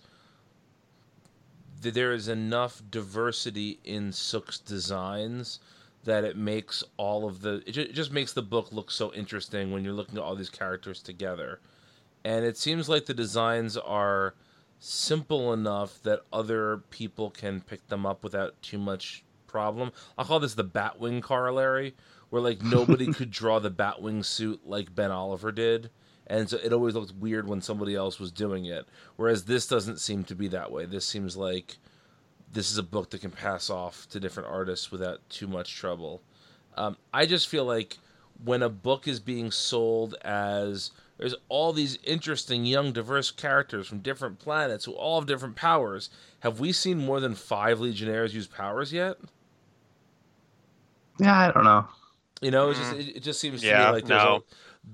that 1.82 1.94
there 1.94 2.12
is 2.12 2.28
enough 2.28 2.82
diversity 2.90 3.80
in 3.84 4.12
Sook's 4.12 4.58
designs 4.58 5.60
that 6.04 6.24
it 6.24 6.36
makes 6.36 6.84
all 6.98 7.28
of 7.28 7.42
the 7.42 7.62
it, 7.68 7.74
ju- 7.74 7.82
it 7.82 7.94
just 7.94 8.12
makes 8.12 8.34
the 8.34 8.42
book 8.42 8.72
look 8.72 8.90
so 8.90 9.14
interesting 9.14 9.72
when 9.72 9.84
you're 9.84 9.94
looking 9.94 10.18
at 10.18 10.24
all 10.24 10.36
these 10.36 10.50
characters 10.50 11.00
together. 11.00 11.60
And 12.24 12.44
it 12.44 12.58
seems 12.58 12.90
like 12.90 13.06
the 13.06 13.14
designs 13.14 13.78
are 13.78 14.34
simple 14.80 15.54
enough 15.54 16.02
that 16.02 16.22
other 16.34 16.78
people 16.90 17.30
can 17.30 17.62
pick 17.62 17.88
them 17.88 18.08
up 18.08 18.24
without 18.24 18.60
too 18.64 18.80
much 18.80 19.24
problem. 19.46 19.92
I'll 20.18 20.26
call 20.26 20.40
this 20.40 20.56
the 20.56 20.66
Batwing 20.66 21.22
corollary, 21.22 21.94
where 22.32 22.42
like 22.42 22.64
nobody 22.64 23.06
could 23.14 23.30
draw 23.30 23.60
the 23.60 23.70
Batwing 23.70 24.26
suit 24.26 24.62
like 24.66 24.96
Ben 24.96 25.12
Oliver 25.12 25.52
did 25.52 25.92
and 26.28 26.50
so 26.50 26.58
it 26.58 26.74
always 26.74 26.96
looked 26.96 27.14
weird 27.16 27.48
when 27.48 27.62
somebody 27.62 27.96
else 27.96 28.20
was 28.20 28.32
doing 28.32 28.66
it. 28.66 28.86
Whereas 29.16 29.46
this 29.46 29.68
doesn't 29.68 30.00
seem 30.00 30.24
to 30.26 30.36
be 30.36 30.48
that 30.50 30.72
way. 30.72 30.86
This 30.86 31.06
seems 31.06 31.38
like 31.38 31.78
this 32.52 32.72
is 32.72 32.78
a 32.78 32.84
book 32.84 33.10
that 33.12 33.22
can 33.22 33.32
pass 33.32 33.70
off 33.70 34.08
to 34.10 34.20
different 34.20 34.50
artists 34.50 34.92
without 34.92 35.28
too 35.30 35.48
much 35.48 35.76
trouble. 35.76 36.22
Um, 36.76 36.98
I 37.14 37.26
just 37.26 37.48
feel 37.48 37.66
like 37.66 37.98
when 38.44 38.62
a 38.64 38.70
book 38.70 39.08
is 39.08 39.20
being 39.20 39.52
sold 39.52 40.16
as 40.24 40.92
there's 41.18 41.36
all 41.48 41.72
these 41.72 41.98
interesting 42.04 42.66
young 42.66 42.92
diverse 42.92 43.32
characters 43.32 43.88
from 43.88 44.00
different 44.00 44.40
planets 44.40 44.86
who 44.86 44.92
all 44.94 45.20
have 45.20 45.28
different 45.28 45.56
powers. 45.56 46.10
Have 46.42 46.60
we 46.60 46.72
seen 46.72 46.98
more 46.98 47.20
than 47.20 47.36
five 47.36 47.80
Legionnaires 47.80 48.36
use 48.36 48.48
powers 48.48 48.92
yet? 48.92 49.18
Yeah, 51.20 51.48
I 51.48 51.52
don't 51.52 51.64
know. 51.64 51.88
You 52.42 52.52
know, 52.52 52.70
it's 52.70 52.80
just, 52.80 52.94
it, 52.94 53.18
it 53.18 53.24
just 53.24 53.40
seems 53.40 53.66
to 53.68 53.68
Yeah, 53.68 53.86
me 53.86 53.92
like 53.92 54.06
there's, 54.06 54.24
no. 54.24 54.36
a, 54.36 54.40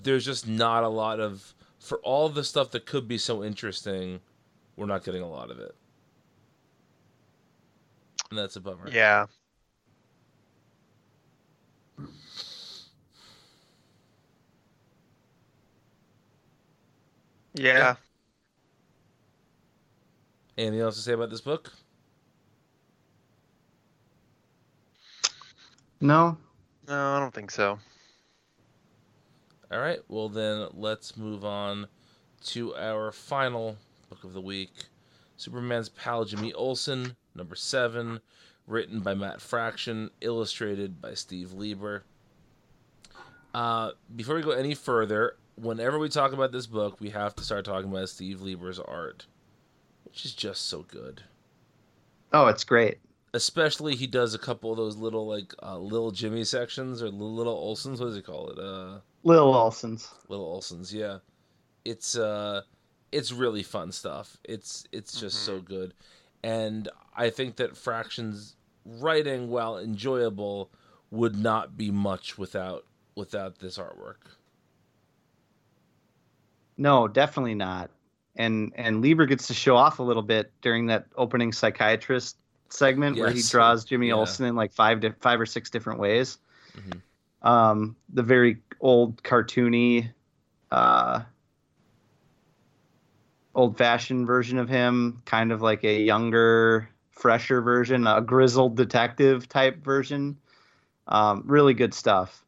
there's 0.04 0.26
just 0.26 0.48
not 0.48 0.84
a 0.84 0.90
lot 0.90 1.20
of 1.20 1.54
for 1.80 2.00
all 2.00 2.30
the 2.30 2.44
stuff 2.44 2.72
that 2.72 2.86
could 2.86 3.08
be 3.08 3.18
so 3.18 3.44
interesting, 3.44 4.20
we're 4.76 4.86
not 4.86 5.04
getting 5.04 5.22
a 5.22 5.30
lot 5.30 5.50
of 5.52 5.60
it, 5.60 5.76
and 8.30 8.38
that's 8.40 8.56
a 8.56 8.62
bummer. 8.62 8.90
Yeah. 8.90 9.26
Yeah. 17.54 17.96
Anything 20.58 20.80
else 20.82 20.96
to 20.96 21.02
say 21.02 21.14
about 21.14 21.30
this 21.30 21.42
book? 21.42 21.72
No, 26.00 26.38
No, 26.88 27.16
I 27.16 27.20
don't 27.20 27.34
think 27.34 27.52
so. 27.52 27.80
All 29.72 29.80
right. 29.80 30.00
Well, 30.10 30.28
then 30.28 30.68
let's 30.74 31.16
move 31.16 31.46
on 31.46 31.88
to 32.46 32.76
our 32.76 33.12
final 33.12 33.78
book 34.10 34.24
of 34.24 34.34
the 34.34 34.42
week 34.42 34.74
Superman's 35.38 35.90
pal 35.90 36.26
Jimmy 36.26 36.52
Olsen, 36.54 37.16
number 37.34 37.56
seven, 37.56 38.20
written 38.68 39.00
by 39.00 39.14
Matt 39.14 39.42
Fraction, 39.42 40.12
illustrated 40.20 41.02
by 41.02 41.14
Steve 41.14 41.54
Lieber. 41.54 42.04
Uh, 43.54 43.92
before 44.16 44.36
we 44.36 44.42
go 44.42 44.52
any 44.52 44.76
further, 44.76 45.38
whenever 45.56 45.98
we 45.98 46.10
talk 46.10 46.34
about 46.34 46.52
this 46.52 46.68
book, 46.68 47.00
we 47.00 47.10
have 47.10 47.34
to 47.36 47.44
start 47.44 47.66
talking 47.66 47.90
about 47.90 48.10
Steve 48.10 48.42
Lieber's 48.42 48.80
art, 48.80 49.26
which 50.04 50.26
is 50.26 50.34
just 50.34 50.68
so 50.68 50.84
good. 50.84 51.24
Oh, 52.34 52.48
it's 52.48 52.64
great. 52.64 53.00
Especially 53.34 53.96
he 53.96 54.08
does 54.08 54.34
a 54.34 54.40
couple 54.40 54.72
of 54.72 54.78
those 54.78 54.98
little 54.98 55.26
like 55.26 55.54
uh, 55.64 55.78
little 55.78 56.12
Jimmy 56.12 56.44
sections 56.44 57.02
or 57.02 57.10
little 57.10 57.56
Olsens. 57.56 58.00
What 58.00 58.08
does 58.08 58.16
he 58.16 58.22
call 58.22 58.50
it? 58.50 58.60
Uh, 58.60 59.00
Little 59.24 59.54
Olsens. 59.54 60.10
little 60.30 60.58
Olsens. 60.58 60.92
Yeah, 60.94 61.18
it's 61.86 62.18
uh, 62.18 62.62
it's 63.12 63.32
really 63.32 63.64
fun 63.64 63.92
stuff. 63.92 64.38
It's 64.44 64.86
it's 64.92 65.20
just 65.20 65.44
so 65.44 65.60
good, 65.60 65.94
and 66.44 66.90
I 67.16 67.30
think 67.30 67.58
that 67.58 67.78
Fractions 67.78 68.56
writing, 68.86 69.50
while 69.50 69.78
enjoyable, 69.78 70.72
would 71.12 71.36
not 71.36 71.78
be 71.78 71.92
much 71.92 72.38
without 72.38 72.86
without 73.16 73.60
this 73.60 73.78
artwork. 73.78 74.16
No, 76.78 77.08
definitely 77.08 77.56
not. 77.56 77.92
And 78.36 78.72
and 78.76 79.02
Lieber 79.02 79.26
gets 79.26 79.48
to 79.48 79.54
show 79.54 79.76
off 79.76 80.00
a 80.00 80.04
little 80.04 80.24
bit 80.24 80.52
during 80.62 80.88
that 80.88 81.06
opening 81.16 81.52
psychiatrist 81.52 82.38
segment 82.70 83.18
where 83.18 83.30
he 83.30 83.42
draws 83.42 83.84
Jimmy 83.84 84.08
Yeah. 84.08 84.14
Olsen 84.16 84.46
in 84.46 84.56
like 84.56 84.72
five 84.72 85.02
di- 85.02 85.14
five 85.20 85.40
or 85.40 85.46
six 85.46 85.70
different 85.70 86.00
ways. 86.00 86.38
Mhm. 86.76 87.02
Um, 87.42 87.96
the 88.14 88.24
very 88.24 88.62
old 88.80 89.24
cartoony, 89.24 90.12
uh, 90.72 91.22
old 93.54 93.78
fashioned 93.78 94.28
version 94.28 94.58
of 94.58 94.70
him, 94.70 95.22
kind 95.26 95.52
of 95.52 95.62
like 95.62 95.84
a 95.84 96.02
younger, 96.02 96.90
fresher 97.12 97.62
version, 97.62 98.08
a 98.08 98.22
grizzled 98.22 98.76
detective 98.76 99.50
type 99.50 99.84
version. 99.84 100.38
Um, 101.08 101.44
really 101.46 101.74
good 101.74 101.94
stuff. 101.94 102.46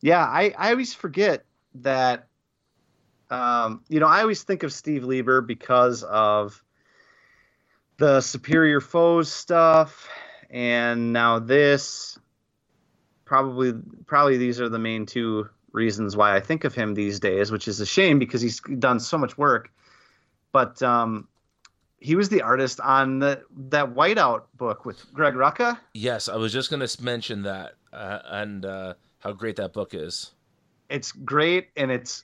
Yeah, 0.00 0.22
I, 0.22 0.54
I 0.56 0.70
always 0.70 0.94
forget 0.94 1.44
that 1.76 2.28
um, 3.30 3.82
you 3.88 4.00
know, 4.00 4.06
I 4.06 4.20
always 4.20 4.42
think 4.42 4.62
of 4.62 4.72
Steve 4.72 5.04
Lieber 5.04 5.40
because 5.40 6.02
of 6.02 6.62
the 7.96 8.20
Superior 8.20 8.80
Foes 8.80 9.32
stuff, 9.32 10.08
and 10.50 11.12
now 11.12 11.38
this. 11.38 12.18
Probably, 13.34 13.72
probably 14.06 14.36
these 14.36 14.60
are 14.60 14.68
the 14.68 14.78
main 14.78 15.06
two 15.06 15.48
reasons 15.72 16.16
why 16.16 16.36
I 16.36 16.40
think 16.40 16.62
of 16.62 16.72
him 16.72 16.94
these 16.94 17.18
days, 17.18 17.50
which 17.50 17.66
is 17.66 17.80
a 17.80 17.86
shame 17.86 18.20
because 18.20 18.40
he's 18.40 18.60
done 18.60 19.00
so 19.00 19.18
much 19.18 19.36
work. 19.36 19.70
But 20.52 20.80
um, 20.82 21.26
he 21.98 22.14
was 22.14 22.28
the 22.28 22.42
artist 22.42 22.78
on 22.78 23.18
the, 23.18 23.42
that 23.70 23.92
Whiteout 23.92 24.42
book 24.56 24.84
with 24.84 25.12
Greg 25.12 25.34
Rucka. 25.34 25.78
Yes, 25.94 26.28
I 26.28 26.36
was 26.36 26.52
just 26.52 26.70
going 26.70 26.86
to 26.86 27.02
mention 27.02 27.42
that 27.42 27.72
uh, 27.92 28.20
and 28.26 28.64
uh, 28.64 28.94
how 29.18 29.32
great 29.32 29.56
that 29.56 29.72
book 29.72 29.94
is. 29.94 30.32
it's 30.88 31.10
great 31.10 31.70
and 31.76 31.90
it's 31.90 32.22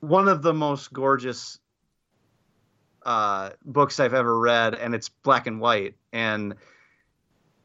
one 0.00 0.28
of 0.28 0.42
the 0.42 0.52
most 0.52 0.92
gorgeous 0.92 1.58
uh, 3.04 3.50
books 3.64 3.98
I've 3.98 4.14
ever 4.14 4.38
read, 4.38 4.74
and 4.74 4.94
it's 4.94 5.08
black 5.08 5.46
and 5.48 5.60
white, 5.60 5.94
and 6.12 6.54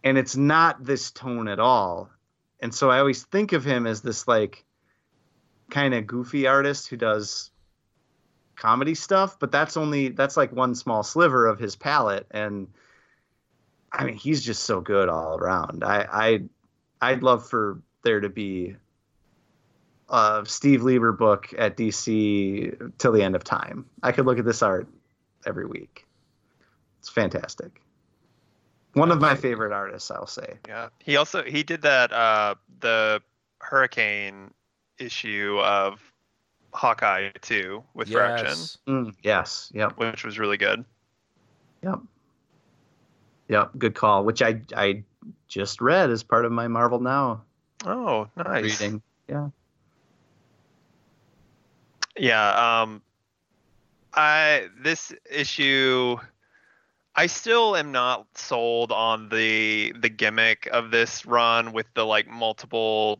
and 0.03 0.17
it's 0.17 0.35
not 0.35 0.83
this 0.83 1.11
tone 1.11 1.47
at 1.47 1.59
all. 1.59 2.09
And 2.59 2.73
so 2.73 2.89
I 2.89 2.99
always 2.99 3.23
think 3.23 3.53
of 3.53 3.63
him 3.63 3.85
as 3.85 4.01
this 4.01 4.27
like 4.27 4.65
kind 5.69 5.93
of 5.93 6.07
goofy 6.07 6.47
artist 6.47 6.87
who 6.87 6.97
does 6.97 7.51
comedy 8.55 8.95
stuff, 8.95 9.39
but 9.39 9.51
that's 9.51 9.77
only 9.77 10.09
that's 10.09 10.35
like 10.35 10.51
one 10.51 10.75
small 10.75 11.03
sliver 11.03 11.45
of 11.45 11.59
his 11.59 11.75
palette, 11.75 12.27
and 12.31 12.67
I 13.91 14.03
mean 14.05 14.15
he's 14.15 14.43
just 14.43 14.63
so 14.63 14.81
good 14.81 15.09
all 15.09 15.37
around. 15.37 15.83
I 15.83 16.07
I 16.11 16.41
I'd 17.01 17.23
love 17.23 17.47
for 17.47 17.79
there 18.03 18.19
to 18.19 18.29
be 18.29 18.75
a 20.09 20.43
Steve 20.45 20.83
Lieber 20.83 21.11
book 21.11 21.53
at 21.57 21.77
DC 21.77 22.97
till 22.97 23.11
the 23.11 23.23
end 23.23 23.35
of 23.35 23.43
time. 23.43 23.85
I 24.01 24.11
could 24.11 24.25
look 24.25 24.39
at 24.39 24.45
this 24.45 24.61
art 24.61 24.87
every 25.45 25.65
week. 25.65 26.05
It's 26.99 27.09
fantastic. 27.09 27.81
One 28.97 29.11
of 29.11 29.21
my 29.21 29.35
favorite 29.35 29.71
artists, 29.71 30.09
I'll 30.09 30.25
say. 30.25 30.57
Yeah. 30.67 30.89
He 30.99 31.17
also 31.17 31.43
he 31.43 31.61
did 31.61 31.83
that 31.83 32.11
uh 32.11 32.55
the 32.79 33.21
hurricane 33.59 34.51
issue 34.97 35.59
of 35.61 36.01
Hawkeye 36.73 37.29
too 37.41 37.83
with 37.93 38.09
Fraction, 38.09 38.47
Yes. 38.47 38.77
Mm, 38.87 39.13
yes. 39.21 39.71
Yep. 39.75 39.97
which 39.97 40.23
was 40.25 40.39
really 40.39 40.57
good. 40.57 40.83
Yep. 41.83 41.99
Yep. 43.49 43.71
Good 43.77 43.93
call. 43.95 44.25
Which 44.25 44.41
I 44.41 44.61
I 44.75 45.03
just 45.47 45.79
read 45.79 46.09
as 46.09 46.23
part 46.23 46.45
of 46.45 46.51
my 46.51 46.67
Marvel 46.67 46.99
Now 46.99 47.43
Oh, 47.85 48.27
nice. 48.35 48.63
reading. 48.63 49.01
Yeah. 49.29 49.49
Yeah, 52.17 52.81
um 52.81 53.03
I 54.13 54.69
this 54.81 55.13
issue 55.29 56.17
I 57.17 57.25
still 57.25 57.75
am 57.75 57.91
not 57.91 58.27
sold 58.37 58.91
on 58.91 59.29
the 59.29 59.91
the 59.99 60.09
gimmick 60.09 60.67
of 60.71 60.91
this 60.91 61.25
run 61.25 61.73
with 61.73 61.87
the 61.95 62.05
like 62.05 62.27
multiple 62.27 63.19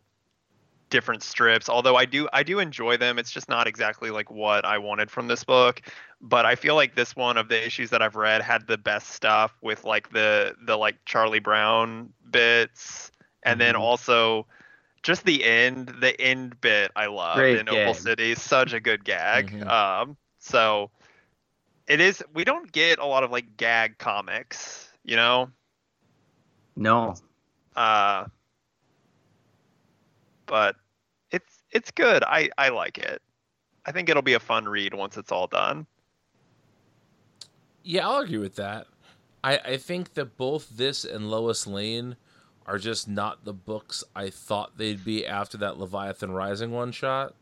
different 0.90 1.24
strips. 1.24 1.68
Although 1.68 1.96
I 1.96 2.06
do 2.06 2.30
I 2.32 2.44
do 2.44 2.60
enjoy 2.60 2.98
them. 2.98 3.18
It's 3.18 3.32
just 3.32 3.50
not 3.50 3.68
exactly 3.68 4.12
like 4.12 4.30
what 4.32 4.66
I 4.66 4.78
wanted 4.78 5.10
from 5.10 5.28
this 5.28 5.44
book. 5.44 5.82
But 6.22 6.46
I 6.46 6.56
feel 6.56 6.76
like 6.76 6.96
this 6.96 7.16
one 7.16 7.38
of 7.38 7.50
the 7.50 7.66
issues 7.66 7.90
that 7.90 8.02
I've 8.02 8.16
read 8.16 8.42
had 8.42 8.68
the 8.68 8.78
best 8.78 9.10
stuff 9.10 9.52
with 9.62 9.84
like 9.84 10.12
the 10.12 10.56
the 10.62 10.78
like 10.78 11.04
Charlie 11.06 11.40
Brown 11.40 12.14
bits 12.30 13.12
and 13.44 13.60
then 13.60 13.76
Mhm. 13.76 13.80
also 13.80 14.46
just 15.04 15.26
the 15.26 15.44
end 15.44 15.96
the 16.02 16.20
end 16.22 16.62
bit 16.62 16.92
I 16.96 17.08
love 17.08 17.38
Great 17.38 17.58
in 17.58 17.68
Opal. 17.68 17.96
City. 17.96 18.36
Such 18.36 18.74
a 18.74 18.80
good 18.80 19.04
gag. 19.04 19.52
Mhm. 19.52 19.68
Um 19.68 20.18
so 20.40 20.92
it 21.88 22.00
is 22.00 22.24
we 22.34 22.44
don't 22.44 22.72
get 22.72 23.00
a 23.00 23.06
lot 23.06 23.24
of 23.24 23.32
like 23.32 23.58
gag 23.58 23.98
comics, 23.98 24.90
you 25.04 25.16
know? 25.16 25.50
No. 26.76 27.16
Uh 27.76 28.26
but 30.46 30.76
it's 31.32 31.64
it's 31.72 31.92
good. 31.92 32.24
I 32.24 32.50
I 32.58 32.70
like 32.70 32.98
it. 32.98 33.22
I 33.86 33.92
think 33.92 34.10
it'll 34.10 34.22
be 34.22 34.34
a 34.34 34.40
fun 34.40 34.68
read 34.68 34.94
once 34.94 35.18
it's 35.18 35.32
all 35.32 35.48
done. 35.48 35.86
Yeah, 37.84 38.08
I'll 38.08 38.20
agree 38.20 38.38
with 38.38 38.56
that. 38.56 38.88
I, 39.44 39.58
I 39.60 39.78
think 39.78 40.16
that 40.16 40.36
both 40.36 40.70
this 40.76 41.06
and 41.06 41.32
Lois 41.32 41.66
Lane 41.66 42.18
are 42.66 42.78
just 42.78 43.08
not 43.08 43.46
the 43.46 43.54
books 43.54 44.04
I 44.14 44.30
thought 44.30 44.78
they'd 44.78 45.06
be 45.06 45.26
after 45.26 45.58
that 45.60 45.80
Leviathan 45.80 46.32
Rising 46.32 46.72
one 46.72 46.92
shot. 46.92 47.34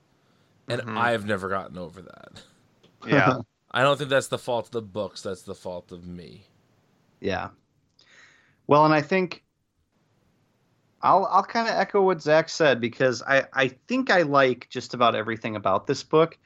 And 0.68 0.82
Mhm. 0.82 0.98
I've 0.98 1.26
never 1.26 1.50
gotten 1.50 1.80
over 1.80 2.02
that. 2.02 2.44
Yeah. 3.08 3.38
I 3.76 3.84
don't 3.84 3.98
think 3.98 4.10
that's 4.10 4.30
the 4.30 4.38
fault 4.38 4.68
of 4.68 4.72
the 4.72 4.82
books, 4.82 5.22
that's 5.22 5.42
the 5.42 5.54
fault 5.54 5.92
of 5.92 6.08
me. 6.08 6.48
Yeah. 7.20 7.50
Well, 8.68 8.86
and 8.86 8.94
I 8.94 9.02
think 9.02 9.44
I'll 11.02 11.26
I'll 11.26 11.44
kind 11.44 11.68
of 11.68 11.76
echo 11.76 12.02
what 12.02 12.22
Zach 12.22 12.48
said 12.48 12.80
because 12.80 13.22
I 13.24 13.44
I 13.54 13.68
think 13.68 14.10
I 14.10 14.22
like 14.22 14.70
just 14.70 14.94
about 14.94 15.14
everything 15.14 15.58
about 15.58 15.88
this 15.88 16.04
book, 16.04 16.38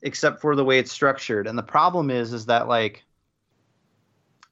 except 0.00 0.40
for 0.40 0.56
the 0.56 0.64
way 0.64 0.78
it's 0.78 0.90
structured. 0.90 1.46
And 1.46 1.58
the 1.58 1.62
problem 1.62 2.10
is 2.10 2.32
is 2.32 2.46
that 2.46 2.66
like 2.66 3.04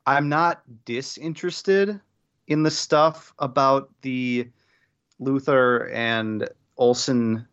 I'm 0.07 0.29
not 0.29 0.63
disinterested 0.85 1.99
in 2.47 2.63
the 2.63 2.71
stuff 2.71 3.33
about 3.39 3.91
the 4.03 4.51
Luthor 5.19 5.91
and 5.95 6.47
Olsen 6.77 7.49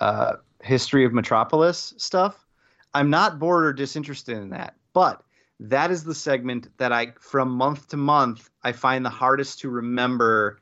uh, 0.00 0.34
history 0.60 1.04
of 1.04 1.12
Metropolis 1.12 1.94
stuff. 1.98 2.47
I'm 2.94 3.10
not 3.10 3.38
bored 3.38 3.64
or 3.64 3.72
disinterested 3.72 4.36
in 4.36 4.50
that, 4.50 4.74
but 4.92 5.22
that 5.60 5.90
is 5.90 6.04
the 6.04 6.14
segment 6.14 6.68
that 6.78 6.92
I, 6.92 7.12
from 7.20 7.50
month 7.50 7.88
to 7.88 7.96
month, 7.96 8.48
I 8.62 8.72
find 8.72 9.04
the 9.04 9.10
hardest 9.10 9.60
to 9.60 9.70
remember 9.70 10.60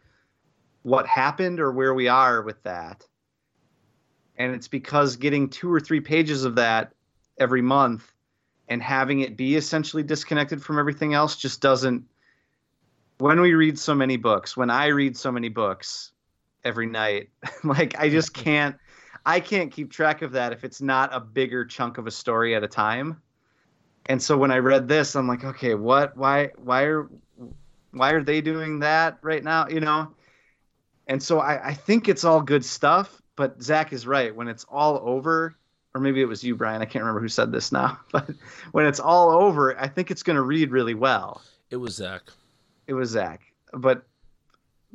what 0.83 1.07
happened 1.07 1.61
or 1.61 1.72
where 1.72 1.95
we 1.95 2.09
are 2.09 2.43
with 2.43 2.62
that. 2.62 3.05
And 4.37 4.55
it's 4.55 4.68
because 4.68 5.16
getting 5.16 5.49
two 5.49 5.72
or 5.72 5.81
three 5.81 6.01
pages 6.01 6.45
of 6.45 6.57
that 6.57 6.93
every 7.39 7.62
month 7.62 8.12
and 8.68 8.83
having 8.83 9.20
it 9.20 9.37
be 9.37 9.57
essentially 9.57 10.03
disconnected 10.03 10.62
from 10.62 10.79
everything 10.79 11.14
else 11.14 11.37
just 11.37 11.61
doesn't. 11.61 12.05
When 13.18 13.41
we 13.41 13.55
read 13.55 13.79
so 13.79 13.95
many 13.95 14.16
books, 14.16 14.57
when 14.57 14.70
I 14.70 14.87
read 14.89 15.16
so 15.16 15.33
many 15.33 15.49
books 15.49 16.12
every 16.64 16.87
night, 16.87 17.31
like 17.64 17.99
I 17.99 18.09
just 18.09 18.35
can't. 18.35 18.77
I 19.27 19.41
can't 19.41 19.72
keep 19.72 19.91
track 19.91 20.22
of 20.22 20.31
that 20.33 20.53
if 20.53 20.62
it's 20.62 20.81
not 20.81 21.12
a 21.12 21.18
bigger 21.18 21.64
chunk 21.64 21.99
of 21.99 22.07
a 22.07 22.12
story 22.12 22.55
at 22.55 22.62
a 22.62 22.68
time. 22.68 23.20
And 24.07 24.22
so 24.22 24.39
when 24.39 24.53
I 24.53 24.59
read 24.59 24.87
this, 24.87 25.16
I'm 25.16 25.27
like, 25.27 25.45
okay, 25.45 25.74
what? 25.74 26.16
Why? 26.16 26.51
Why 26.57 26.83
are? 26.85 27.11
Why 27.91 28.12
are 28.12 28.22
they 28.22 28.41
doing 28.41 28.79
that 28.81 29.18
right 29.22 29.43
now? 29.43 29.66
You 29.68 29.81
know. 29.81 30.12
And 31.09 31.20
so 31.20 31.41
I, 31.41 31.68
I 31.68 31.74
think 31.74 32.09
it's 32.09 32.24
all 32.24 32.41
good 32.41 32.64
stuff, 32.64 33.20
but 33.35 33.61
Zach 33.61 33.93
is 33.93 34.07
right. 34.07 34.35
When 34.35 34.47
it's 34.47 34.64
all 34.70 35.01
over, 35.05 35.57
or 35.93 36.01
maybe 36.01 36.20
it 36.20 36.27
was 36.27 36.45
you, 36.45 36.55
Brian. 36.55 36.81
I 36.81 36.85
can't 36.85 37.03
remember 37.03 37.20
who 37.20 37.29
said 37.29 37.51
this 37.51 37.72
now, 37.72 37.99
but 38.12 38.31
when 38.70 38.87
it's 38.87 39.01
all 39.01 39.31
over, 39.31 39.77
I 39.79 39.89
think 39.89 40.12
it's 40.12 40.22
going 40.22 40.37
to 40.37 40.43
read 40.43 40.70
really 40.70 40.95
well. 40.95 41.43
It 41.70 41.77
was 41.77 41.97
Zach. 41.97 42.22
It 42.87 42.95
was 42.95 43.11
Zach, 43.11 43.41
but 43.72 44.07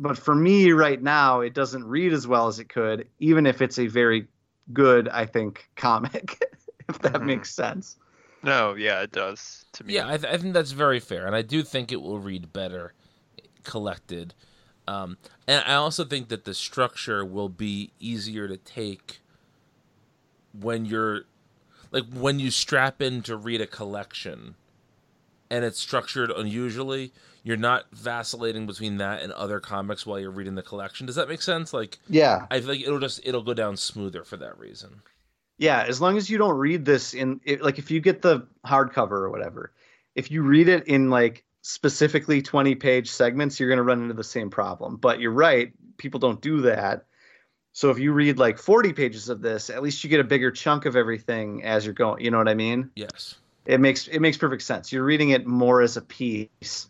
but 0.02 0.18
for 0.18 0.36
me 0.36 0.72
right 0.72 1.02
now, 1.02 1.42
it 1.42 1.54
doesn't 1.54 1.86
read 1.86 2.12
as 2.14 2.28
well 2.28 2.48
as 2.48 2.60
it 2.60 2.70
could, 2.70 3.08
even 3.20 3.46
if 3.46 3.62
it's 3.62 3.80
a 3.80 3.88
very 3.88 4.28
good, 4.74 5.08
I 5.10 5.26
think, 5.26 5.70
comic. 5.76 6.44
if 6.90 7.00
that 7.00 7.14
Mhm. 7.14 7.26
makes 7.26 7.54
sense. 7.54 7.98
No, 8.44 8.74
yeah, 8.74 9.02
it 9.02 9.12
does 9.12 9.66
to 9.74 9.84
me. 9.84 9.94
Yeah, 9.94 10.08
I, 10.08 10.18
th- 10.18 10.34
I 10.34 10.38
think 10.38 10.54
that's 10.54 10.72
very 10.72 11.00
fair, 11.00 11.28
and 11.28 11.36
I 11.36 11.44
do 11.44 11.62
think 11.62 11.92
it 11.92 12.02
will 12.02 12.20
read 12.20 12.52
better 12.52 12.94
collected. 13.64 14.34
Um, 14.88 15.18
and 15.48 15.64
I 15.66 15.76
also 15.76 16.04
think 16.04 16.30
that 16.30 16.46
the 16.46 16.54
structure 16.56 17.24
will 17.24 17.50
be 17.50 17.92
easier 18.00 18.48
to 18.48 18.58
take 18.58 19.20
when 20.60 20.86
you're 20.86 21.22
like 21.92 22.06
when 22.14 22.40
you 22.40 22.52
strap 22.52 23.02
in 23.02 23.22
to 23.24 23.38
read 23.38 23.62
a 23.62 23.68
collection 23.68 24.56
and 25.52 25.64
it's 25.64 25.80
structured 25.80 26.32
unusually 26.32 27.14
you're 27.44 27.58
not 27.58 27.86
vacillating 27.92 28.66
between 28.66 28.98
that 28.98 29.22
and 29.22 29.32
other 29.34 29.60
comics 29.60 30.06
while 30.06 30.20
you're 30.20 30.32
reading 30.32 30.56
the 30.56 30.64
collection 30.64 31.06
does 31.06 31.16
that 31.16 31.30
make 31.30 31.42
sense 31.42 31.74
like 31.74 32.00
Yeah, 32.10 32.48
i 32.50 32.60
feel 32.60 32.70
like 32.70 32.82
it'll 32.82 33.00
just 33.00 33.20
it'll 33.24 33.44
go 33.44 33.54
down 33.54 33.78
smoother 33.78 34.24
for 34.24 34.38
that 34.38 34.58
reason 34.58 35.02
yeah. 35.62 35.86
As 35.88 36.02
long 36.02 36.18
as 36.18 36.28
you 36.28 36.40
don't 36.40 36.58
read 36.58 36.86
this 36.86 37.14
in, 37.14 37.40
it, 37.44 37.62
like, 37.62 37.78
if 37.78 37.92
you 37.92 38.02
get 38.02 38.24
the 38.24 38.48
hardcover 38.66 39.12
or 39.12 39.30
whatever, 39.30 39.72
if 40.16 40.32
you 40.32 40.42
read 40.42 40.68
it 40.68 40.88
in 40.88 41.12
like 41.12 41.46
specifically 41.62 42.42
twenty 42.42 42.74
page 42.74 43.12
segments, 43.12 43.60
you're 43.60 43.70
going 43.70 43.78
to 43.78 43.84
run 43.84 44.02
into 44.02 44.16
the 44.16 44.24
same 44.24 44.50
problem. 44.50 44.98
But 44.98 45.20
you're 45.20 45.32
right, 45.32 45.72
people 45.98 46.20
don't 46.20 46.42
do 46.42 46.62
that. 46.62 47.06
So 47.74 47.92
if 47.92 48.00
you 48.00 48.12
read 48.12 48.40
like 48.40 48.58
40 48.58 48.92
pages 48.92 49.30
of 49.30 49.42
this, 49.42 49.70
at 49.70 49.84
least 49.84 50.04
you 50.04 50.10
get 50.10 50.20
a 50.20 50.26
bigger 50.26 50.52
chunk 50.52 50.86
of 50.86 50.96
everything 50.96 51.64
as 51.64 51.86
you're 51.86 51.94
going. 51.94 52.26
You 52.26 52.32
know 52.32 52.40
what 52.40 52.50
I 52.50 52.56
mean? 52.56 52.90
yes 52.96 53.36
it 53.72 53.80
makes 53.80 54.08
it 54.10 54.20
makes 54.20 54.38
perfect 54.38 54.64
sense. 54.64 54.92
You're 54.92 55.06
reading 55.06 55.30
it 55.30 55.48
more 55.48 55.82
as 55.82 55.96
a 55.96 56.02
piece 56.02 56.90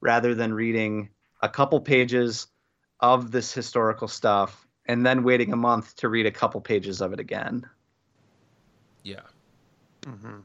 rather 0.00 0.34
than 0.34 0.54
reading 0.54 1.10
a 1.42 1.48
couple 1.50 1.80
pages 1.80 2.46
of 3.00 3.30
this 3.30 3.52
historical 3.52 4.08
stuff 4.08 4.66
and 4.86 5.04
then 5.04 5.22
waiting 5.22 5.52
a 5.52 5.56
month 5.56 5.94
to 5.96 6.08
read 6.08 6.26
a 6.26 6.30
couple 6.30 6.60
pages 6.62 7.02
of 7.02 7.12
it 7.12 7.20
again. 7.20 7.68
yeah 9.02 9.20
Mm-hmm. 10.06 10.40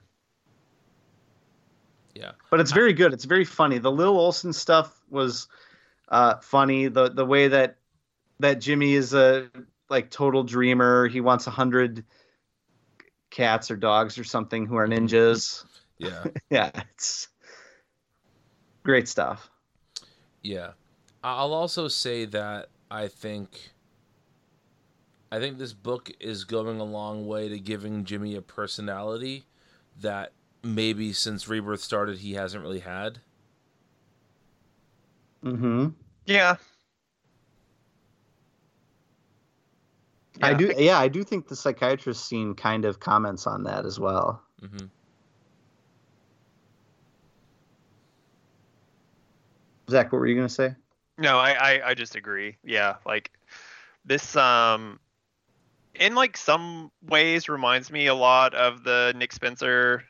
yeah 2.16 2.32
But 2.50 2.60
it's 2.60 2.72
very 2.72 2.94
good. 2.94 3.14
It's 3.14 3.26
very 3.26 3.46
funny. 3.46 3.78
The 3.78 3.92
Lil 3.92 4.20
Olsen 4.20 4.54
stuff 4.54 5.02
was 5.10 5.48
uh, 6.10 6.38
funny. 6.38 6.88
The 6.90 7.10
the 7.10 7.26
way 7.26 7.48
that 7.48 7.78
that 8.40 8.60
Jimmy 8.60 8.94
is 8.94 9.14
a 9.14 9.50
like 9.90 10.10
total 10.10 10.44
dreamer. 10.44 11.08
He 11.08 11.22
wants 11.22 11.48
a 11.48 11.52
hundred 11.52 12.04
cats 13.30 13.70
or 13.70 13.76
dogs 13.76 14.18
or 14.18 14.24
something 14.24 14.66
who 14.66 14.76
are 14.76 14.88
ninjas. 14.88 15.66
yeah 15.98 16.24
Yeah, 16.50 16.72
it's 16.94 17.28
great 18.84 19.08
stuff. 19.08 19.50
Yeah. 20.42 20.72
I'll 21.24 21.54
also 21.54 21.88
say 21.88 22.26
that 22.26 22.70
I 22.90 23.08
think 23.08 23.72
I 25.32 25.40
think 25.40 25.58
this 25.58 25.74
book 25.74 26.12
is 26.20 26.44
going 26.44 26.80
a 26.80 26.84
long 26.84 27.28
way 27.28 27.50
to 27.50 27.60
giving 27.60 28.04
Jimmy 28.04 28.36
a 28.36 28.42
personality 28.42 29.46
that 30.00 30.32
maybe 30.64 31.14
since 31.14 31.48
Rebirth 31.48 31.82
started 31.82 32.18
he 32.18 32.34
hasn't 32.34 32.64
really 32.64 32.80
had. 32.80 33.20
Mm-hmm. 35.44 35.90
Yeah. 36.26 36.56
I 40.42 40.54
do. 40.54 40.74
Yeah, 40.78 41.00
I 41.00 41.08
do 41.08 41.24
think 41.24 41.48
the 41.48 41.56
psychiatrist 41.56 42.26
scene 42.26 42.54
kind 42.56 42.86
of 42.86 43.00
comments 43.00 43.46
on 43.48 43.64
that 43.64 43.86
as 43.86 44.00
well. 44.00 44.42
hmm 44.60 44.86
Zach, 49.90 50.12
what 50.12 50.20
were 50.20 50.28
you 50.28 50.36
gonna 50.36 50.48
say? 50.48 50.76
No, 51.18 51.40
I, 51.40 51.52
I 51.52 51.90
I 51.90 51.94
just 51.94 52.16
agree. 52.16 52.58
Yeah, 52.64 52.96
like 53.06 53.32
this 54.06 54.36
um 54.36 55.00
in 55.96 56.16
like 56.16 56.38
some 56.38 56.92
ways 57.02 57.50
reminds 57.50 57.92
me 57.92 58.08
a 58.08 58.14
lot 58.14 58.54
of 58.54 58.84
the 58.84 59.14
Nick 59.16 59.34
Spencer 59.34 60.04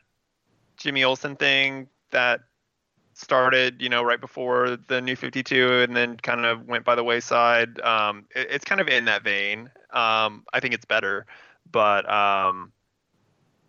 Jimmy 0.76 1.02
Olsen 1.04 1.36
thing 1.36 1.88
that 2.10 2.40
started, 3.20 3.80
you 3.80 3.88
know, 3.88 4.02
right 4.02 4.20
before 4.20 4.76
the 4.88 5.00
new 5.00 5.16
52 5.16 5.80
and 5.82 5.94
then 5.96 6.16
kind 6.16 6.44
of 6.46 6.66
went 6.66 6.84
by 6.84 6.94
the 6.94 7.04
wayside. 7.04 7.80
Um 7.80 8.26
it- 8.34 8.48
it's 8.50 8.64
kind 8.64 8.80
of 8.80 8.88
in 8.88 9.04
that 9.06 9.22
vein. 9.24 9.70
Um 9.90 10.44
I 10.52 10.60
think 10.60 10.74
it's 10.74 10.84
better, 10.84 11.26
but 11.70 12.10
um 12.10 12.72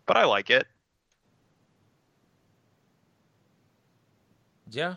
but 0.06 0.16
I 0.16 0.24
like 0.24 0.50
it. 0.50 0.66
Yeah. 4.70 4.96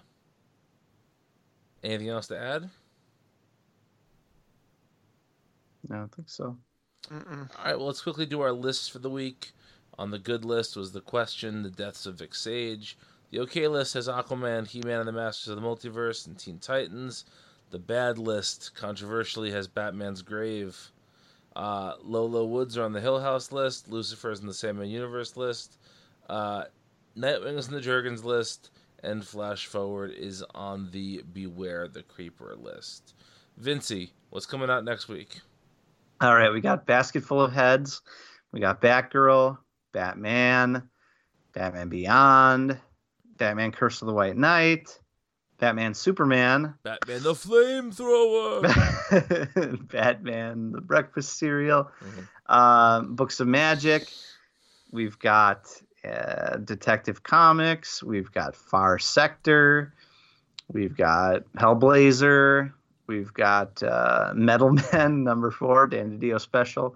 Anything 1.84 2.10
else 2.10 2.28
to 2.28 2.38
add? 2.40 2.70
No, 5.88 5.96
I 5.96 6.00
don't 6.00 6.16
think 6.16 6.30
so. 6.30 6.58
Mm-mm. 7.12 7.50
All 7.58 7.66
right, 7.66 7.78
well, 7.78 7.88
let's 7.88 8.02
quickly 8.02 8.26
do 8.26 8.42
our 8.42 8.52
lists 8.52 8.88
for 8.88 9.00
the 9.00 9.10
week. 9.10 9.52
On 9.98 10.12
the 10.12 10.20
good 10.20 10.44
list 10.44 10.76
was 10.76 10.92
The 10.92 11.02
Question, 11.02 11.64
The 11.64 11.70
Deaths 11.70 12.06
of 12.06 12.16
Vic 12.16 12.34
Sage. 12.36 12.98
The 13.36 13.42
okay 13.42 13.68
list 13.68 13.96
has 13.96 14.08
Aquaman, 14.08 14.66
He 14.66 14.80
Man 14.80 15.00
and 15.00 15.08
the 15.10 15.12
Masters 15.12 15.50
of 15.50 15.62
the 15.62 15.62
Multiverse, 15.62 16.26
and 16.26 16.40
Teen 16.40 16.58
Titans. 16.58 17.26
The 17.70 17.78
bad 17.78 18.18
list, 18.18 18.74
controversially, 18.76 19.52
has 19.52 19.68
Batman's 19.68 20.22
Grave. 20.22 20.80
Uh, 21.54 21.96
Low 22.02 22.24
Low 22.24 22.46
Woods 22.46 22.78
are 22.78 22.86
on 22.86 22.94
the 22.94 23.02
Hill 23.02 23.20
House 23.20 23.52
list. 23.52 23.92
Lucifer's 23.92 24.40
in 24.40 24.48
the 24.48 24.54
Sandman 24.54 24.88
Universe 24.88 25.36
list. 25.36 25.80
Uh, 26.30 26.64
Nightwing 27.18 27.58
is 27.58 27.68
in 27.68 27.74
the 27.74 27.82
Jurgens 27.82 28.24
list. 28.24 28.70
And 29.04 29.22
Flash 29.22 29.66
Forward 29.66 30.12
is 30.12 30.42
on 30.56 30.90
the 30.92 31.22
Beware 31.34 31.90
the 31.90 32.04
Creeper 32.04 32.56
list. 32.56 33.16
Vincey, 33.58 34.12
what's 34.30 34.46
coming 34.46 34.70
out 34.70 34.86
next 34.86 35.10
week? 35.10 35.42
All 36.22 36.34
right, 36.34 36.54
we 36.54 36.62
got 36.62 36.86
Basket 36.86 37.22
Full 37.26 37.42
of 37.42 37.52
Heads. 37.52 38.02
We 38.54 38.62
got 38.62 38.80
Batgirl, 38.80 39.58
Batman, 39.92 40.88
Batman 41.54 41.90
Beyond, 41.90 42.80
Batman 43.38 43.72
Curse 43.72 44.02
of 44.02 44.08
the 44.08 44.14
White 44.14 44.38
Knight, 44.38 45.00
Batman 45.60 45.94
Superman, 45.94 46.74
Batman 46.84 47.24
the 47.24 47.34
Flamethrower! 47.34 48.62
Batman 49.92 50.72
the 50.72 50.82
Breakfast 50.82 51.38
Cereal, 51.38 51.90
Mhm. 52.04 52.28
um, 52.54 53.16
Books 53.16 53.40
of 53.40 53.48
Magic. 53.48 54.08
We've 54.92 55.18
got 55.20 55.68
uh, 56.08 56.58
Detective 56.58 57.24
Comics. 57.24 58.04
We've 58.04 58.32
got 58.32 58.56
Far 58.56 59.00
Sector. 59.00 59.94
We've 60.72 60.96
got 60.96 61.44
Hellblazer. 61.58 62.72
We've 63.08 63.34
got 63.34 63.82
uh, 63.84 64.32
Metal 64.36 64.76
Men 64.94 65.24
number 65.24 65.52
four, 65.52 65.88
Dan 65.88 66.20
DiDio 66.20 66.40
special. 66.40 66.96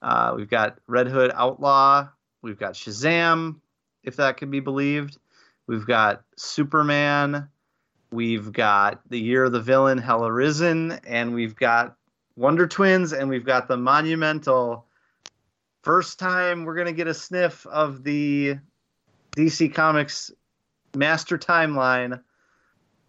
Uh, 0.00 0.34
we've 0.36 0.50
got 0.50 0.78
Red 0.86 1.08
Hood 1.08 1.30
Outlaw. 1.34 2.08
We've 2.42 2.58
got 2.58 2.74
Shazam, 2.74 3.60
if 4.02 4.16
that 4.16 4.36
can 4.36 4.50
be 4.50 4.60
believed. 4.60 5.18
We've 5.72 5.86
got 5.86 6.22
Superman. 6.36 7.48
We've 8.10 8.52
got 8.52 9.00
The 9.08 9.18
Year 9.18 9.44
of 9.44 9.52
the 9.52 9.60
Villain, 9.62 9.96
Hell 9.96 10.26
Arisen. 10.26 11.00
And 11.06 11.32
we've 11.32 11.56
got 11.56 11.96
Wonder 12.36 12.66
Twins. 12.66 13.14
And 13.14 13.30
we've 13.30 13.46
got 13.46 13.68
the 13.68 13.78
monumental 13.78 14.84
first 15.82 16.18
time 16.18 16.66
we're 16.66 16.74
going 16.74 16.88
to 16.88 16.92
get 16.92 17.06
a 17.06 17.14
sniff 17.14 17.66
of 17.66 18.04
the 18.04 18.58
DC 19.34 19.72
Comics 19.72 20.30
master 20.94 21.38
timeline 21.38 22.20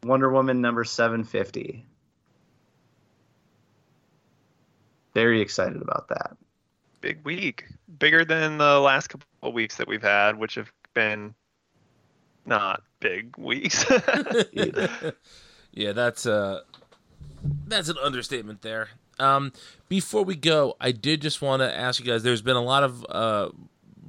Wonder 0.03 0.32
Woman 0.32 0.61
number 0.61 0.86
750. 0.86 1.86
Very 5.14 5.41
excited 5.41 5.82
about 5.82 6.07
that. 6.07 6.38
Big 7.01 7.26
week. 7.26 7.66
Bigger 7.99 8.24
than 8.24 8.57
the 8.57 8.80
last 8.80 9.09
couple 9.09 9.28
of 9.41 9.53
weeks 9.53 9.76
that 9.76 9.88
we've 9.89 10.01
had, 10.01 10.38
which 10.38 10.55
have 10.55 10.72
been 10.93 11.36
not 12.45 12.83
big 12.99 13.37
weeks. 13.37 13.85
yeah, 15.71 15.91
that's 15.91 16.25
uh 16.25 16.61
that's 17.67 17.89
an 17.89 17.97
understatement 18.01 18.61
there. 18.61 18.89
Um 19.19 19.51
before 19.89 20.23
we 20.23 20.35
go, 20.35 20.75
I 20.79 20.91
did 20.91 21.21
just 21.21 21.41
want 21.41 21.61
to 21.61 21.75
ask 21.75 21.99
you 21.99 22.05
guys 22.05 22.23
there's 22.23 22.41
been 22.41 22.55
a 22.55 22.63
lot 22.63 22.83
of 22.83 23.05
uh 23.09 23.49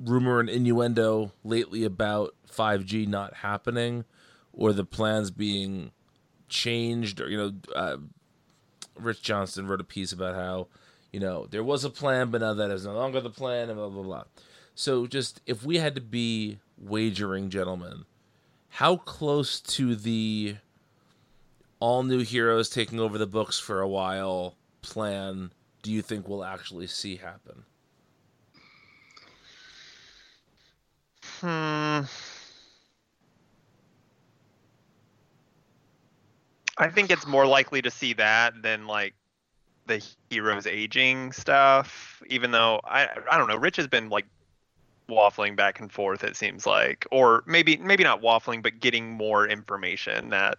rumor 0.02 0.40
and 0.40 0.48
innuendo 0.48 1.32
lately 1.44 1.84
about 1.84 2.34
5G 2.50 3.06
not 3.06 3.34
happening 3.34 4.04
or 4.52 4.72
the 4.72 4.84
plans 4.84 5.30
being 5.30 5.92
changed 6.48 7.20
or 7.20 7.28
you 7.28 7.36
know 7.36 7.52
uh, 7.74 7.96
Rich 8.98 9.22
Johnston 9.22 9.66
wrote 9.66 9.80
a 9.80 9.84
piece 9.84 10.12
about 10.12 10.34
how 10.34 10.68
you 11.12 11.20
know 11.20 11.46
there 11.50 11.64
was 11.64 11.84
a 11.84 11.90
plan 11.90 12.30
but 12.30 12.40
now 12.40 12.54
that 12.54 12.70
is 12.70 12.84
no 12.84 12.94
longer 12.94 13.20
the 13.20 13.30
plan 13.30 13.68
and 13.68 13.78
blah 13.78 13.88
blah 13.88 14.02
blah. 14.02 14.24
So 14.74 15.06
just 15.06 15.40
if 15.46 15.64
we 15.64 15.78
had 15.78 15.94
to 15.94 16.00
be 16.00 16.58
wagering 16.78 17.50
gentlemen, 17.50 18.04
how 18.74 18.96
close 18.96 19.60
to 19.60 19.94
the 19.94 20.56
all 21.78 22.02
new 22.02 22.24
heroes 22.24 22.68
taking 22.68 22.98
over 22.98 23.16
the 23.18 23.26
books 23.26 23.56
for 23.56 23.80
a 23.80 23.86
while 23.86 24.56
plan 24.82 25.52
do 25.82 25.92
you 25.92 26.02
think 26.02 26.28
we'll 26.28 26.42
actually 26.42 26.88
see 26.88 27.14
happen? 27.14 27.62
Hmm. 31.40 32.00
I 36.76 36.88
think 36.90 37.12
it's 37.12 37.28
more 37.28 37.46
likely 37.46 37.80
to 37.80 37.92
see 37.92 38.12
that 38.14 38.60
than 38.60 38.88
like 38.88 39.14
the 39.86 40.04
heroes 40.30 40.66
aging 40.66 41.30
stuff. 41.30 42.20
Even 42.26 42.50
though 42.50 42.80
I 42.84 43.08
I 43.30 43.38
don't 43.38 43.46
know, 43.46 43.56
Rich 43.56 43.76
has 43.76 43.86
been 43.86 44.08
like 44.08 44.26
waffling 45.08 45.56
back 45.56 45.80
and 45.80 45.90
forth. 45.90 46.24
It 46.24 46.36
seems 46.36 46.66
like, 46.66 47.06
or 47.10 47.44
maybe 47.46 47.76
maybe 47.76 48.04
not 48.04 48.22
waffling, 48.22 48.62
but 48.62 48.80
getting 48.80 49.10
more 49.10 49.46
information 49.46 50.30
that. 50.30 50.58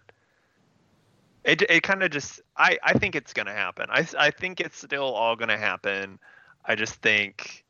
It, 1.44 1.62
it 1.70 1.84
kind 1.84 2.02
of 2.02 2.10
just 2.10 2.40
I, 2.56 2.76
I 2.82 2.94
think 2.94 3.14
it's 3.14 3.32
gonna 3.32 3.52
happen. 3.52 3.86
I, 3.88 4.04
I 4.18 4.32
think 4.32 4.60
it's 4.60 4.78
still 4.78 5.14
all 5.14 5.36
gonna 5.36 5.56
happen. 5.56 6.18
I 6.64 6.74
just 6.74 6.94
think 6.94 7.64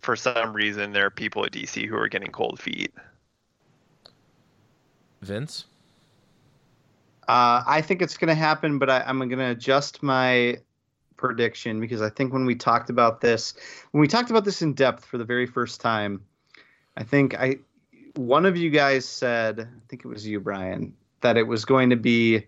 for 0.00 0.16
some 0.16 0.54
reason 0.54 0.92
there 0.92 1.04
are 1.04 1.10
people 1.10 1.44
at 1.44 1.52
DC 1.52 1.86
who 1.86 1.96
are 1.96 2.08
getting 2.08 2.30
cold 2.30 2.60
feet. 2.60 2.94
Vince? 5.20 5.66
Uh, 7.28 7.64
I 7.66 7.82
think 7.82 8.02
it's 8.02 8.16
going 8.16 8.28
to 8.28 8.34
happen, 8.34 8.78
but 8.78 8.88
I, 8.88 9.00
I'm 9.00 9.18
going 9.18 9.30
to 9.30 9.50
adjust 9.50 10.02
my 10.02 10.58
prediction 11.16 11.80
because 11.80 12.02
I 12.02 12.10
think 12.10 12.32
when 12.32 12.44
we 12.44 12.54
talked 12.54 12.90
about 12.90 13.20
this, 13.20 13.54
when 13.92 14.00
we 14.00 14.08
talked 14.08 14.30
about 14.30 14.44
this 14.44 14.62
in 14.62 14.74
depth 14.74 15.04
for 15.04 15.18
the 15.18 15.24
very 15.24 15.46
first 15.46 15.80
time, 15.80 16.24
I 16.96 17.02
think 17.02 17.38
I 17.38 17.58
one 18.14 18.46
of 18.46 18.56
you 18.56 18.70
guys 18.70 19.06
said, 19.06 19.60
I 19.60 19.80
think 19.88 20.04
it 20.04 20.08
was 20.08 20.26
you, 20.26 20.40
Brian, 20.40 20.94
that 21.20 21.36
it 21.36 21.46
was 21.46 21.64
going 21.64 21.90
to 21.90 21.96
be 21.96 22.46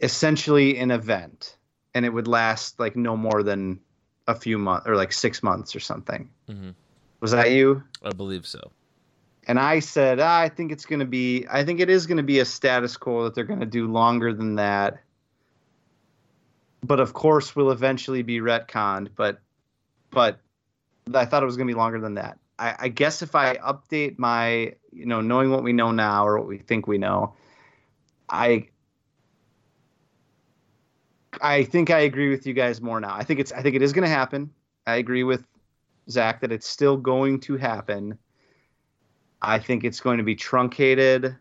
essentially 0.00 0.78
an 0.78 0.90
event 0.90 1.56
and 1.94 2.04
it 2.04 2.10
would 2.10 2.26
last 2.26 2.78
like 2.80 2.96
no 2.96 3.16
more 3.16 3.42
than 3.42 3.80
a 4.26 4.34
few 4.34 4.58
months 4.58 4.86
or 4.86 4.96
like 4.96 5.12
six 5.12 5.42
months 5.42 5.74
or 5.74 5.80
something. 5.80 6.28
Mhm. 6.48 6.74
Was 7.20 7.32
that 7.32 7.50
you? 7.50 7.82
I 8.02 8.10
believe 8.10 8.46
so. 8.46 8.70
And 9.46 9.58
I 9.58 9.80
said, 9.80 10.20
ah, 10.20 10.40
I 10.40 10.48
think 10.48 10.70
it's 10.72 10.86
going 10.86 11.00
to 11.00 11.06
be, 11.06 11.46
I 11.50 11.64
think 11.64 11.80
it 11.80 11.90
is 11.90 12.06
going 12.06 12.18
to 12.18 12.22
be 12.22 12.38
a 12.38 12.44
status 12.44 12.96
quo 12.96 13.24
that 13.24 13.34
they're 13.34 13.44
going 13.44 13.60
to 13.60 13.66
do 13.66 13.90
longer 13.90 14.32
than 14.32 14.56
that. 14.56 15.02
But 16.82 17.00
of 17.00 17.12
course, 17.12 17.54
will 17.54 17.70
eventually 17.70 18.22
be 18.22 18.40
retconned. 18.40 19.08
But, 19.14 19.40
but 20.10 20.40
I 21.14 21.24
thought 21.24 21.42
it 21.42 21.46
was 21.46 21.56
going 21.56 21.68
to 21.68 21.74
be 21.74 21.78
longer 21.78 22.00
than 22.00 22.14
that. 22.14 22.38
I, 22.58 22.74
I 22.78 22.88
guess 22.88 23.22
if 23.22 23.34
I 23.34 23.56
update 23.56 24.18
my, 24.18 24.74
you 24.92 25.06
know, 25.06 25.20
knowing 25.20 25.50
what 25.50 25.62
we 25.62 25.72
know 25.72 25.92
now 25.92 26.26
or 26.26 26.38
what 26.38 26.46
we 26.46 26.58
think 26.58 26.86
we 26.86 26.98
know, 26.98 27.34
I, 28.28 28.68
I 31.40 31.64
think 31.64 31.90
I 31.90 32.00
agree 32.00 32.30
with 32.30 32.46
you 32.46 32.54
guys 32.54 32.80
more 32.80 33.00
now. 33.00 33.14
I 33.14 33.24
think 33.24 33.40
it's, 33.40 33.52
I 33.52 33.62
think 33.62 33.76
it 33.76 33.82
is 33.82 33.92
going 33.92 34.04
to 34.04 34.14
happen. 34.14 34.50
I 34.86 34.96
agree 34.96 35.22
with 35.22 35.46
Zach 36.08 36.40
that 36.40 36.52
it's 36.52 36.66
still 36.66 36.96
going 36.96 37.40
to 37.40 37.56
happen. 37.56 38.18
I 39.42 39.58
think 39.58 39.84
it's 39.84 40.00
going 40.00 40.18
to 40.18 40.24
be 40.24 40.34
truncated 40.34 41.36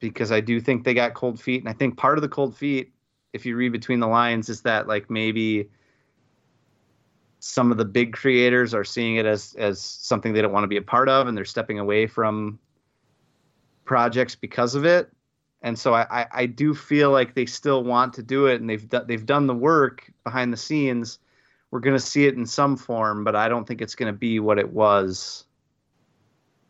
because 0.00 0.32
I 0.32 0.40
do 0.40 0.60
think 0.60 0.84
they 0.84 0.94
got 0.94 1.14
cold 1.14 1.40
feet. 1.40 1.60
And 1.60 1.68
I 1.68 1.72
think 1.72 1.96
part 1.96 2.18
of 2.18 2.22
the 2.22 2.28
cold 2.28 2.56
feet, 2.56 2.92
if 3.32 3.46
you 3.46 3.56
read 3.56 3.72
between 3.72 4.00
the 4.00 4.06
lines, 4.06 4.48
is 4.48 4.62
that 4.62 4.88
like 4.88 5.10
maybe 5.10 5.68
some 7.40 7.70
of 7.70 7.78
the 7.78 7.84
big 7.84 8.12
creators 8.12 8.74
are 8.74 8.84
seeing 8.84 9.16
it 9.16 9.26
as 9.26 9.54
as 9.58 9.80
something 9.80 10.32
they 10.32 10.42
don't 10.42 10.52
want 10.52 10.64
to 10.64 10.68
be 10.68 10.76
a 10.76 10.82
part 10.82 11.08
of 11.08 11.28
and 11.28 11.36
they're 11.36 11.44
stepping 11.44 11.78
away 11.78 12.06
from 12.06 12.58
projects 13.84 14.34
because 14.34 14.74
of 14.74 14.84
it. 14.84 15.10
And 15.62 15.76
so 15.78 15.92
I, 15.92 16.20
I, 16.22 16.26
I 16.32 16.46
do 16.46 16.74
feel 16.74 17.10
like 17.10 17.34
they 17.34 17.46
still 17.46 17.82
want 17.82 18.14
to 18.14 18.22
do 18.22 18.46
it 18.46 18.60
and 18.60 18.68
they've 18.68 18.88
they've 19.06 19.26
done 19.26 19.46
the 19.46 19.54
work 19.54 20.10
behind 20.24 20.52
the 20.52 20.56
scenes. 20.56 21.18
We're 21.70 21.80
going 21.80 21.96
to 21.96 22.04
see 22.04 22.26
it 22.26 22.34
in 22.34 22.46
some 22.46 22.76
form, 22.76 23.24
but 23.24 23.36
I 23.36 23.48
don't 23.48 23.66
think 23.66 23.82
it's 23.82 23.94
going 23.94 24.12
to 24.12 24.18
be 24.18 24.40
what 24.40 24.58
it 24.58 24.72
was 24.72 25.44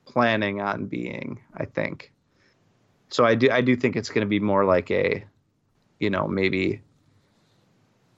planning 0.09 0.61
on 0.61 0.87
being 0.87 1.39
i 1.55 1.65
think 1.65 2.11
so 3.11 3.25
i 3.25 3.35
do 3.35 3.51
i 3.51 3.61
do 3.61 3.77
think 3.77 3.95
it's 3.95 4.09
going 4.09 4.23
to 4.25 4.29
be 4.29 4.41
more 4.41 4.65
like 4.65 4.91
a 4.91 5.23
you 6.01 6.11
know 6.11 6.27
maybe 6.27 6.81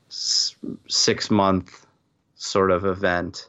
s- 0.09 0.57
six 0.89 1.31
month 1.31 1.87
sort 2.35 2.71
of 2.71 2.85
event 2.85 3.49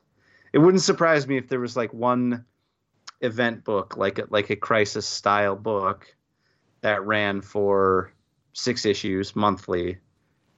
it 0.54 0.60
wouldn't 0.60 0.84
surprise 0.84 1.28
me 1.28 1.38
if 1.38 1.48
there 1.48 1.60
was 1.60 1.78
like 1.78 1.94
one 1.94 2.44
event 3.22 3.64
book 3.64 3.96
like 3.98 4.20
a, 4.20 4.26
like 4.30 4.50
a 4.50 4.56
crisis 4.56 5.06
style 5.08 5.56
book 5.56 6.14
that 6.82 7.06
ran 7.06 7.42
for 7.42 8.14
six 8.54 8.86
issues 8.86 9.36
monthly 9.36 9.98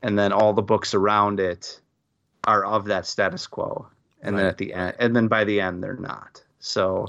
and 0.01 0.17
then 0.17 0.31
all 0.31 0.53
the 0.53 0.61
books 0.61 0.93
around 0.93 1.39
it 1.39 1.79
are 2.45 2.65
of 2.65 2.85
that 2.85 3.05
status 3.05 3.45
quo 3.47 3.87
and 4.21 4.37
then 4.37 4.45
at 4.45 4.57
the 4.57 4.73
end 4.73 4.95
and 4.99 5.15
then 5.15 5.27
by 5.27 5.43
the 5.43 5.59
end 5.61 5.83
they're 5.83 5.95
not 5.95 6.41
so 6.59 7.05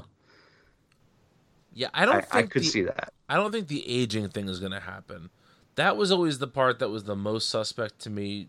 Yeah, 1.73 1.89
I 1.93 2.05
don't 2.05 2.15
I, 2.15 2.21
think 2.21 2.33
I 2.35 2.41
could 2.43 2.61
the, 2.61 2.67
see 2.67 2.81
that. 2.83 3.13
I 3.27 3.35
don't 3.35 3.51
think 3.51 3.67
the 3.67 3.87
aging 3.89 4.29
thing 4.29 4.47
is 4.47 4.59
going 4.59 4.71
to 4.71 4.79
happen. 4.79 5.29
That 5.75 5.97
was 5.97 6.11
always 6.11 6.39
the 6.39 6.47
part 6.47 6.79
that 6.79 6.89
was 6.89 7.03
the 7.03 7.15
most 7.15 7.49
suspect 7.49 7.99
to 7.99 8.09
me 8.09 8.47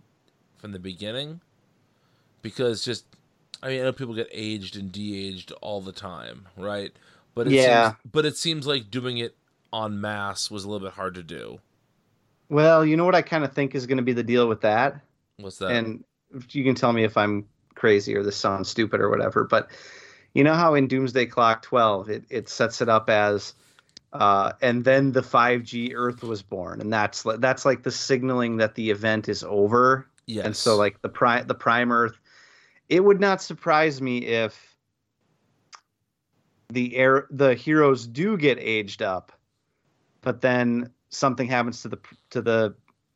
from 0.59 0.73
the 0.73 0.79
beginning. 0.79 1.41
Because 2.43 2.85
just, 2.85 3.05
I 3.63 3.69
mean, 3.69 3.81
I 3.81 3.85
know 3.85 3.93
people 3.93 4.15
get 4.15 4.29
aged 4.31 4.77
and 4.77 4.93
de-aged 4.93 5.51
all 5.61 5.81
the 5.81 5.93
time, 5.93 6.47
right? 6.57 6.93
But 7.35 7.49
it 7.49 7.55
Yeah. 7.55 7.91
seems, 7.91 8.01
but 8.13 8.25
it 8.25 8.37
seems 8.37 8.67
like 8.67 8.91
doing 8.91 9.19
it 9.19 9.35
en 9.73 10.01
masse 10.01 10.51
was 10.51 10.65
a 10.65 10.69
little 10.69 10.87
bit 10.87 10.95
hard 10.95 11.15
to 11.17 11.23
do. 11.23 11.59
Well, 12.49 12.85
you 12.87 12.97
know 12.97 13.05
what 13.05 13.17
I 13.17 13.23
kind 13.23 13.45
of 13.45 13.53
think 13.53 13.75
is 13.75 13.87
going 13.87 13.97
to 13.97 14.03
be 14.05 14.13
the 14.13 14.23
deal 14.23 14.47
with 14.49 14.61
that, 14.61 15.01
What's 15.39 15.59
that? 15.59 15.71
and 15.73 16.05
you 16.51 16.63
can 16.63 16.77
tell 16.77 16.93
me 16.93 17.03
if 17.03 17.17
I'm 17.17 17.47
crazy 17.75 18.15
or 18.17 18.23
this 18.23 18.37
sounds 18.37 18.69
stupid 18.69 19.01
or 19.01 19.11
whatever. 19.11 19.43
But 19.45 19.69
you 20.35 20.45
know 20.45 20.55
how 20.55 20.75
in 20.75 20.87
Doomsday 20.87 21.27
Clock 21.27 21.63
12 21.63 22.09
it 22.11 22.25
it 22.31 22.49
sets 22.49 22.81
it 22.81 22.89
up 22.89 23.11
as, 23.11 23.55
uh, 24.21 24.53
and 24.63 24.85
then 24.85 25.13
the 25.13 25.23
5G 25.23 25.93
Earth 25.95 26.23
was 26.23 26.43
born, 26.43 26.81
and 26.81 26.93
that's 26.93 27.23
that's 27.39 27.65
like 27.65 27.83
the 27.83 27.91
signaling 27.91 28.57
that 28.59 28.75
the 28.75 28.91
event 28.91 29.29
is 29.29 29.45
over. 29.45 30.09
yes. 30.27 30.45
And 30.47 30.57
so 30.57 30.77
like 30.77 31.01
the 31.03 31.09
prime 31.09 31.47
the 31.47 31.55
prime 31.55 31.93
Earth, 31.93 32.19
it 32.89 33.05
would 33.05 33.21
not 33.21 33.43
surprise 33.43 34.01
me 34.01 34.19
if 34.19 34.77
the 36.69 36.97
air 36.97 37.27
the 37.31 37.55
heroes 37.55 38.07
do 38.07 38.37
get 38.37 38.59
aged 38.59 39.03
up, 39.03 39.33
but 40.23 40.41
then 40.41 40.91
something 41.11 41.47
happens 41.47 41.83
to 41.83 41.89
the 41.89 41.99
to 42.31 42.43
the 42.43 42.75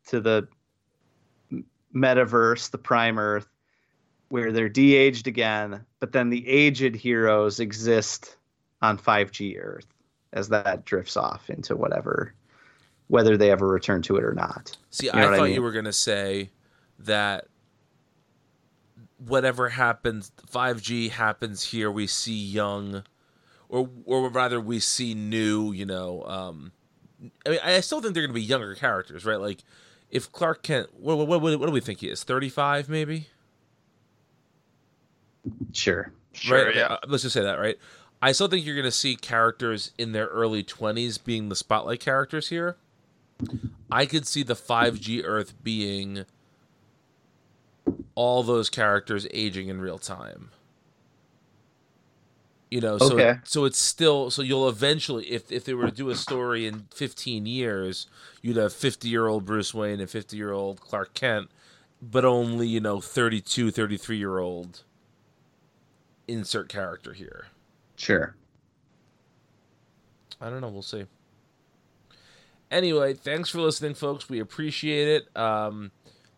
to 0.09 0.21
the 0.21 0.49
metaverse, 1.95 2.71
the 2.71 2.79
prime 2.79 3.19
Earth, 3.19 3.49
where 4.29 4.53
they're 4.53 4.69
de-aged 4.69 5.27
again, 5.27 5.85
but 5.99 6.13
then 6.13 6.31
the 6.31 6.47
aged 6.49 6.95
heroes 6.95 7.59
exist 7.61 8.37
on 8.81 8.97
5G 8.97 9.57
Earth 9.61 9.87
as 10.33 10.49
that 10.49 10.85
drifts 10.85 11.17
off 11.17 11.51
into 11.51 11.77
whatever 11.77 12.35
whether 13.11 13.37
they 13.37 13.51
ever 13.51 13.67
return 13.67 14.01
to 14.03 14.17
it 14.17 14.23
or 14.23 14.33
not. 14.35 14.77
See, 14.91 15.07
know 15.07 15.15
I 15.15 15.25
what 15.25 15.35
I 15.35 15.37
thought 15.37 15.45
mean? 15.47 15.55
you 15.55 15.63
were 15.63 15.73
going 15.73 15.85
to 15.85 15.93
say 15.93 16.51
that 17.01 17.49
whatever 19.19 19.69
happens, 19.69 20.31
5G 20.49 21.11
happens 21.11 21.65
here, 21.65 21.91
we 21.91 22.07
see 22.07 22.33
young, 22.39 23.03
or 23.69 23.91
or 24.05 24.29
rather, 24.29 24.61
we 24.61 24.79
see 24.79 25.15
new. 25.15 25.73
You 25.73 25.87
know, 25.87 26.23
um, 26.23 26.71
I 27.45 27.49
mean, 27.49 27.59
I 27.65 27.81
still 27.81 28.01
think 28.01 28.15
they're 28.15 28.23
going 28.23 28.35
to 28.35 28.41
be 28.41 28.47
younger 28.47 28.77
characters, 28.77 29.25
right? 29.25 29.41
Like, 29.41 29.65
if 30.09 30.31
Clark 30.31 30.63
Kent, 30.63 30.91
what 30.97 31.19
what, 31.19 31.27
what, 31.27 31.59
what 31.59 31.67
do 31.67 31.73
we 31.73 31.81
think 31.81 31.99
he 32.01 32.09
is? 32.09 32.23
35, 32.23 32.89
maybe? 32.89 33.27
Sure. 35.73 36.13
Sure, 36.33 36.67
right? 36.67 36.77
Yeah. 36.77 36.85
uh, 36.85 36.99
let's 37.09 37.25
just 37.25 37.35
say 37.35 37.43
that, 37.43 37.59
right? 37.59 37.77
I 38.23 38.33
still 38.33 38.49
think 38.49 38.67
you're 38.67 38.75
going 38.75 38.85
to 38.85 38.91
see 38.91 39.17
characters 39.17 39.93
in 39.97 40.13
their 40.13 40.27
early 40.27 40.63
20s 40.63 41.23
being 41.23 41.49
the 41.49 41.57
spotlight 41.57 42.01
characters 42.01 42.49
here. 42.49 42.77
I 43.91 44.07
could 44.07 44.27
see 44.27 44.43
the 44.43 44.55
5G 44.55 45.23
Earth 45.25 45.55
being 45.63 46.25
all 48.15 48.43
those 48.43 48.69
characters 48.71 49.27
aging 49.33 49.69
in 49.69 49.81
real 49.81 49.99
time. 49.99 50.51
You 52.71 52.81
know, 52.81 52.99
so 52.99 53.15
Okay. 53.15 53.41
so 53.43 53.65
it's 53.65 53.79
still 53.81 54.31
so 54.31 54.43
you'll 54.43 54.69
eventually 54.69 55.27
if 55.33 55.51
if 55.51 55.65
they 55.65 55.75
were 55.75 55.87
to 55.87 55.93
do 55.97 56.09
a 56.09 56.15
story 56.15 56.67
in 56.67 56.87
15 56.95 57.45
years, 57.47 58.07
you'd 58.43 58.57
have 58.59 58.73
50-year-old 58.73 59.45
Bruce 59.45 59.75
Wayne 59.75 59.99
and 59.99 60.09
50-year-old 60.09 60.81
Clark 60.81 61.13
Kent, 61.15 61.51
but 62.01 62.25
only, 62.25 62.69
you 62.69 62.79
know, 62.81 63.01
32, 63.01 63.73
33-year-old 63.73 64.85
insert 66.29 66.69
character 66.69 67.13
here. 67.13 67.47
Sure. 68.01 68.35
I 70.41 70.49
don't 70.49 70.63
know. 70.63 70.69
We'll 70.71 70.81
see. 70.81 71.05
Anyway, 72.71 73.13
thanks 73.13 73.51
for 73.51 73.61
listening, 73.61 73.93
folks. 73.93 74.27
We 74.31 74.41
appreciate 74.41 75.07
it. 75.07 75.37
Um, 75.37 75.91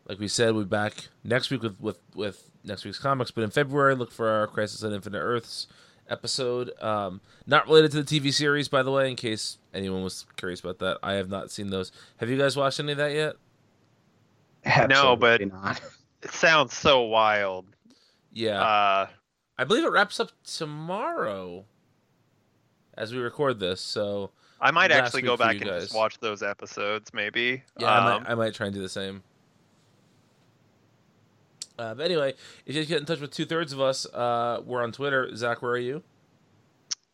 like 0.08 0.18
we 0.18 0.26
said, 0.26 0.54
we'll 0.54 0.64
be 0.64 0.68
back 0.68 0.94
next 1.22 1.50
week 1.50 1.62
with, 1.62 1.80
with, 1.80 1.98
with 2.16 2.50
next 2.64 2.84
week's 2.84 2.98
comics. 2.98 3.30
But 3.30 3.44
in 3.44 3.50
February, 3.50 3.94
look 3.94 4.10
for 4.10 4.28
our 4.28 4.48
Crisis 4.48 4.82
on 4.82 4.92
Infinite 4.92 5.20
Earths 5.20 5.68
episode. 6.10 6.72
Um, 6.82 7.20
not 7.46 7.66
related 7.68 7.92
to 7.92 8.02
the 8.02 8.20
TV 8.20 8.32
series, 8.34 8.66
by 8.68 8.82
the 8.82 8.90
way, 8.90 9.08
in 9.08 9.14
case 9.14 9.58
anyone 9.72 10.02
was 10.02 10.26
curious 10.36 10.58
about 10.58 10.80
that. 10.80 10.98
I 11.00 11.12
have 11.12 11.28
not 11.28 11.52
seen 11.52 11.70
those. 11.70 11.92
Have 12.16 12.28
you 12.28 12.36
guys 12.36 12.56
watched 12.56 12.80
any 12.80 12.90
of 12.90 12.98
that 12.98 13.12
yet? 13.12 13.36
No, 14.88 15.14
but- 15.14 15.46
not. 15.46 15.80
It 16.24 16.30
sounds 16.30 16.72
so 16.74 17.02
wild. 17.02 17.66
Yeah. 18.32 18.62
Uh, 18.62 19.06
I 19.62 19.64
believe 19.64 19.84
it 19.84 19.92
wraps 19.92 20.18
up 20.18 20.32
tomorrow 20.42 21.64
as 22.98 23.12
we 23.12 23.20
record 23.20 23.60
this. 23.60 23.80
So 23.80 24.32
I 24.60 24.72
might 24.72 24.90
actually 24.90 25.22
go 25.22 25.36
back 25.36 25.54
and 25.54 25.66
guys. 25.66 25.82
just 25.84 25.94
watch 25.94 26.18
those 26.18 26.42
episodes, 26.42 27.14
maybe. 27.14 27.62
Yeah, 27.78 27.86
I, 27.86 27.98
Um, 28.16 28.22
might, 28.24 28.30
I 28.32 28.34
might 28.34 28.54
try 28.54 28.66
and 28.66 28.74
do 28.74 28.82
the 28.82 28.88
same. 28.88 29.22
Uh, 31.78 31.94
but 31.94 32.06
anyway, 32.06 32.34
if 32.66 32.74
you 32.74 32.84
get 32.84 32.98
in 32.98 33.06
touch 33.06 33.20
with 33.20 33.30
two 33.30 33.44
thirds 33.44 33.72
of 33.72 33.80
us, 33.80 34.04
uh, 34.06 34.62
we're 34.64 34.82
on 34.82 34.90
Twitter. 34.90 35.32
Zach, 35.36 35.62
where 35.62 35.74
are 35.74 35.78
you? 35.78 36.02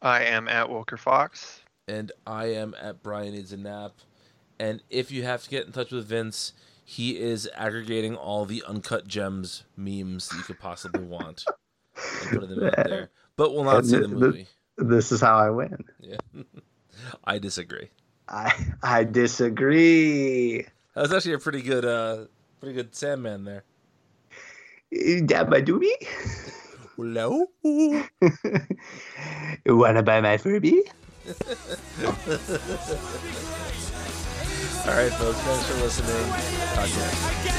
I 0.01 0.25
am 0.25 0.49
at 0.49 0.71
Walker 0.71 0.97
Fox. 0.97 1.61
And 1.87 2.13
I 2.27 2.47
am 2.47 2.75
at 2.81 3.03
Brian 3.03 3.35
Needs 3.35 3.53
a 3.53 3.59
Nap. 3.59 3.93
And 4.59 4.83
if 4.89 5.11
you 5.11 5.23
have 5.25 5.43
to 5.43 5.51
get 5.51 5.67
in 5.67 5.73
touch 5.73 5.93
with 5.93 6.07
Vince, 6.07 6.55
he 6.83 7.19
is 7.19 7.47
aggregating 7.55 8.17
all 8.17 8.47
the 8.47 8.65
uncut 8.67 9.07
gems 9.07 9.65
memes 9.77 10.31
that 10.31 10.39
you 10.39 10.45
could 10.45 10.59
possibly 10.59 11.05
want 11.05 11.45
putting 12.31 12.51
them 12.51 12.65
out 12.65 12.77
there. 12.77 13.11
But 13.37 13.55
we'll 13.55 13.63
not 13.63 13.87
see 13.87 13.99
the 13.99 14.09
movie. 14.09 14.49
This 14.77 15.13
is 15.13 15.21
how 15.21 15.39
I 15.39 15.51
win. 15.51 15.85
Yeah, 16.01 16.17
I 17.25 17.39
disagree. 17.39 17.89
I 18.29 18.53
I 18.83 19.05
disagree. 19.05 20.67
That 20.95 21.03
was 21.03 21.13
actually 21.13 21.35
a 21.35 21.39
pretty 21.39 21.63
good, 21.63 21.85
uh, 21.85 22.25
pretty 22.59 22.75
good 22.75 22.97
Sandman 22.97 23.45
there. 23.45 23.63
Dab 25.25 25.51
my 25.51 25.63
doobie? 25.63 25.95
Hello. 26.97 27.47
Wanna 29.67 30.03
buy 30.03 30.21
my 30.21 30.37
Furby? 30.37 30.83
All 34.83 34.95
right, 34.95 35.13
folks. 35.13 35.39
Thanks 35.39 35.67
for 35.67 35.75
listening. 35.79 36.33
Podcast. 36.75 37.55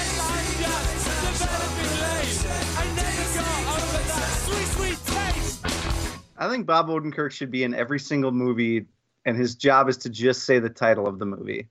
I 6.40 6.50
think 6.50 6.66
Bob 6.66 6.88
Odenkirk 6.88 7.32
should 7.32 7.52
be 7.52 7.64
in 7.64 7.74
every 7.74 8.00
single 8.00 8.32
movie, 8.32 8.86
and 9.26 9.38
his 9.38 9.56
job 9.56 9.90
is 9.90 9.98
to 9.98 10.10
just 10.10 10.46
say 10.46 10.58
the 10.58 10.70
title 10.70 11.06
of 11.06 11.20
the 11.20 11.26
movie. 11.26 11.68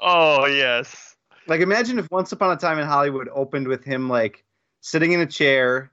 Oh 0.00 0.46
yes. 0.46 1.16
Like, 1.48 1.60
imagine 1.60 1.98
if 1.98 2.08
Once 2.12 2.30
Upon 2.30 2.52
a 2.52 2.56
Time 2.56 2.78
in 2.78 2.86
Hollywood 2.86 3.28
opened 3.34 3.66
with 3.66 3.84
him 3.84 4.08
like 4.08 4.44
sitting 4.80 5.10
in 5.10 5.20
a 5.20 5.26
chair, 5.26 5.90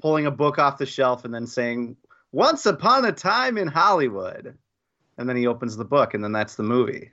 pulling 0.00 0.26
a 0.26 0.30
book 0.30 0.58
off 0.58 0.76
the 0.76 0.84
shelf, 0.84 1.24
and 1.24 1.34
then 1.34 1.46
saying 1.46 1.96
"Once 2.32 2.66
Upon 2.66 3.06
a 3.06 3.12
Time 3.12 3.56
in 3.56 3.68
Hollywood," 3.68 4.56
and 5.16 5.26
then 5.26 5.36
he 5.36 5.46
opens 5.46 5.78
the 5.78 5.84
book, 5.84 6.12
and 6.12 6.22
then 6.22 6.32
that's 6.32 6.56
the 6.56 6.62
movie. 6.62 7.10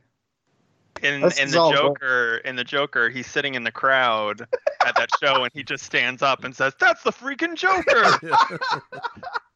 In 1.01 1.23
in 1.39 1.51
the 1.51 1.57
all- 1.57 1.71
Joker, 1.71 2.41
in 2.43 2.57
the 2.57 2.65
Joker, 2.65 3.09
he's 3.09 3.27
sitting 3.27 3.55
in 3.55 3.63
the 3.63 3.71
crowd 3.71 4.41
at 4.85 4.95
that 4.97 5.09
show, 5.21 5.43
and 5.43 5.51
he 5.53 5.63
just 5.63 5.85
stands 5.85 6.21
up 6.21 6.43
and 6.43 6.53
says, 6.53 6.73
"That's 6.77 7.01
the 7.03 7.11
freaking 7.11 7.55
Joker." 7.55 8.19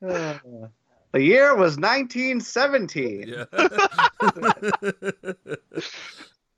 the 0.00 0.70
year 1.14 1.54
was 1.56 1.76
1917. 1.76 3.28
Yeah. 3.28 3.44